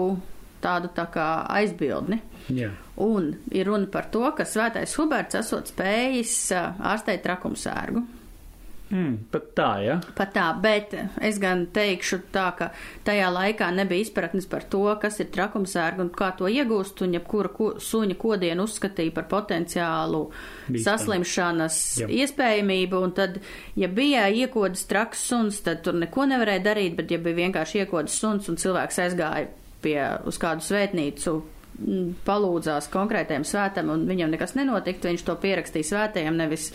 tādu 0.62 0.92
tā 0.94 1.08
kā 1.10 1.28
aizbildni. 1.50 2.22
jā. 2.54 2.72
Un 3.02 3.32
ir 3.56 3.70
runa 3.70 3.88
par 3.92 4.10
to, 4.12 4.26
ka 4.36 4.44
svētais 4.46 4.98
Huberts 5.00 5.38
esot 5.40 5.72
spējis 5.72 6.34
ārstēt 6.58 7.24
trakumsērgu. 7.24 8.04
Mm, 8.92 9.14
pat 9.32 9.46
tā, 9.56 9.70
jā. 9.86 9.94
Pat 10.18 10.34
tā, 10.36 10.46
bet 10.60 10.92
es 11.24 11.38
gan 11.40 11.64
teikšu 11.72 12.18
tā, 12.34 12.50
ka 12.58 12.68
tajā 13.08 13.30
laikā 13.32 13.70
nebija 13.72 14.04
izpratnes 14.04 14.50
par 14.52 14.66
to, 14.68 14.84
kas 15.00 15.22
ir 15.24 15.30
trakumsērga 15.32 16.04
un 16.04 16.10
kā 16.12 16.34
to 16.36 16.50
iegūst, 16.52 17.00
un 17.06 17.16
jebkura 17.16 17.54
ko, 17.56 17.70
suņa 17.80 18.18
kodienu 18.20 18.66
uzskatīja 18.68 19.16
par 19.16 19.30
potenciālu 19.32 20.26
Bīstami. 20.28 20.84
saslimšanas 20.84 21.80
Jā. 22.04 22.10
iespējamību, 22.20 23.00
un 23.08 23.16
tad, 23.16 23.40
ja 23.80 23.88
bija 23.88 24.28
iekodas 24.28 24.84
traks 24.92 25.24
suns, 25.32 25.64
tad 25.64 25.86
tur 25.88 25.96
neko 26.02 26.28
nevarēja 26.34 26.66
darīt, 26.68 27.00
bet 27.00 27.16
ja 27.16 27.22
bija 27.24 27.46
vienkārši 27.46 27.86
iekodas 27.86 28.20
suns 28.20 28.52
un 28.52 28.60
cilvēks 28.60 29.00
aizgāja 29.08 29.48
pie, 29.82 29.98
uz 30.28 30.36
kādu 30.42 30.68
svētnīcu, 30.68 31.40
palūdzās 32.28 32.90
konkrētajam 32.94 33.46
svētam, 33.48 33.92
un 33.94 34.04
viņam 34.10 34.34
nekas 34.34 34.56
nenotiktu, 34.58 35.10
viņš 35.10 35.24
to 35.28 35.36
pierakstīja 35.42 35.90
svētajam, 35.92 36.38
nevis 36.38 36.70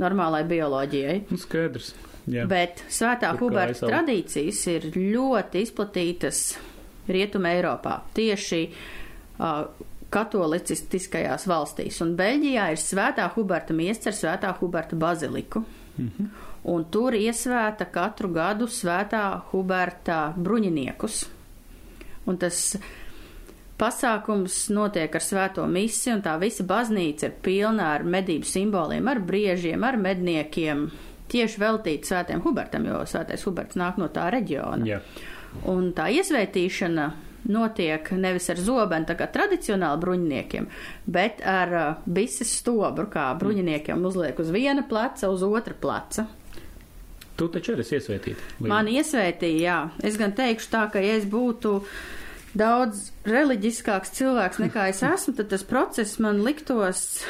normālai 0.00 0.42
bioloģijai. 0.48 1.18
Nu, 1.30 1.38
skaidrs. 1.40 1.92
Jā. 2.30 2.44
Bet 2.50 2.84
svētā 2.92 3.32
Tur 3.34 3.48
Huberta 3.48 3.88
tradīcijas 3.88 4.60
ir 4.70 4.84
ļoti 4.94 5.64
izplatītas 5.66 6.42
Rietuma 7.10 7.50
Eiropā, 7.56 7.96
tieši 8.14 8.60
uh, 8.68 9.64
katolicistiskajās 10.12 11.48
valstīs. 11.50 11.98
Un 12.04 12.14
Beļģijā 12.18 12.68
ir 12.74 12.80
svētā 12.80 13.26
Huberta 13.34 13.74
miests 13.74 14.10
ar 14.10 14.18
svētā 14.18 14.54
Huberta 14.60 14.98
baziliku. 14.98 15.64
Mhm. 15.96 16.32
Un 16.70 16.84
tur 16.94 17.16
iesvēta 17.18 17.88
katru 17.90 18.28
gadu 18.30 18.68
svētā 18.70 19.24
Huberta 19.50 20.28
bruņiniekus. 20.38 21.24
Un 22.30 22.38
tas 22.38 22.76
pasākums 23.82 24.68
notiek 24.70 25.14
ar 25.18 25.24
svēto 25.24 25.66
misi, 25.70 26.12
un 26.14 26.22
tā 26.22 26.36
visa 26.42 26.66
baznīca 26.66 27.28
ir 27.28 27.34
pilna 27.42 27.92
ar 27.96 28.06
medību 28.06 28.46
simboliem, 28.46 29.10
ar 29.10 29.22
briežiem, 29.26 29.82
ar 29.84 29.98
medniekiem. 29.98 30.86
Tieši 31.32 31.60
veltīti 31.62 32.10
svētiem 32.10 32.42
Hubertam, 32.44 32.86
jo 32.86 33.02
svētais 33.08 33.42
Huberts 33.48 33.78
nāk 33.80 33.98
no 33.98 34.10
tā 34.12 34.28
reģiona. 34.34 34.86
Jā. 34.86 35.00
Un 35.68 35.90
tā 35.96 36.08
iesvētīšana 36.12 37.06
notiek 37.52 38.10
nevis 38.14 38.46
ar 38.52 38.60
zobenu, 38.62 39.08
tā 39.08 39.16
kā 39.18 39.26
tradicionāli 39.32 40.00
bruņiniekiem, 40.04 40.68
bet 41.10 41.42
ar 41.48 41.74
uh, 41.74 42.04
bises 42.06 42.52
stobru, 42.60 43.08
kā 43.10 43.32
bruņiniekiem 43.40 44.06
uzliek 44.06 44.38
uz 44.38 44.52
viena 44.54 44.84
pleca, 44.86 45.30
uz 45.32 45.42
otra 45.46 45.74
pleca. 45.74 46.28
Tu 47.36 47.48
taču 47.48 47.74
arī 47.74 47.82
esi 47.82 47.96
iesvētīta. 47.98 48.48
Man 48.68 48.90
iesvētīja, 48.92 49.62
jā. 49.64 49.78
Es 50.06 50.18
gan 50.20 50.34
teikšu 50.36 50.68
tā, 50.70 50.84
ka 50.92 51.02
ja 51.02 51.16
es 51.18 51.24
būtu 51.26 51.78
daudz 52.58 53.10
reliģiskāks 53.28 54.12
cilvēks 54.18 54.60
nekā 54.62 54.88
es 54.92 55.02
esmu, 55.12 55.36
tad 55.38 55.52
tas 55.52 55.64
process 55.68 56.18
man 56.22 56.42
liktos 56.46 57.22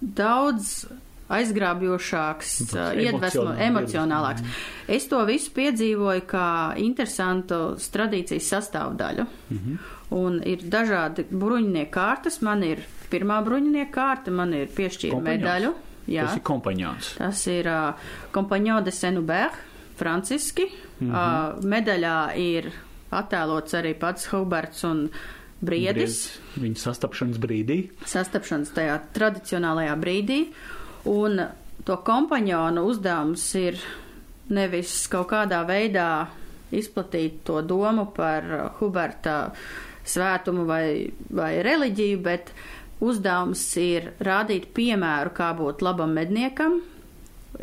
daudz 0.00 0.84
aizgrābjošāks, 1.32 2.50
Tāds 2.72 3.00
iedvesmo, 3.00 3.54
emocionālāks. 3.64 4.44
Es 4.90 5.06
to 5.08 5.22
visu 5.28 5.52
piedzīvoju 5.56 6.26
kā 6.28 6.48
interesantu 6.82 7.62
tradīcijas 7.94 8.50
sastāvdaļu. 8.52 9.26
Un 10.12 10.42
ir 10.44 10.66
dažādi 10.68 11.24
bruņinieku 11.30 11.92
kārtas. 11.94 12.42
Man 12.44 12.66
ir 12.66 12.82
pirmā 13.12 13.40
bruņinieku 13.46 13.94
kārta, 13.94 14.34
man 14.34 14.52
ir 14.58 14.68
piešķīra 14.76 15.16
Kompaņons. 15.16 15.40
medaļu. 15.40 15.72
Jā. 16.10 16.26
Tas 16.26 16.36
ir 16.36 16.42
kompaņons. 16.44 17.10
Tas 17.20 17.42
ir 17.48 17.68
uh, 17.70 18.08
Compagnon 18.34 18.84
de 18.84 18.92
Saint-Hubert, 18.92 19.56
franciski. 19.96 20.66
Mm. 20.98 21.08
-hmm. 21.08 21.14
uh, 21.14 21.64
medaļā 21.64 22.18
ir 22.36 22.72
attēlots 23.12 23.76
arī 23.78 23.94
pats 23.98 24.28
Huberts 24.32 24.84
un 24.88 25.06
Briedis. 25.62 26.24
Viņa 26.58 26.80
sastapšanas 26.82 27.38
brīdī. 27.42 27.78
Sastapšanas 28.10 28.72
tajā 28.74 28.96
tradicionālajā 29.14 29.94
brīdī. 30.00 30.38
Un 31.12 31.38
to 31.86 31.98
kompaņonu 32.06 32.82
uzdevums 32.90 33.44
ir 33.60 33.78
nevis 34.52 34.94
kaut 35.10 35.30
kādā 35.30 35.62
veidā 35.68 36.08
izplatīt 36.74 37.42
to 37.46 37.60
domu 37.62 38.08
par 38.16 38.46
Huberta 38.80 39.36
svētumu 40.08 40.64
vai, 40.66 41.12
vai 41.30 41.52
reliģiju, 41.62 42.20
bet 42.24 42.50
uzdevums 43.02 43.62
ir 43.82 44.12
rādīt 44.22 44.70
piemēru, 44.74 45.34
kā 45.36 45.52
būt 45.58 45.82
labam 45.84 46.14
medniekam, 46.16 46.80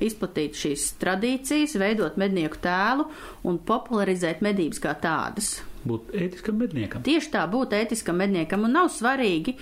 izplatīt 0.05 0.57
šīs 0.59 0.85
tradīcijas, 1.01 1.77
veidot 1.79 2.19
mednieku 2.19 2.59
tēlu 2.63 3.07
un 3.47 3.59
popularizēt 3.65 4.43
medības 4.45 4.81
kā 4.83 4.95
tādas. 5.01 5.57
Būt 5.87 6.11
ētiskam 6.15 6.59
medniekam. 6.59 7.03
Tieši 7.05 7.31
tā, 7.33 7.45
būt 7.49 7.75
ētiskam 7.77 8.19
medniekam 8.19 8.67
un 8.67 8.75
nav 8.75 8.91
svarīgi, 8.91 9.55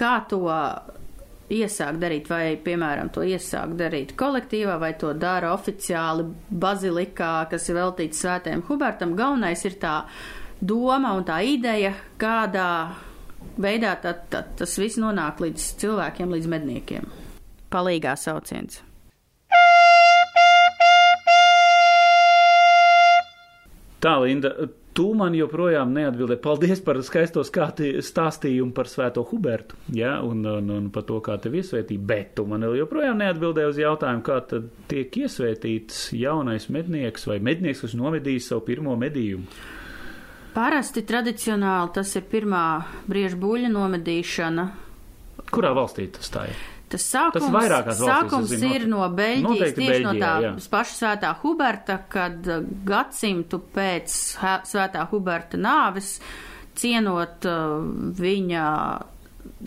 kā 0.00 0.16
to 0.30 0.46
iesākt 1.52 2.00
darīt, 2.00 2.28
vai, 2.32 2.56
piemēram, 2.64 3.10
to 3.12 3.24
iesākt 3.26 3.76
darīt 3.80 4.14
kolektīvā, 4.18 4.78
vai 4.80 4.92
to 4.98 5.12
dara 5.12 5.52
oficiāli 5.56 6.26
bazilikā, 6.48 7.32
kas 7.50 7.68
ir 7.68 7.78
veltīts 7.80 8.22
svētajam 8.24 8.64
Hubertam. 8.68 9.16
Galvenais 9.18 9.64
ir 9.68 9.76
tā 9.82 9.96
doma 10.60 11.12
un 11.18 11.26
tā 11.28 11.42
ideja, 11.44 11.92
kādā 12.20 12.70
veidā 13.60 13.96
tad, 14.02 14.24
tad 14.32 14.54
tas 14.60 14.78
viss 14.80 15.00
nonāk 15.02 15.42
līdz 15.42 15.68
cilvēkiem, 15.82 16.32
līdz 16.36 16.48
medniekiem. 16.54 17.12
Palīgā 17.72 18.16
sauciens. 18.20 18.82
Tā, 24.02 24.16
Linda, 24.18 24.50
tu 24.96 25.12
man 25.14 25.34
joprojām 25.36 25.92
neatbildēji. 25.94 26.40
Paldies 26.42 26.80
par 26.82 26.98
skaisto 27.06 27.44
skāti, 27.46 27.92
stāstījumu 28.02 28.74
par 28.74 28.90
Svēto 28.90 29.22
Hubertu, 29.28 29.78
ja, 29.94 30.16
un, 30.26 30.42
un, 30.48 30.72
un 30.74 30.88
par 30.94 31.06
to, 31.06 31.20
kā 31.22 31.36
tev 31.42 31.54
iesvētīja, 31.60 32.02
bet 32.08 32.32
tu 32.38 32.46
man 32.50 32.66
joprojām 32.66 33.22
neatbildēji 33.22 33.70
uz 33.70 33.78
jautājumu, 33.84 34.24
kā 34.26 34.40
tad 34.50 34.66
tiek 34.90 35.20
iesvētīts 35.22 36.08
jaunais 36.18 36.66
mednieks 36.74 37.28
vai 37.30 37.38
mednieks, 37.38 37.84
kas 37.86 37.96
novedījis 37.98 38.50
savu 38.50 38.66
pirmo 38.72 38.98
medījumu. 38.98 39.46
Parasti 40.52 41.06
tradicionāli 41.08 41.94
tas 41.94 42.10
ir 42.18 42.26
pirmā 42.28 42.66
brieža 43.06 43.38
buļļa 43.40 43.72
nomedīšana. 43.72 44.68
Kurā 45.52 45.72
valstī 45.78 46.10
tas 46.12 46.28
tā 46.32 46.50
ir? 46.50 46.71
Tas 46.92 47.04
sākums, 47.08 47.46
Tas 47.46 47.54
valstīs, 47.54 48.00
sākums 48.04 48.50
zinu, 48.52 48.72
ir 48.76 48.86
no 48.90 49.04
Beļģijas, 49.16 49.74
tieši 49.78 50.02
no 50.04 50.12
Beļģijā, 50.12 50.24
tā 50.24 50.32
jā. 50.44 50.52
paša 50.74 50.98
svētā 50.98 51.30
Huberta, 51.42 51.98
kad 52.12 52.50
uh, 52.52 52.66
gadsimtu 52.88 53.62
pēc 53.72 54.18
svētā 54.68 55.06
Huberta 55.12 55.60
nāves, 55.60 56.18
cienot 56.76 57.48
uh, 57.48 57.78
viņa 58.18 58.66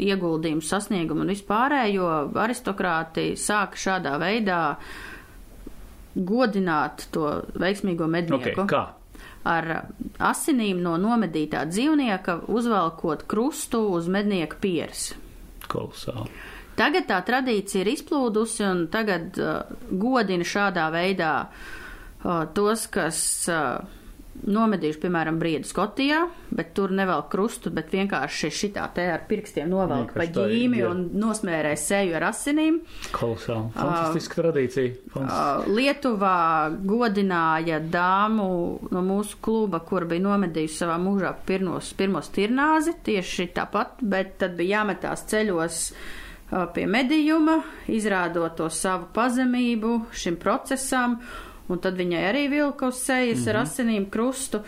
ieguldījumu 0.06 0.64
sasniegumu 0.66 1.26
un 1.26 1.34
vispārējo, 1.34 2.12
aristokrāti 2.46 3.32
sāka 3.40 3.80
šādā 3.80 4.16
veidā 4.22 4.60
godināt 6.16 7.08
to 7.12 7.42
veiksmīgo 7.60 8.08
mednieku 8.08 8.64
Okay, 8.64 8.70
kā? 8.72 8.84
ar 9.46 9.72
asinīm 10.20 10.80
no 10.84 10.96
nomedītā 11.02 11.66
dzīvnieka, 11.70 12.42
uzvelkot 12.52 13.26
krustu 13.30 13.84
uz 13.96 14.08
mednieka 14.12 14.60
pieres. 14.62 15.10
Kolosāli. 15.72 16.32
Tagad 16.76 17.08
tā 17.08 17.22
tradīcija 17.24 17.86
ir 17.86 17.92
izplūdusi 17.94 18.66
un 18.68 18.88
tagad 18.92 19.38
uh, 19.40 19.76
godina 19.92 20.48
šādā 20.48 20.90
veidā 20.92 21.36
uh, 21.48 22.42
tos, 22.56 22.90
kas 22.92 23.20
uh, 23.52 24.02
nomedījuši, 24.44 25.00
piemēram, 25.00 25.38
briedu 25.40 25.70
Skotijā, 25.70 26.26
bet 26.52 26.74
tur 26.76 26.92
nevelk 26.92 27.30
krustu, 27.32 27.72
bet 27.74 27.94
vienkārši 27.94 28.50
šitā 28.54 28.90
te 28.96 29.06
ar 29.14 29.24
pirkstiem 29.30 29.70
novelk 29.72 30.12
pa 30.18 30.26
ģīmi 30.36 30.82
jā. 30.82 30.90
un 30.92 31.06
nosmērē 31.22 31.72
seju 31.80 32.18
ar 32.20 32.28
asinīm. 32.34 32.82
Kolosāli. 33.16 33.72
Fantastiska 33.78 34.42
tradīcija. 34.42 34.98
Fantastiska. 35.14 35.64
Uh, 35.64 35.72
Lietuvā 35.80 36.36
godināja 36.92 37.80
dāmu 37.80 38.50
no 38.92 39.06
mūsu 39.06 39.40
kluba, 39.46 39.80
kur 39.88 40.10
bija 40.12 40.28
nomedījusi 40.28 40.84
savā 40.84 41.00
mūžā 41.02 41.32
pirmos, 41.48 41.96
pirmos 41.98 42.30
tirnāzi, 42.36 42.98
tieši 43.08 43.50
tāpat, 43.56 44.04
bet 44.04 44.36
tad 44.44 44.60
bija 44.60 44.82
jāmetās 44.82 45.24
ceļos 45.32 45.82
uh, 45.94 46.14
pie 46.50 46.86
medījuma, 46.88 47.60
izrādot 47.90 48.58
to 48.60 48.70
savu 48.70 49.08
pazemību 49.14 49.96
šim 50.14 50.38
procesam, 50.42 51.20
un 51.70 51.82
tad 51.82 51.98
viņai 51.98 52.22
arī 52.30 52.46
vilka 52.50 52.88
uz 52.88 53.02
sejas 53.02 53.40
mm 53.40 53.44
-hmm. 53.44 53.50
ar 53.50 53.62
asinīm 53.64 54.10
krustu. 54.10 54.62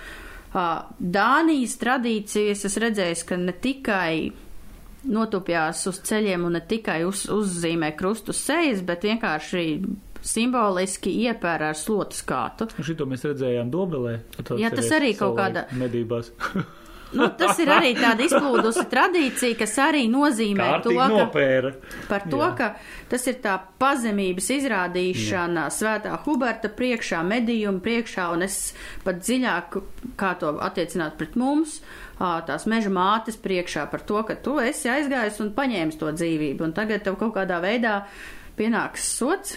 Dānijas 1.00 1.78
tradīcijas 1.78 2.66
es 2.66 2.78
redzēju, 2.78 3.26
ka 3.28 3.38
ne 3.38 3.52
tikai 3.52 4.32
notupjās 5.04 5.88
uz 5.88 6.02
ceļiem 6.02 6.46
un 6.46 6.52
ne 6.58 6.62
tikai 6.68 7.06
uz, 7.06 7.28
uzzīmē 7.30 7.96
krustu 7.98 8.34
sejas, 8.34 8.82
bet 8.82 9.04
vienkārši 9.04 9.64
simboliski 10.22 11.14
iepēra 11.28 11.70
ar 11.70 11.76
slotas 11.76 12.24
kātu. 12.28 12.68
Nu, 12.78 12.84
Šito 12.84 13.06
mēs 13.06 13.24
redzējām 13.24 13.70
Dobelē. 13.72 14.20
Jā, 14.58 14.70
tas 14.74 14.92
arī 14.92 15.14
kaut 15.18 15.38
kāda- 15.38 15.68
Medībās. 15.72 16.32
Nu, 17.16 17.30
tas 17.40 17.60
ir 17.64 17.70
arī 17.72 17.94
tāda 17.96 18.26
izplūdusi 18.26 18.84
tradīcija, 18.92 19.56
kas 19.62 19.76
arī 19.80 20.04
nozīmē 20.12 20.66
to, 20.84 20.92
Kārtīgi 20.92 20.98
ka 21.00 21.08
nopēra. 21.14 21.72
par 22.10 22.26
to, 22.28 22.42
Jā. 22.42 22.50
ka 22.58 22.68
tas 23.08 23.28
ir 23.32 23.38
tā 23.44 23.54
pazemības 23.80 24.50
izrādīšana 24.58 25.68
svētā 25.72 26.18
Huberta 26.26 26.68
priekšā, 26.68 27.22
medījuma 27.24 27.80
priekšā, 27.86 28.28
un 28.36 28.44
es 28.44 28.74
pat 29.06 29.22
dziļāk, 29.24 29.80
kā 30.20 30.34
to 30.42 30.52
attiecināt 30.68 31.16
pret 31.22 31.40
mums, 31.40 31.80
tās 32.20 32.68
meža 32.68 32.92
mātes 32.92 33.40
priekšā 33.40 33.88
par 33.92 34.04
to, 34.04 34.20
ka 34.28 34.36
tu 34.36 34.58
esi 34.60 34.92
aizgājis 34.92 35.40
un 35.46 35.54
paņēmis 35.56 36.00
to 36.02 36.12
dzīvību, 36.12 36.68
un 36.68 36.76
tagad 36.76 37.08
tev 37.08 37.16
kaut 37.22 37.38
kādā 37.40 37.62
veidā 37.64 38.02
pienāks 38.60 39.08
sots. 39.16 39.56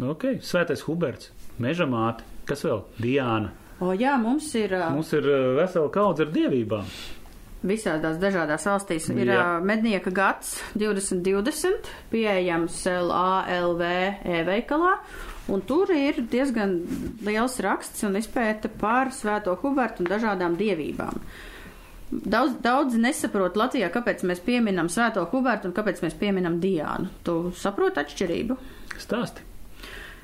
Nu, 0.00 0.10
ok, 0.16 0.40
Svētais 0.42 0.82
Huberts, 0.88 1.30
Meža 1.62 1.86
māte, 1.86 2.24
kas 2.48 2.64
vēl? 2.64 2.82
Diāna. 2.98 3.52
O 3.82 3.90
jā, 3.98 4.14
mums 4.20 4.46
ir 4.54 4.70
Mums 4.94 5.10
ir 5.18 5.26
vesela 5.58 5.90
kaudze 5.90 6.22
ar 6.26 6.30
dievībām. 6.34 6.86
visādās 7.66 8.16
dažādās 8.18 8.64
valstīs. 8.66 9.08
Ir 9.14 9.28
Jā. 9.30 9.60
mednieka 9.62 10.10
gads 10.14 10.56
2020, 10.78 11.88
pieejams 12.10 12.80
LALV 12.90 13.82
e-veikalā, 14.26 14.96
un 15.48 15.60
tur 15.66 15.90
ir 15.94 16.20
diezgan 16.30 16.76
liels 17.26 17.58
raksts 17.62 18.02
un 18.06 18.18
izpēta 18.18 18.70
par 18.80 19.10
Svēto 19.14 19.54
Hubertu 19.62 20.02
un 20.02 20.10
dažādām 20.10 20.56
dievībām. 20.58 21.20
Daudz, 22.12 22.58
daudz 22.60 22.94
nesaprot 23.00 23.54
Latvijā, 23.56 23.88
kāpēc 23.94 24.22
mēs 24.28 24.42
pieminam 24.44 24.90
Svēto 24.92 25.24
Hubertu 25.30 25.70
un 25.70 25.74
kāpēc 25.76 26.02
mēs 26.04 26.18
pieminam 26.18 26.58
Diānu. 26.60 27.08
Tu 27.24 27.36
saproti 27.56 28.02
atšķirību? 28.02 28.56
Stāsti. 29.00 29.40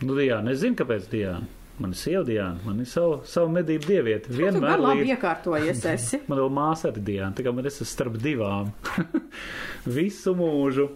Nu, 0.02 0.14
Diāna, 0.18 0.52
es 0.52 0.60
zinu, 0.60 0.76
kāpēc 0.78 1.06
Diāna. 1.10 1.46
Man 1.78 1.92
ir 1.94 1.98
sieva 2.00 2.24
Diāna, 2.26 2.58
man 2.66 2.80
ir 2.82 2.88
savu, 2.90 3.20
savu 3.28 3.52
medību 3.54 3.86
dieviete. 3.86 4.32
Vienmēr 4.34 4.80
labi 4.82 5.04
līdz. 5.04 5.12
iekārtojies 5.14 5.84
esi. 5.94 6.20
Man 6.26 6.40
vēl 6.42 6.50
māsa 6.56 6.90
ir 6.90 6.98
Diāna, 7.06 7.30
tā 7.38 7.46
kā 7.46 7.52
man 7.54 7.68
es 7.70 7.78
esmu 7.78 7.88
starp 7.92 8.18
divām. 8.22 8.72
Visu 9.98 10.34
mūžu. 10.38 10.88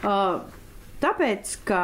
Uh, 0.00 0.40
tāpēc, 1.02 1.54
ka 1.68 1.82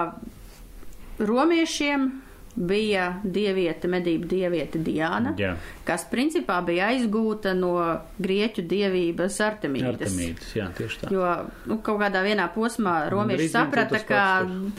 romiešiem 1.23 2.09
bija 2.57 3.07
dieviete, 3.23 3.89
medību 3.91 4.29
dieviete 4.31 4.81
Diāna, 4.83 5.35
Jā, 5.39 5.53
kas 5.87 6.07
principā 6.09 6.59
bija 6.65 6.89
aizgūta 6.93 7.53
no 7.57 7.75
grieķu 8.23 8.65
dievības 8.69 9.39
Artemīdas. 9.45 9.91
Artemīdas, 9.93 10.53
jā, 10.57 10.69
tieši 10.77 11.03
tā. 11.03 11.13
Jo 11.13 11.33
nu, 11.69 11.79
kaut 11.85 12.01
kādā 12.01 12.23
vienā 12.25 12.49
posmā 12.55 12.97
romieši 13.13 13.47
Gandrīz 13.47 13.55
saprata, 13.55 14.03
ka 14.09 14.23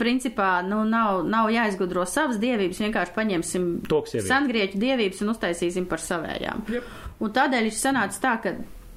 principā 0.00 0.50
nu, 0.66 0.82
nav, 0.88 1.22
nav 1.30 1.52
jāizgudro 1.54 2.06
savas 2.08 2.40
dievības, 2.42 2.82
vienkārši 2.88 3.14
paņemsim 3.16 3.68
sengrieķu 4.26 4.82
dievības 4.82 5.22
un 5.24 5.34
uztaisīsim 5.34 5.86
par 5.90 6.02
savējām. 6.02 6.64
Jep. 6.74 6.96
Un 7.22 7.34
tādēļ 7.34 7.70
ir 7.70 7.74
sanācis 7.74 8.22
tā, 8.22 8.36
ka 8.42 8.56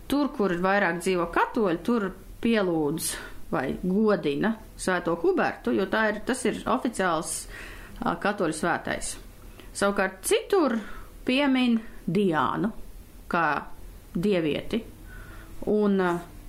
tur, 0.09 0.31
kur 0.35 0.53
vairāk 0.61 1.01
dzīvo 1.01 1.29
katoļi, 1.33 1.83
tur 1.85 2.09
pielūdz 2.41 3.11
vai 3.51 3.67
godina 3.83 4.55
Svēto 4.81 5.13
Hubertu, 5.21 5.73
jo 5.75 5.85
tā 5.91 6.07
ir, 6.09 6.21
tas 6.25 6.39
ir 6.49 6.63
oficiāls 6.71 7.43
ā, 7.45 7.67
katoļu 8.01 8.57
svētais. 8.57 9.15
Savukārt 9.71 10.23
citur 10.27 10.75
piemin 11.25 11.79
Diānu 12.11 12.71
kā 13.31 13.45
dievieti. 14.17 14.81
Un, 15.71 16.01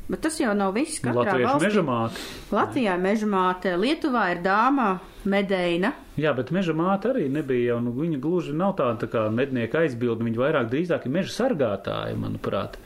bet 0.08 0.22
tas 0.24 0.38
jau 0.40 0.54
nav 0.56 0.72
viss. 0.74 0.98
Katrā 1.04 1.36
Latviešu 1.36 1.48
valstī. 1.48 1.66
meža 1.68 1.82
māte. 1.86 2.22
Latvijā 2.56 2.96
ir 2.96 3.04
meža 3.04 3.28
māte, 3.28 3.74
Lietuvā 3.78 4.24
ir 4.32 4.40
dāma 4.42 4.88
Medeina. 5.28 5.92
Jā, 6.18 6.32
bet 6.36 6.50
meža 6.50 6.74
māte 6.76 7.12
arī 7.12 7.28
nebija 7.30 7.74
jau, 7.74 7.78
nu, 7.84 7.92
viņa 7.96 8.18
gluži 8.20 8.56
nav 8.56 8.74
tāda 8.80 9.04
tā 9.04 9.12
kā 9.12 9.28
mednieka 9.30 9.84
aizbildne, 9.84 10.26
viņa 10.26 10.40
vairāk 10.42 10.72
drīzāk 10.72 11.06
ir 11.06 11.14
meža 11.20 11.36
sargātāja, 11.36 12.16
manuprāt. 12.18 12.80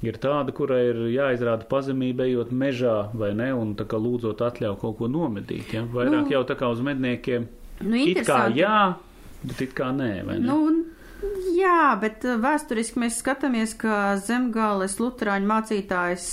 Ir 0.00 0.16
tāda, 0.16 0.52
kurai 0.56 0.84
ir 0.92 1.00
jāizrāda 1.12 1.66
pazemība, 1.68 2.24
ejot 2.24 2.54
mežā, 2.56 3.10
vai 3.12 3.34
ne, 3.36 3.50
un 3.52 3.74
tā 3.76 3.84
kā 3.88 3.98
lūdzot 4.00 4.40
atļauju 4.46 4.78
kaut 4.80 4.96
ko 4.96 5.08
nomedīt, 5.12 5.74
ja? 5.76 5.82
Vairāk 5.84 6.22
Nu, 6.24 6.30
jau 6.32 6.40
tā 6.48 6.56
kā 6.56 6.70
uz 6.72 6.80
medniekiem. 6.80 7.48
Nu, 7.80 7.96
It 7.96 8.24
kā 8.28 8.44
jā, 8.52 8.94
bet 9.42 9.60
it 9.64 9.76
kā 9.76 9.90
nē, 9.96 10.10
vai 10.28 10.38
ne? 10.40 10.46
Nu, 10.50 11.30
jā, 11.56 11.96
bet 12.00 12.26
uh, 12.28 12.36
vēsturiski 12.42 13.00
mēs 13.00 13.20
skatāmies, 13.22 13.76
ka 13.80 14.16
zemgāles 14.20 14.98
luterāņu 15.00 15.48
mācītājs 15.48 16.30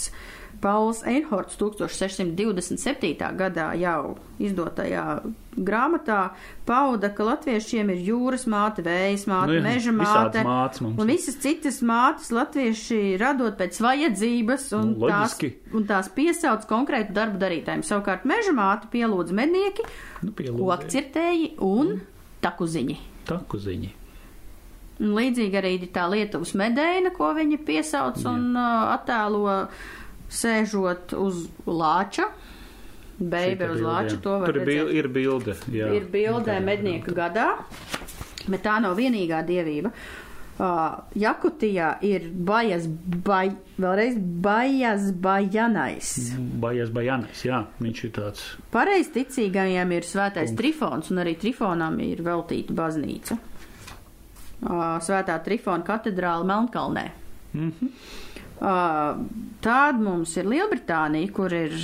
Pauls 0.62 1.04
Einhorts 1.08 1.58
1627. 1.60 3.32
gadā 3.38 3.72
jau 3.80 4.18
izdotajā 4.42 5.06
grāmatā 5.58 6.32
pauda, 6.68 7.10
ka 7.16 7.26
latviešiem 7.28 7.90
ir 7.94 8.02
jūras 8.12 8.46
māte, 8.50 8.84
vējas 8.86 9.26
māte, 9.30 9.52
Nu 9.52 9.58
jā, 9.58 9.64
meža 9.66 9.94
māte 9.96 10.44
un 10.88 11.08
visas 11.10 11.38
citas 11.42 11.82
mātes 11.82 12.30
latvieši 12.36 13.18
radot 13.22 13.58
pēc 13.58 13.80
vajadzības 13.82 14.68
un, 14.78 14.94
Nu, 14.94 15.08
tās, 15.10 15.36
loģiski. 15.38 15.52
un 15.74 15.88
tās 15.90 16.10
piesauc 16.14 16.68
konkrētu 16.70 17.16
darbu 17.18 17.42
darītājiem. 17.42 17.84
Savukārt 17.88 18.26
meža 18.30 18.54
māte 18.58 18.90
pielūdz 18.94 19.34
mednieki, 19.34 19.86
Nu, 20.24 20.34
kokcirtēji 20.34 21.56
un 21.62 22.02
takuziņi. 22.42 22.98
Takuziņi. 23.28 23.94
Un 24.98 25.14
līdzīgi 25.14 25.58
arī 25.60 25.76
tā 25.94 26.08
Lietuvas 26.10 26.56
medaina, 26.58 27.12
ko 27.14 27.30
viņi 27.38 27.60
piesauc 27.68 28.18
un 28.26 28.56
uh, 28.58 28.96
attēlo 28.96 29.68
sēžot 30.34 31.14
uz 31.18 31.44
lāča. 31.68 32.32
Beibe 33.18 33.72
uz 33.74 33.82
lāča, 33.82 34.20
to 34.22 34.36
var 34.44 34.52
Tur 34.52 34.60
ir, 34.62 34.66
bil, 34.68 34.86
redzēt. 34.86 34.96
ir 35.00 35.08
bilde. 35.10 35.56
Jā. 35.74 35.90
Ir 35.98 36.06
bildē 36.14 36.60
mednieka 36.62 37.16
gadā, 37.18 37.48
bet 38.48 38.62
tā 38.64 38.78
nav 38.84 38.98
vienīgā 39.00 39.42
dievība. 39.48 39.92
Uh, 40.58 41.04
Jakutijā 41.14 42.00
ir 42.02 42.24
bajas, 42.34 42.88
bai, 43.26 43.52
vēlreiz 43.78 44.16
bajas 44.42 45.12
bajanais. 45.14 46.08
Bajas 46.58 46.90
Bajanis, 46.90 47.44
jā, 47.46 47.60
viņš 47.78 48.00
ir 48.08 48.14
tāds. 48.16 48.46
Pareizticīgajiem 48.74 49.94
ir 49.94 50.08
svētais 50.10 50.56
trifons, 50.58 51.12
un 51.14 51.22
arī 51.22 51.36
trifonam 51.38 52.00
ir 52.02 52.24
veltīta 52.26 52.74
baznīca. 52.74 53.38
Uh, 53.38 54.98
Svētā 55.06 55.38
trifona 55.46 55.86
katedrāla 55.86 56.46
Melnkalnē. 56.50 57.06
Mhm. 57.54 57.94
Uh, 58.58 59.22
Tāda 59.62 60.02
mums 60.02 60.34
ir 60.42 60.50
Lielbritānija, 60.50 61.30
kur 61.38 61.54
ir 61.54 61.76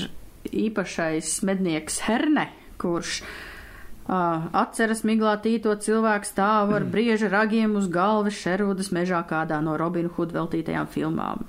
īpašais 0.51 1.39
mednieks 1.47 2.01
Herne, 2.07 2.47
kurš 2.81 3.21
uh, 3.23 4.49
atceras 4.63 5.03
miglātīto 5.07 5.75
cilvēku 5.79 6.27
stāvu 6.27 6.77
ar 6.79 6.87
brieža 6.89 7.31
ragiem 7.31 7.77
uz 7.79 7.87
galvas 7.91 8.37
Šerūdas 8.41 8.91
mežā 8.95 9.23
kādā 9.29 9.61
no 9.63 9.77
Robina 9.79 10.11
Hood 10.17 10.35
veltītajām 10.35 10.89
filmām. 10.91 11.45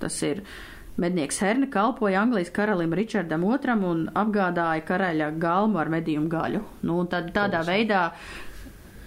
Tas 0.00 0.16
ir 0.26 0.42
mednieks 1.00 1.40
Herne 1.44 1.70
kalpoja 1.70 2.22
Anglijas 2.24 2.52
karalim 2.56 2.94
Ričardam 2.96 3.44
II 3.46 3.80
un 3.88 4.06
apgādāja 4.14 4.84
karaļa 4.88 5.32
galmu 5.40 5.80
ar 5.80 5.92
medījumu 5.92 6.30
gaļu. 6.32 6.62
Nu, 6.88 7.02
tad 7.10 7.32
tādā 7.36 7.62
veidā 7.66 8.10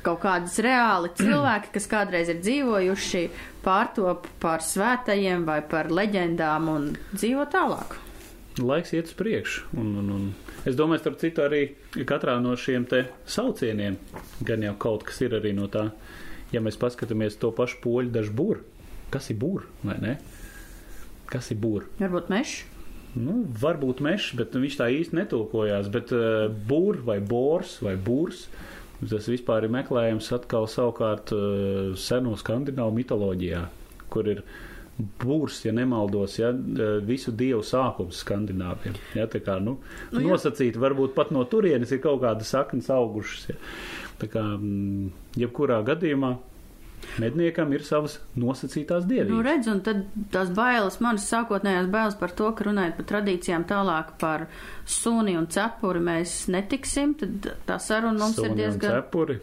kaut 0.03 0.21
kādas 0.23 0.59
reāli 0.63 1.11
cilvēki, 1.19 1.73
kas 1.75 1.89
kādreiz 1.91 2.31
ir 2.31 2.41
dzīvojuši, 2.43 3.27
pārtop 3.65 4.29
par 4.43 4.63
svētajiem 4.63 5.45
vai 5.49 5.61
par 5.67 5.91
leģendām 5.91 6.71
un 6.71 6.89
dzīvo 7.15 7.47
tālāk. 7.51 8.02
Laiks 8.61 8.91
iet 8.93 9.09
uz 9.09 9.15
priekšu. 9.17 9.63
Un, 9.81 9.95
un, 9.97 10.09
un 10.13 10.25
es 10.69 10.75
domāju, 10.77 11.01
starp 11.01 11.17
citu, 11.23 11.41
arī 11.41 11.63
katrā 12.05 12.35
no 12.41 12.53
šiem 12.59 12.85
te 12.89 13.07
saucieniem 13.25 13.97
gan 14.45 14.65
jau 14.67 14.75
kaut 14.83 15.07
kas 15.07 15.23
ir 15.25 15.33
arī 15.39 15.55
no 15.57 15.65
tā. 15.73 15.87
Ja 16.53 16.61
mēs 16.61 16.77
paskatāmies 16.77 17.39
to 17.41 17.49
pašu 17.55 17.79
poļu 17.81 18.13
dažu 18.13 18.35
būru, 18.37 18.61
kas 19.13 19.31
ir 19.33 19.39
būra 19.41 19.65
vai 19.81 19.97
ne? 20.03 20.13
Kas 21.31 21.49
ir 21.49 21.57
būra? 21.63 21.89
Varbūt 21.97 22.29
mešs. 22.29 22.59
Nu, 23.13 23.39
varbūt 23.61 24.01
mežs, 24.05 24.31
bet 24.37 24.53
viņš 24.57 24.77
tā 24.77 24.89
īsti 24.89 25.17
netulkojās. 25.17 25.89
Bet 25.93 26.13
uh, 26.13 26.45
būr 26.69 27.01
vai 27.05 27.19
bors 27.21 27.79
vai 27.85 27.93
būrs, 27.97 28.47
tas 29.01 29.29
vispār 29.29 29.65
ir 29.65 29.73
meklējams 29.73 30.29
atkal 30.37 30.69
savukārt 30.69 31.33
uh, 31.33 31.93
seno 31.97 32.33
skandināvu 32.37 32.95
mitoloģijā, 33.01 33.65
kur 34.13 34.29
ir 34.29 34.45
būrs, 34.97 35.63
ja 35.65 35.71
nemaldos, 35.73 36.37
ja, 36.39 36.51
uh, 36.53 36.99
visu 37.05 37.31
dievu 37.33 37.63
sākums 37.65 38.19
skandināviem. 38.23 38.93
Ja, 39.17 39.25
tā 39.27 39.39
kā, 39.41 39.57
nu, 39.63 39.79
Nu, 40.11 40.21
jā. 40.21 40.27
nosacīt, 40.29 40.77
varbūt 40.77 41.15
pat 41.17 41.31
no 41.33 41.43
turienes 41.49 41.91
ir 41.91 42.01
kaut 42.03 42.21
kāda 42.21 42.45
saknes 42.45 42.89
augušas. 42.93 43.49
Ja. 43.49 43.55
Tā 44.21 44.29
kā, 44.29 44.43
mm, 44.57 45.09
jebkurā 45.41 45.79
gadījumā, 45.87 46.35
medniekam 47.19 47.73
ir 47.75 47.81
savas 47.83 48.19
nosacītās 48.39 49.03
dievības. 49.09 49.33
Nu, 49.33 49.41
redz, 49.43 49.67
un 49.67 49.81
tad 49.83 50.05
tās 50.31 50.51
bailes, 50.55 50.99
manas 51.03 51.25
sākotnējās 51.27 51.89
bailes 51.91 52.15
par 52.19 52.31
to, 52.37 52.51
ka 52.55 52.63
runājot 52.69 52.95
par 53.01 53.07
tradīcijām 53.09 53.65
tālāk 53.67 54.13
par 54.21 54.45
suni 54.85 55.33
un 55.35 55.49
cepuri 55.51 55.99
mēs 56.05 56.45
netiksim, 56.53 57.17
tad 57.19 57.49
tā 57.67 57.79
saruna 57.81 58.21
mums 58.21 58.37
Suni 58.37 58.47
ir 58.47 58.53
un 58.55 58.61
diezgan. 58.61 58.95
cepuri. 59.01 59.39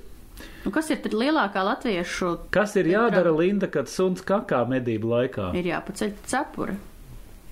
Nu, 0.65 0.73
kas 0.75 0.91
ir 0.93 1.01
tad 1.05 1.17
lielākā 1.17 1.63
latviešu? 1.65 2.35
Kas 2.55 2.77
ir 2.81 2.91
jādara, 2.93 3.33
Linda, 3.37 3.71
kad 3.73 3.89
suns 3.89 4.23
kakā 4.27 4.63
medību 4.69 5.11
laikā? 5.15 5.51
Ir 5.59 5.71
jāpaceļ 5.73 6.15
cepuri. 6.31 6.79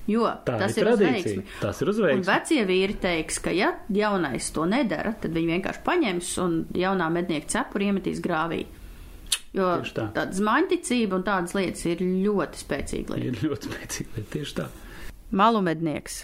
Jo 0.09 0.24
Tā 0.45 0.55
tas 0.57 0.76
ir 0.78 0.86
ir 0.86 0.89
tradīcija. 0.89 1.43
Tas 1.61 1.82
ir 1.84 1.91
uz 1.93 1.99
Un 2.01 2.22
vecie 2.24 2.62
vīri 2.68 2.97
teiks, 3.01 3.43
ka 3.45 3.53
ja 3.53 3.74
jaunais 3.93 4.49
to 4.57 4.64
nedara, 4.64 5.12
tad 5.20 5.36
viņi 5.36 5.53
vienkārši 5.59 5.84
paņems 5.84 6.30
un 6.45 6.55
jaunā 6.72 7.11
mednieka 7.12 7.51
cepuri 7.59 7.91
iemetīs 7.91 8.22
grāvī. 8.24 8.62
Jo 9.53 9.68
tā. 9.84 10.09
tāda 10.16 10.32
zmaņticība 10.36 11.18
un 11.18 11.26
tādas 11.26 11.53
lietas 11.57 11.84
ir 11.89 12.01
ļoti 12.01 12.64
spēcīga 12.64 13.16
lieta. 13.16 13.28
Ir 13.28 13.45
ļoti 13.45 13.70
spēcīgi, 13.72 14.11
bet 14.16 14.32
tieši 14.32 14.59
tā. 14.62 14.68
Malu 15.36 15.61
mednieks. 15.64 16.22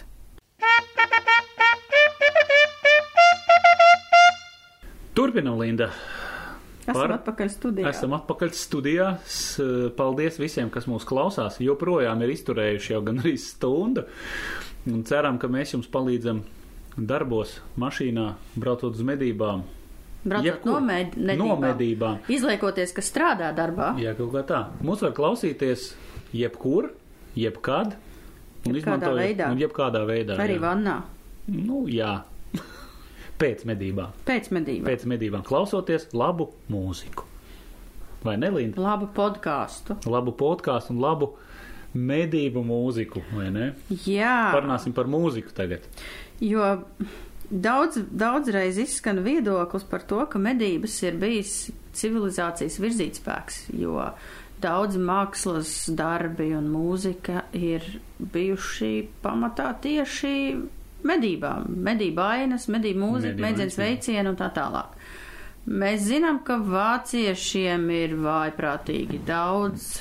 Turpinam, 5.15 5.61
Linda. 5.61 5.91
Esam 6.85 6.99
Par- 7.01 7.13
atpakaļ 7.17 7.49
studijā. 7.49 7.89
Esam 7.89 8.13
atpakaļ 8.13 8.51
studijā. 8.53 9.07
Paldies 9.97 10.37
visiem, 10.37 10.69
kas 10.69 10.85
mūs 10.85 11.05
klausās. 11.07 11.57
Joprojām 11.63 12.21
ir 12.21 12.33
izturējuši 12.35 12.93
jau 12.93 13.01
gan 13.07 13.23
arī 13.23 13.33
stundu. 13.41 14.03
Un 14.85 15.01
ceram, 15.09 15.39
ka 15.41 15.49
mēs 15.49 15.73
jums 15.73 15.89
palīdzam 15.89 16.43
darbos, 16.95 17.57
mašīnā, 17.81 18.27
braucot 18.55 18.93
uz 18.93 19.01
medībām. 19.01 19.63
Braucot 20.25 20.45
Jebkur. 20.45 20.71
no, 20.71 20.79
med 20.81 21.17
medībām. 21.17 21.41
No 21.41 21.57
medībām. 21.61 22.19
Izliekoties, 22.29 22.93
ka 22.93 23.01
strādā 23.05 23.49
darbā. 23.57 23.91
Jā, 24.01 24.13
kaut 24.17 24.31
kā 24.33 24.45
tā. 24.45 24.61
Mūs 24.85 25.01
var 25.05 25.13
klausīties 25.17 25.91
jebkur, 26.33 26.91
jebkad. 27.37 27.97
Un 28.65 28.73
Jebkādā 28.73 29.11
veidā. 29.13 29.51
Un 29.53 29.59
jebkādā 29.61 30.05
veidā. 30.09 30.37
Arī 30.41 30.55
jā. 30.57 30.61
vannā. 30.63 30.95
Nu, 31.47 31.83
jā. 31.89 32.23
Pēc 33.41 33.65
medībām. 33.67 34.13
Pēc 34.27 34.51
medībām. 34.55 34.87
Pēc 34.87 35.05
medībām 35.11 35.43
klausoties 35.45 36.07
labu 36.15 36.49
mūziku. 36.71 37.25
Vai 38.25 38.37
ne, 38.41 38.49
Linda? 38.53 38.81
Labu 38.81 39.09
podkāstu. 39.13 39.99
Labu 40.09 40.33
podkāstu 40.37 40.95
un 40.95 41.01
labu 41.03 41.33
medību 41.95 42.63
mūziku, 42.65 43.21
vai 43.35 43.49
ne? 43.53 43.67
Jā. 44.07 44.51
Parunāsim 44.55 44.95
par 44.95 45.09
mūziku 45.11 45.53
tagad. 45.55 45.85
Jo 46.43 46.73
daudz, 47.49 47.99
daudzreiz 48.11 48.79
izskan 48.81 49.21
viedoklis 49.25 49.85
par 49.87 50.03
to, 50.07 50.23
ka 50.31 50.41
medības 50.41 50.97
ir 51.05 51.19
bijis 51.21 51.53
civilizācijas 51.95 52.79
virzītspēks, 52.81 53.59
jo 53.79 53.99
daudz 54.63 54.97
mākslas 54.99 55.75
darbi 55.95 56.49
un 56.57 56.67
mūzika 56.73 57.45
ir 57.55 57.85
bijuši 58.19 58.93
pamatā 59.23 59.73
tieši 59.83 60.35
medībām. 61.07 61.69
Medību 61.85 62.25
ainas, 62.25 62.67
medību 62.71 63.01
mūzika, 63.03 63.35
Medību 63.35 63.47
mēdzienas 63.47 63.79
veicieni 63.81 64.31
un 64.31 64.39
tā 64.39 64.49
tālāk. 64.55 64.97
Mēs 65.65 66.03
zinām, 66.09 66.43
ka 66.45 66.59
vāciešiem 66.61 67.87
ir 67.93 68.17
vājprātīgi 68.21 69.23
daudz 69.25 69.95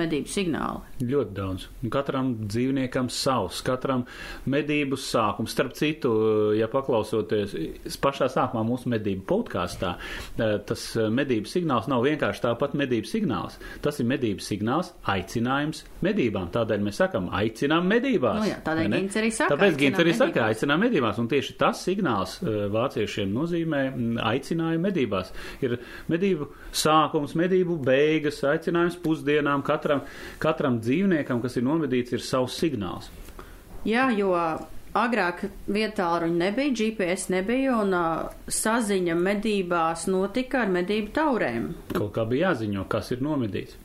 medību 0.00 0.32
signāli. 0.32 0.89
Ļoti 1.00 1.32
daudz. 1.36 1.66
Katram 1.92 2.34
dzīvniekam 2.44 3.08
savs, 3.12 3.62
katram 3.64 4.04
medību 4.50 4.98
sākums. 5.00 5.54
Starp 5.54 5.72
citu, 5.78 6.10
ja 6.58 6.68
paklausoties 6.70 7.54
pašā 8.02 8.28
sākumā 8.32 8.64
mūsu 8.68 8.90
medību 8.92 9.24
podkāstā, 9.30 9.94
tas 10.36 10.84
medību 10.96 11.48
signāls 11.48 11.88
nav 11.90 12.04
vienkārši 12.04 12.44
tāpat 12.44 12.76
medību 12.78 13.08
signāls. 13.08 13.56
Tas 13.84 14.00
ir 14.02 14.08
medību 14.10 14.44
signāls, 14.44 14.92
aicinājums 15.08 15.84
medībām. 16.04 16.50
Tādēļ 16.52 16.84
mēs 16.84 17.00
sakam, 17.00 17.30
aicinām 17.36 17.88
medībās. 17.90 18.42
Nu 18.42 18.50
jā, 18.50 18.60
tādēļ? 18.66 18.96
Gints 18.98 19.20
arī 19.20 19.32
saka, 19.34 19.54
Tāpēc 19.54 19.78
Gints 19.80 20.04
arī 20.04 20.14
saka, 20.16 20.44
aicinām 20.50 20.84
medībās. 20.84 21.20
Un 21.22 21.30
tieši 21.32 21.56
tas 21.60 21.80
signāls 21.86 22.36
eh, 22.42 22.60
vāciešiem 22.72 23.32
nozīmē 23.34 23.82
mm, 23.88 24.20
aicinājumu 24.30 24.84
medībās. 24.88 25.32
Ir 25.64 25.78
medību 26.12 26.50
sākums, 26.76 27.36
medību 27.38 27.78
beigas, 27.88 28.42
aicinājums 28.52 29.00
pusdienām. 29.04 29.64
Katram, 29.66 30.04
katram 30.42 30.80
dzīvniekam, 30.80 30.89
kas 31.42 31.56
ir 31.56 31.66
nomedīts, 31.66 32.12
ir 32.16 32.24
savs 32.24 32.58
signāls. 32.60 33.10
Jā, 33.86 34.10
jo 34.12 34.34
agrāk 34.96 35.44
vietā 35.70 36.08
ruņa 36.22 36.36
nebija, 36.36 36.74
GPS 36.74 37.30
nebija 37.30 37.76
un 37.80 37.94
uh, 37.94 38.32
saziņa 38.50 39.14
medībās 39.16 40.08
notika 40.10 40.64
ar 40.64 40.74
medību 40.74 41.14
taurēm. 41.14 41.70
Kaut 41.94 42.12
kā 42.16 42.26
bija 42.28 42.50
jāziņo, 42.50 42.88
kas 42.90 43.12
ir 43.14 43.22
nomedīts. 43.24 43.78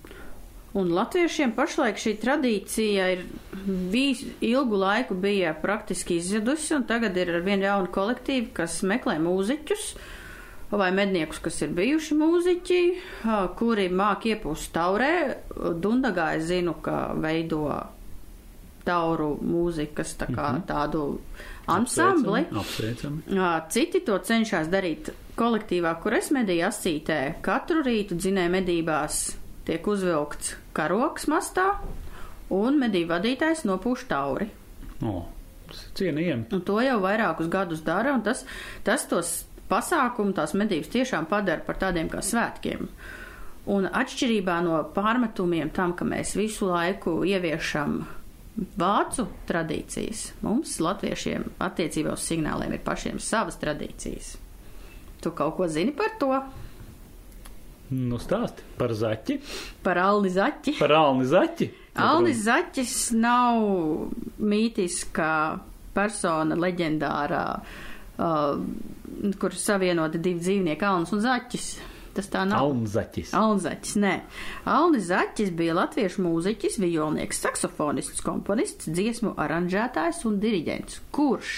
Un 0.76 0.90
latviešiem 0.92 1.54
pašlaik 1.56 2.00
šī 2.02 2.18
tradīcija 2.20 3.06
ir 3.14 3.22
visu 3.94 4.34
ilgu 4.44 4.76
laiku 4.82 5.16
bija 5.16 5.54
praktiski 5.62 6.18
izzudusi, 6.20 6.74
un 6.76 6.84
tagad 6.90 7.16
ir 7.16 7.32
ar 7.38 7.46
vien 7.46 7.64
jaunu 7.64 7.88
kolektīvu, 7.96 8.50
kas 8.58 8.82
meklē 8.84 9.16
mūziķus 9.24 9.86
vai 10.80 10.92
medniekus, 10.96 11.42
kas 11.44 11.62
ir 11.66 11.74
bijuši 11.76 12.18
mūziķi, 12.20 12.80
kuri 13.60 13.90
māk 13.94 14.28
iepūst 14.32 14.74
taurē. 14.76 15.12
Dundagā 15.82 16.34
es 16.40 16.50
zinu, 16.52 16.78
ka 16.86 17.14
veido 17.20 17.68
tauru 18.86 19.34
mūzikas 19.42 20.14
tā 20.20 20.30
kā, 20.30 20.52
tādu 20.68 21.06
ansambli. 21.72 22.46
Apsveicami. 22.54 23.38
Ā, 23.42 23.54
Citi 23.74 24.04
to 24.06 24.18
cenšas 24.22 24.70
darīt 24.72 25.10
kolektīvā, 25.40 25.96
kur 26.04 26.16
es 26.20 26.30
medīju 26.36 26.68
asītē. 26.70 27.20
Katru 27.46 27.82
rītu 27.86 28.18
dzinēju 28.20 28.54
medībās 28.54 29.24
tiek 29.66 29.88
uzvilkts 29.90 30.54
karoks 30.78 31.26
mastā, 31.32 31.72
un 32.54 32.78
medību 32.82 33.16
vadītājs 33.16 33.66
nopūš 33.66 34.06
tauri. 34.12 34.52
O, 35.02 35.24
cienījami. 35.98 36.48
Un 36.54 36.64
to 36.68 36.78
jau 36.86 37.00
vairākus 37.04 37.50
gadus 37.52 37.82
dara, 37.86 38.14
un 38.16 38.24
tas, 38.26 38.46
tas 38.86 39.08
tos 39.10 39.34
pasākumu, 39.70 40.34
tās 40.38 40.54
medības 40.58 40.92
tiešām 40.94 41.28
padara 41.30 41.64
par 41.66 41.80
tādiem 41.82 42.10
kā 42.12 42.22
svētkiem. 42.24 42.88
Un 43.76 43.88
atšķirībā 43.90 44.60
no 44.66 44.82
pārmetumiem 44.94 45.72
tam, 45.74 45.96
ka 45.98 46.06
mēs 46.06 46.36
visu 46.38 46.68
laiku 46.70 47.24
ieviešam 47.26 48.04
vācu 48.80 49.26
tradīcijas, 49.50 50.28
mums, 50.46 50.78
latviešiem, 50.80 51.48
attiecībā 51.66 52.14
uz 52.16 52.28
signāliem 52.30 52.76
ir 52.78 52.84
pašiem 52.86 53.18
savas 53.20 53.58
tradīcijas. 53.60 54.36
Tu 55.24 55.32
kaut 55.36 55.58
ko 55.58 55.68
zini 55.68 55.96
par 55.98 56.14
to? 56.22 56.30
Nu, 57.96 58.18
stāsti 58.22 58.64
par 58.80 58.94
zaķi, 58.98 59.40
Par 59.86 59.98
Alni 60.02 60.30
Zaķi? 60.34 60.78
par 60.80 60.92
Alni 60.98 61.26
zaķi. 61.30 61.68
Alnis 62.02 62.40
Zaķis 62.44 62.96
nav 63.16 63.62
mītiskā 64.42 65.60
persona 65.96 66.58
leģendārā, 66.60 67.44
uh, 67.56 67.85
kur 68.18 69.60
savienoti 69.60 70.22
divi 70.22 70.40
dzīvnieki, 70.44 70.88
Alnis 70.88 71.14
un 71.16 71.22
Zaķis. 71.26 71.70
Tas 72.16 72.30
tā 72.32 72.46
nav. 72.48 72.64
Alni 72.64 72.88
zaķis. 72.88 73.34
Alnzaķis, 73.36 73.96
nē. 74.00 74.14
Alnis 74.72 75.10
Zaķis 75.10 75.50
bija 75.58 75.76
latviešu 75.76 76.24
mūziķis, 76.24 76.78
vijolnieks, 76.80 77.42
saksofonists, 77.44 78.24
komponists, 78.24 78.88
dziesmu 78.88 79.34
aranžētājs 79.36 80.24
un 80.30 80.40
diriģents, 80.40 81.02
kurš 81.16 81.58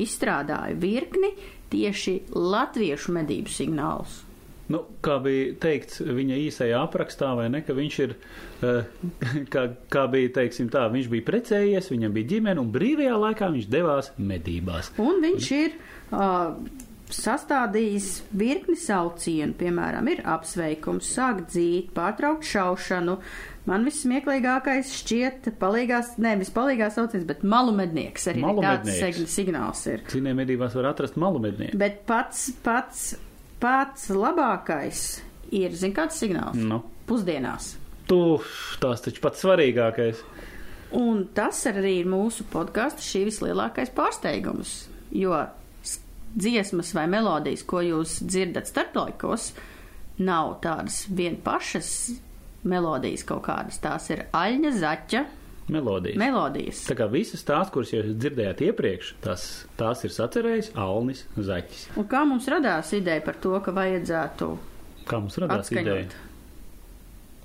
izstrādāja 0.00 0.78
virkni 0.80 1.34
tieši 1.72 2.22
latviešu 2.32 3.12
medību 3.12 3.52
signālus. 3.52 4.22
Nu, 4.72 4.82
kā 5.04 5.18
bija 5.24 5.56
teikts 5.62 6.00
viņa 6.02 6.38
īsajā 6.46 6.78
aprakstā, 6.80 7.32
vai 7.38 7.48
ne, 7.52 7.62
ka 7.66 7.76
viņš 7.76 7.98
ir, 8.06 8.14
eh, 8.64 9.10
kā, 9.52 9.66
kā 9.92 10.06
bija, 10.12 10.32
teiksim 10.40 10.70
tā, 10.72 10.86
viņš 10.92 11.10
bija 11.12 11.28
precējies, 11.28 11.90
viņam 11.92 12.16
bija 12.16 12.34
ģimene, 12.36 12.62
un 12.62 12.72
brīvajā 12.74 13.18
laikā 13.26 13.50
viņš 13.52 13.68
devās 13.72 14.12
medībās. 14.16 14.94
Un 15.02 15.20
viņš 15.24 15.50
ir 15.58 15.76
uh, 15.76 16.56
sastādījis 17.12 18.08
virkni 18.36 18.76
saucienu, 18.78 19.54
piemēram, 19.58 20.08
ir 20.12 20.22
apsveikums, 20.28 21.08
sākt 21.16 21.50
dzīt, 21.52 21.90
pārtraukt 21.96 22.46
šaušanu. 22.48 23.18
Man 23.68 23.84
vissmieklīgākais 23.86 24.90
šķiet 24.98 25.52
palīgās, 25.60 26.16
ne, 26.22 26.34
vispalīgās 26.40 26.96
sauciens, 26.98 27.26
bet 27.28 27.44
malu 27.46 27.74
mednieks 27.76 28.26
arī 28.32 28.42
Malu 28.42 28.64
ir 28.64 28.80
tāds 28.82 29.36
signāls 29.36 29.84
ir. 29.92 30.02
Cīnē 30.10 30.32
medībās 30.34 30.74
var 30.78 30.90
atrast 30.90 31.20
malu 31.20 31.42
mednieku. 31.44 31.78
Bet 31.78 32.02
pats, 32.08 32.48
pats, 32.64 33.12
pats 33.62 34.10
labākais 34.10 35.04
ir, 35.54 35.72
zin 35.78 35.94
kāds 35.96 36.18
signāls? 36.20 36.58
Nu, 36.58 36.82
Pusdienās. 37.08 37.76
tu, 38.10 38.40
tās 38.82 39.04
taču 39.04 39.22
pats 39.24 39.42
svarīgākais. 39.44 40.22
Un 40.98 41.24
tas 41.32 41.62
arī 41.70 42.00
ir 42.02 42.08
mūsu 42.10 42.44
podkāstu 42.52 43.04
šī 43.06 43.24
vislielākais 43.30 43.92
pārsteigums, 43.96 44.74
jo 45.16 45.38
dziesmas 46.34 46.92
vai 46.96 47.06
melodijas, 47.08 47.64
ko 47.68 47.80
jūs 47.84 48.18
dzirdat 48.26 48.68
starplaikos, 48.68 49.52
nav 50.20 50.58
tādas 50.64 51.06
vien 51.08 51.38
pašas 51.44 51.88
melodijas 52.68 53.24
kaut 53.28 53.46
kādas. 53.48 53.80
Tās 53.82 54.10
ir 54.12 54.26
aļņa 54.36 54.74
zaķa 54.82 55.22
Melodijas. 55.68 56.18
melodijas. 56.18 56.80
Tā 56.88 56.96
kā 56.98 57.06
visas 57.10 57.44
tās, 57.46 57.70
kuras 57.70 57.92
jūs 57.94 58.08
dzirdējāt 58.18 58.60
iepriekš, 58.66 59.12
tās, 59.22 59.44
tās 59.78 60.02
ir 60.04 60.10
sacerējis 60.10 60.72
Alnis 60.74 61.24
Zaķis. 61.38 61.84
Un 61.96 62.08
kā 62.10 62.24
mums 62.26 62.48
radās 62.50 62.90
ideja 62.98 63.22
par 63.22 63.38
to, 63.40 63.54
ka 63.62 63.70
vajadzētu 63.76 64.48
Kā 65.06 65.20
mums 65.22 65.38
radās 65.38 65.70
ideja? 65.70 66.02
atskaņot? 66.02 66.16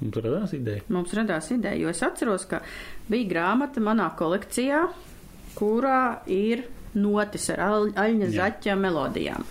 Mums 0.02 0.18
radās 0.22 0.54
ideja. 0.54 0.82
Mums 0.94 1.14
radās 1.18 1.52
ideja, 1.52 1.78
jo 1.82 1.90
es 1.90 2.02
atceros, 2.06 2.46
ka 2.50 2.60
bija 3.10 3.30
grāmata 3.32 3.82
manā 3.82 4.10
kolekcijā, 4.18 4.84
kurā 5.58 6.20
ir 6.30 6.66
notis 6.98 7.50
ar 7.54 7.64
aļņa 7.94 8.28
Jā. 8.28 8.34
zaķa 8.36 8.76
melodijām. 8.78 9.46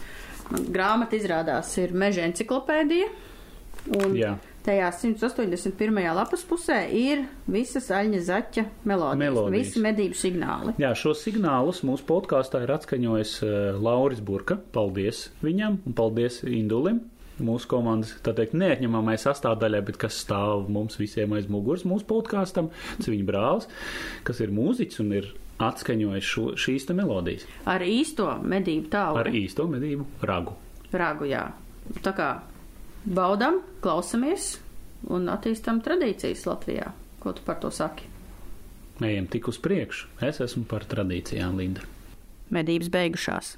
Man 0.50 0.68
grāmata 0.70 1.18
izrādās 1.18 1.72
ir 1.82 1.90
meža 1.98 2.22
enciklopēdija, 2.28 3.08
un 3.98 4.14
Jā. 4.14 4.36
Tajā 4.66 4.90
181. 4.92 5.98
lapas 6.16 6.42
pusē 6.48 6.78
ir 6.92 7.24
visas 7.50 7.88
aļņa 7.94 8.20
zaķa 8.26 8.64
melodijas, 8.84 9.20
Melodijas. 9.22 9.56
visi 9.56 9.82
medību 9.84 10.18
signāli. 10.18 10.74
Jā, 10.82 10.90
šos 10.98 11.22
signālus 11.26 11.82
mūsu 11.86 12.06
podkāstā 12.08 12.64
ir 12.66 12.72
atskaņojis 12.76 13.34
uh, 13.46 13.52
Lauris 13.82 14.20
Burka. 14.20 14.58
Paldies 14.74 15.28
viņam 15.44 15.80
un 15.86 15.96
paldies 15.96 16.42
Indulim. 16.46 17.04
Mūsu 17.36 17.68
komandas, 17.68 18.14
tā 18.24 18.32
teikt, 18.32 18.54
neatņemamai 18.56 19.18
sastāvdaļai, 19.20 19.82
bet 19.84 19.98
kas 20.00 20.16
stāv 20.24 20.70
mums 20.72 20.96
visiem 20.96 21.34
aiz 21.36 21.50
muguras 21.52 21.84
mūsu 21.84 22.06
podkāstam, 22.08 22.70
tas 22.96 23.10
viņa 23.12 23.26
brālis, 23.28 23.66
kas 24.24 24.40
ir 24.40 24.54
mūziķis 24.56 25.02
un 25.04 25.10
ir 25.18 25.28
atskaņojis 25.60 26.30
šo, 26.32 26.46
šīs 26.56 26.88
te 26.88 26.96
melodijas 26.96 27.44
Ar 27.68 27.84
īsto 27.84 28.30
medību 28.40 28.88
tālu 28.92 29.20
ar 29.20 29.28
īsto 29.32 29.68
medību 29.68 30.04
ragu. 30.28 30.56
ragu, 30.96 31.28
jā. 31.28 31.44
Tā 32.04 32.12
kā 32.16 32.30
baudam, 33.06 33.60
klausamies 33.84 34.56
un 35.12 35.30
attīstam 35.30 35.80
tradīcijas 35.84 36.46
Latvijā. 36.48 36.90
Ko 37.22 37.34
tu 37.36 37.44
par 37.46 37.60
to 37.62 37.70
saki? 37.70 38.08
Ejam 39.02 39.28
tik 39.30 39.48
uz 39.50 39.58
priekšu. 39.62 40.08
Es 40.24 40.40
esmu 40.42 40.64
par 40.68 40.86
tradīcijām, 40.88 41.58
Linda. 41.60 41.84
Medības 42.50 42.90
beigušās. 42.90 43.56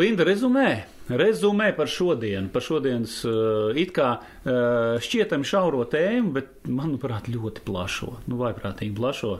Linda, 0.00 0.24
rezumē, 0.24 0.84
rezumē 1.10 1.72
par 1.76 1.90
šodienu, 1.90 2.48
par 2.54 2.62
šodienas 2.62 3.18
uh, 3.26 3.74
it 3.76 3.90
kā 3.92 4.12
uh, 4.16 4.96
šķietami 5.02 5.44
šauro 5.44 5.82
tēmu, 5.90 6.30
bet, 6.38 6.52
manuprāt, 6.70 7.26
ļoti 7.28 7.64
plašo, 7.66 8.14
nu, 8.30 8.38
vaiprātīgi 8.40 8.94
plašo. 8.96 9.34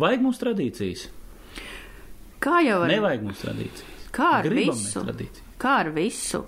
Vajag 0.00 0.22
mums 0.24 0.40
tradīcijas? 0.42 1.04
Kā 2.42 2.60
jau 2.66 2.80
ar, 2.84 2.90
Nevajag 2.90 3.22
mums 3.24 3.42
tradīcijas. 3.44 3.92
kā 4.14 4.30
ar 4.40 4.48
Gribam 4.48 4.78
visu? 4.78 5.04
Kā 5.62 5.76
ar 5.84 5.90
visu? 5.94 6.44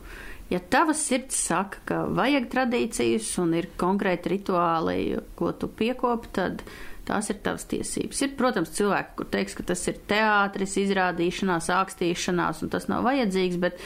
Ja 0.51 0.59
tava 0.61 0.95
sirds 0.95 1.39
saka, 1.49 1.79
ka 1.89 2.03
vajag 2.15 2.51
tradīcijas 2.53 3.31
un 3.43 3.55
ir 3.59 3.71
konkrēti 3.79 4.31
rituāli, 4.37 5.17
ko 5.39 5.53
tu 5.59 5.67
piekopi, 5.69 6.29
tad 6.37 6.63
tās 7.07 7.31
ir 7.31 7.41
tavas 7.43 7.65
tiesības. 7.71 8.21
Ir, 8.27 8.35
protams, 8.39 8.71
cilvēki, 8.77 9.15
kur 9.19 9.31
teiks, 9.31 9.55
ka 9.59 9.67
tas 9.73 9.83
ir 9.91 9.99
teātris, 10.11 10.77
izrādīšanās, 10.83 11.71
ākstīšanās 11.75 12.63
un 12.67 12.71
tas 12.75 12.87
nav 12.91 13.07
vajadzīgs, 13.07 13.59
bet 13.63 13.83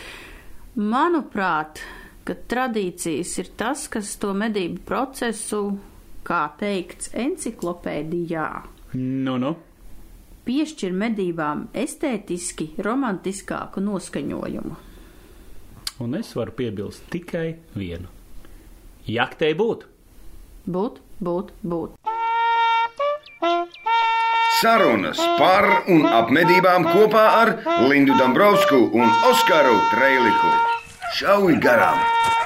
manuprāt, 0.77 1.81
ka 2.29 2.37
tradīcijas 2.53 3.33
ir 3.41 3.53
tas, 3.61 3.87
kas 3.93 4.13
to 4.21 4.33
medību 4.37 4.85
procesu, 4.89 5.63
kā 6.29 6.43
teikts 6.61 7.13
enciklopēdijā, 7.17 8.49
Nu, 8.93 9.37
nu. 9.39 9.55
piešķir 10.51 10.95
medībām 10.97 11.69
estētiski 11.79 12.73
romantiskāku 12.83 13.83
noskaņojumu. 13.85 14.79
Un 16.03 16.17
es 16.19 16.33
varu 16.35 16.57
piebilst 16.59 17.05
tikai 17.13 17.61
vienu. 17.77 18.09
Jaktei 19.07 19.55
būt! 19.55 19.85
Būt, 20.67 20.99
būt, 21.23 21.53
būt. 21.63 21.95
Sarunas 24.61 25.21
par 25.39 25.69
un 25.89 26.03
ap 26.05 26.35
medībām 26.35 26.89
kopā 26.91 27.25
ar 27.39 27.55
Lindu 27.87 28.19
Dabrovskiju 28.19 28.91
un 28.91 29.15
Oskaru 29.31 29.79
Trēliku. 29.95 30.53
Šauj 31.21 31.57
garām! 31.63 32.40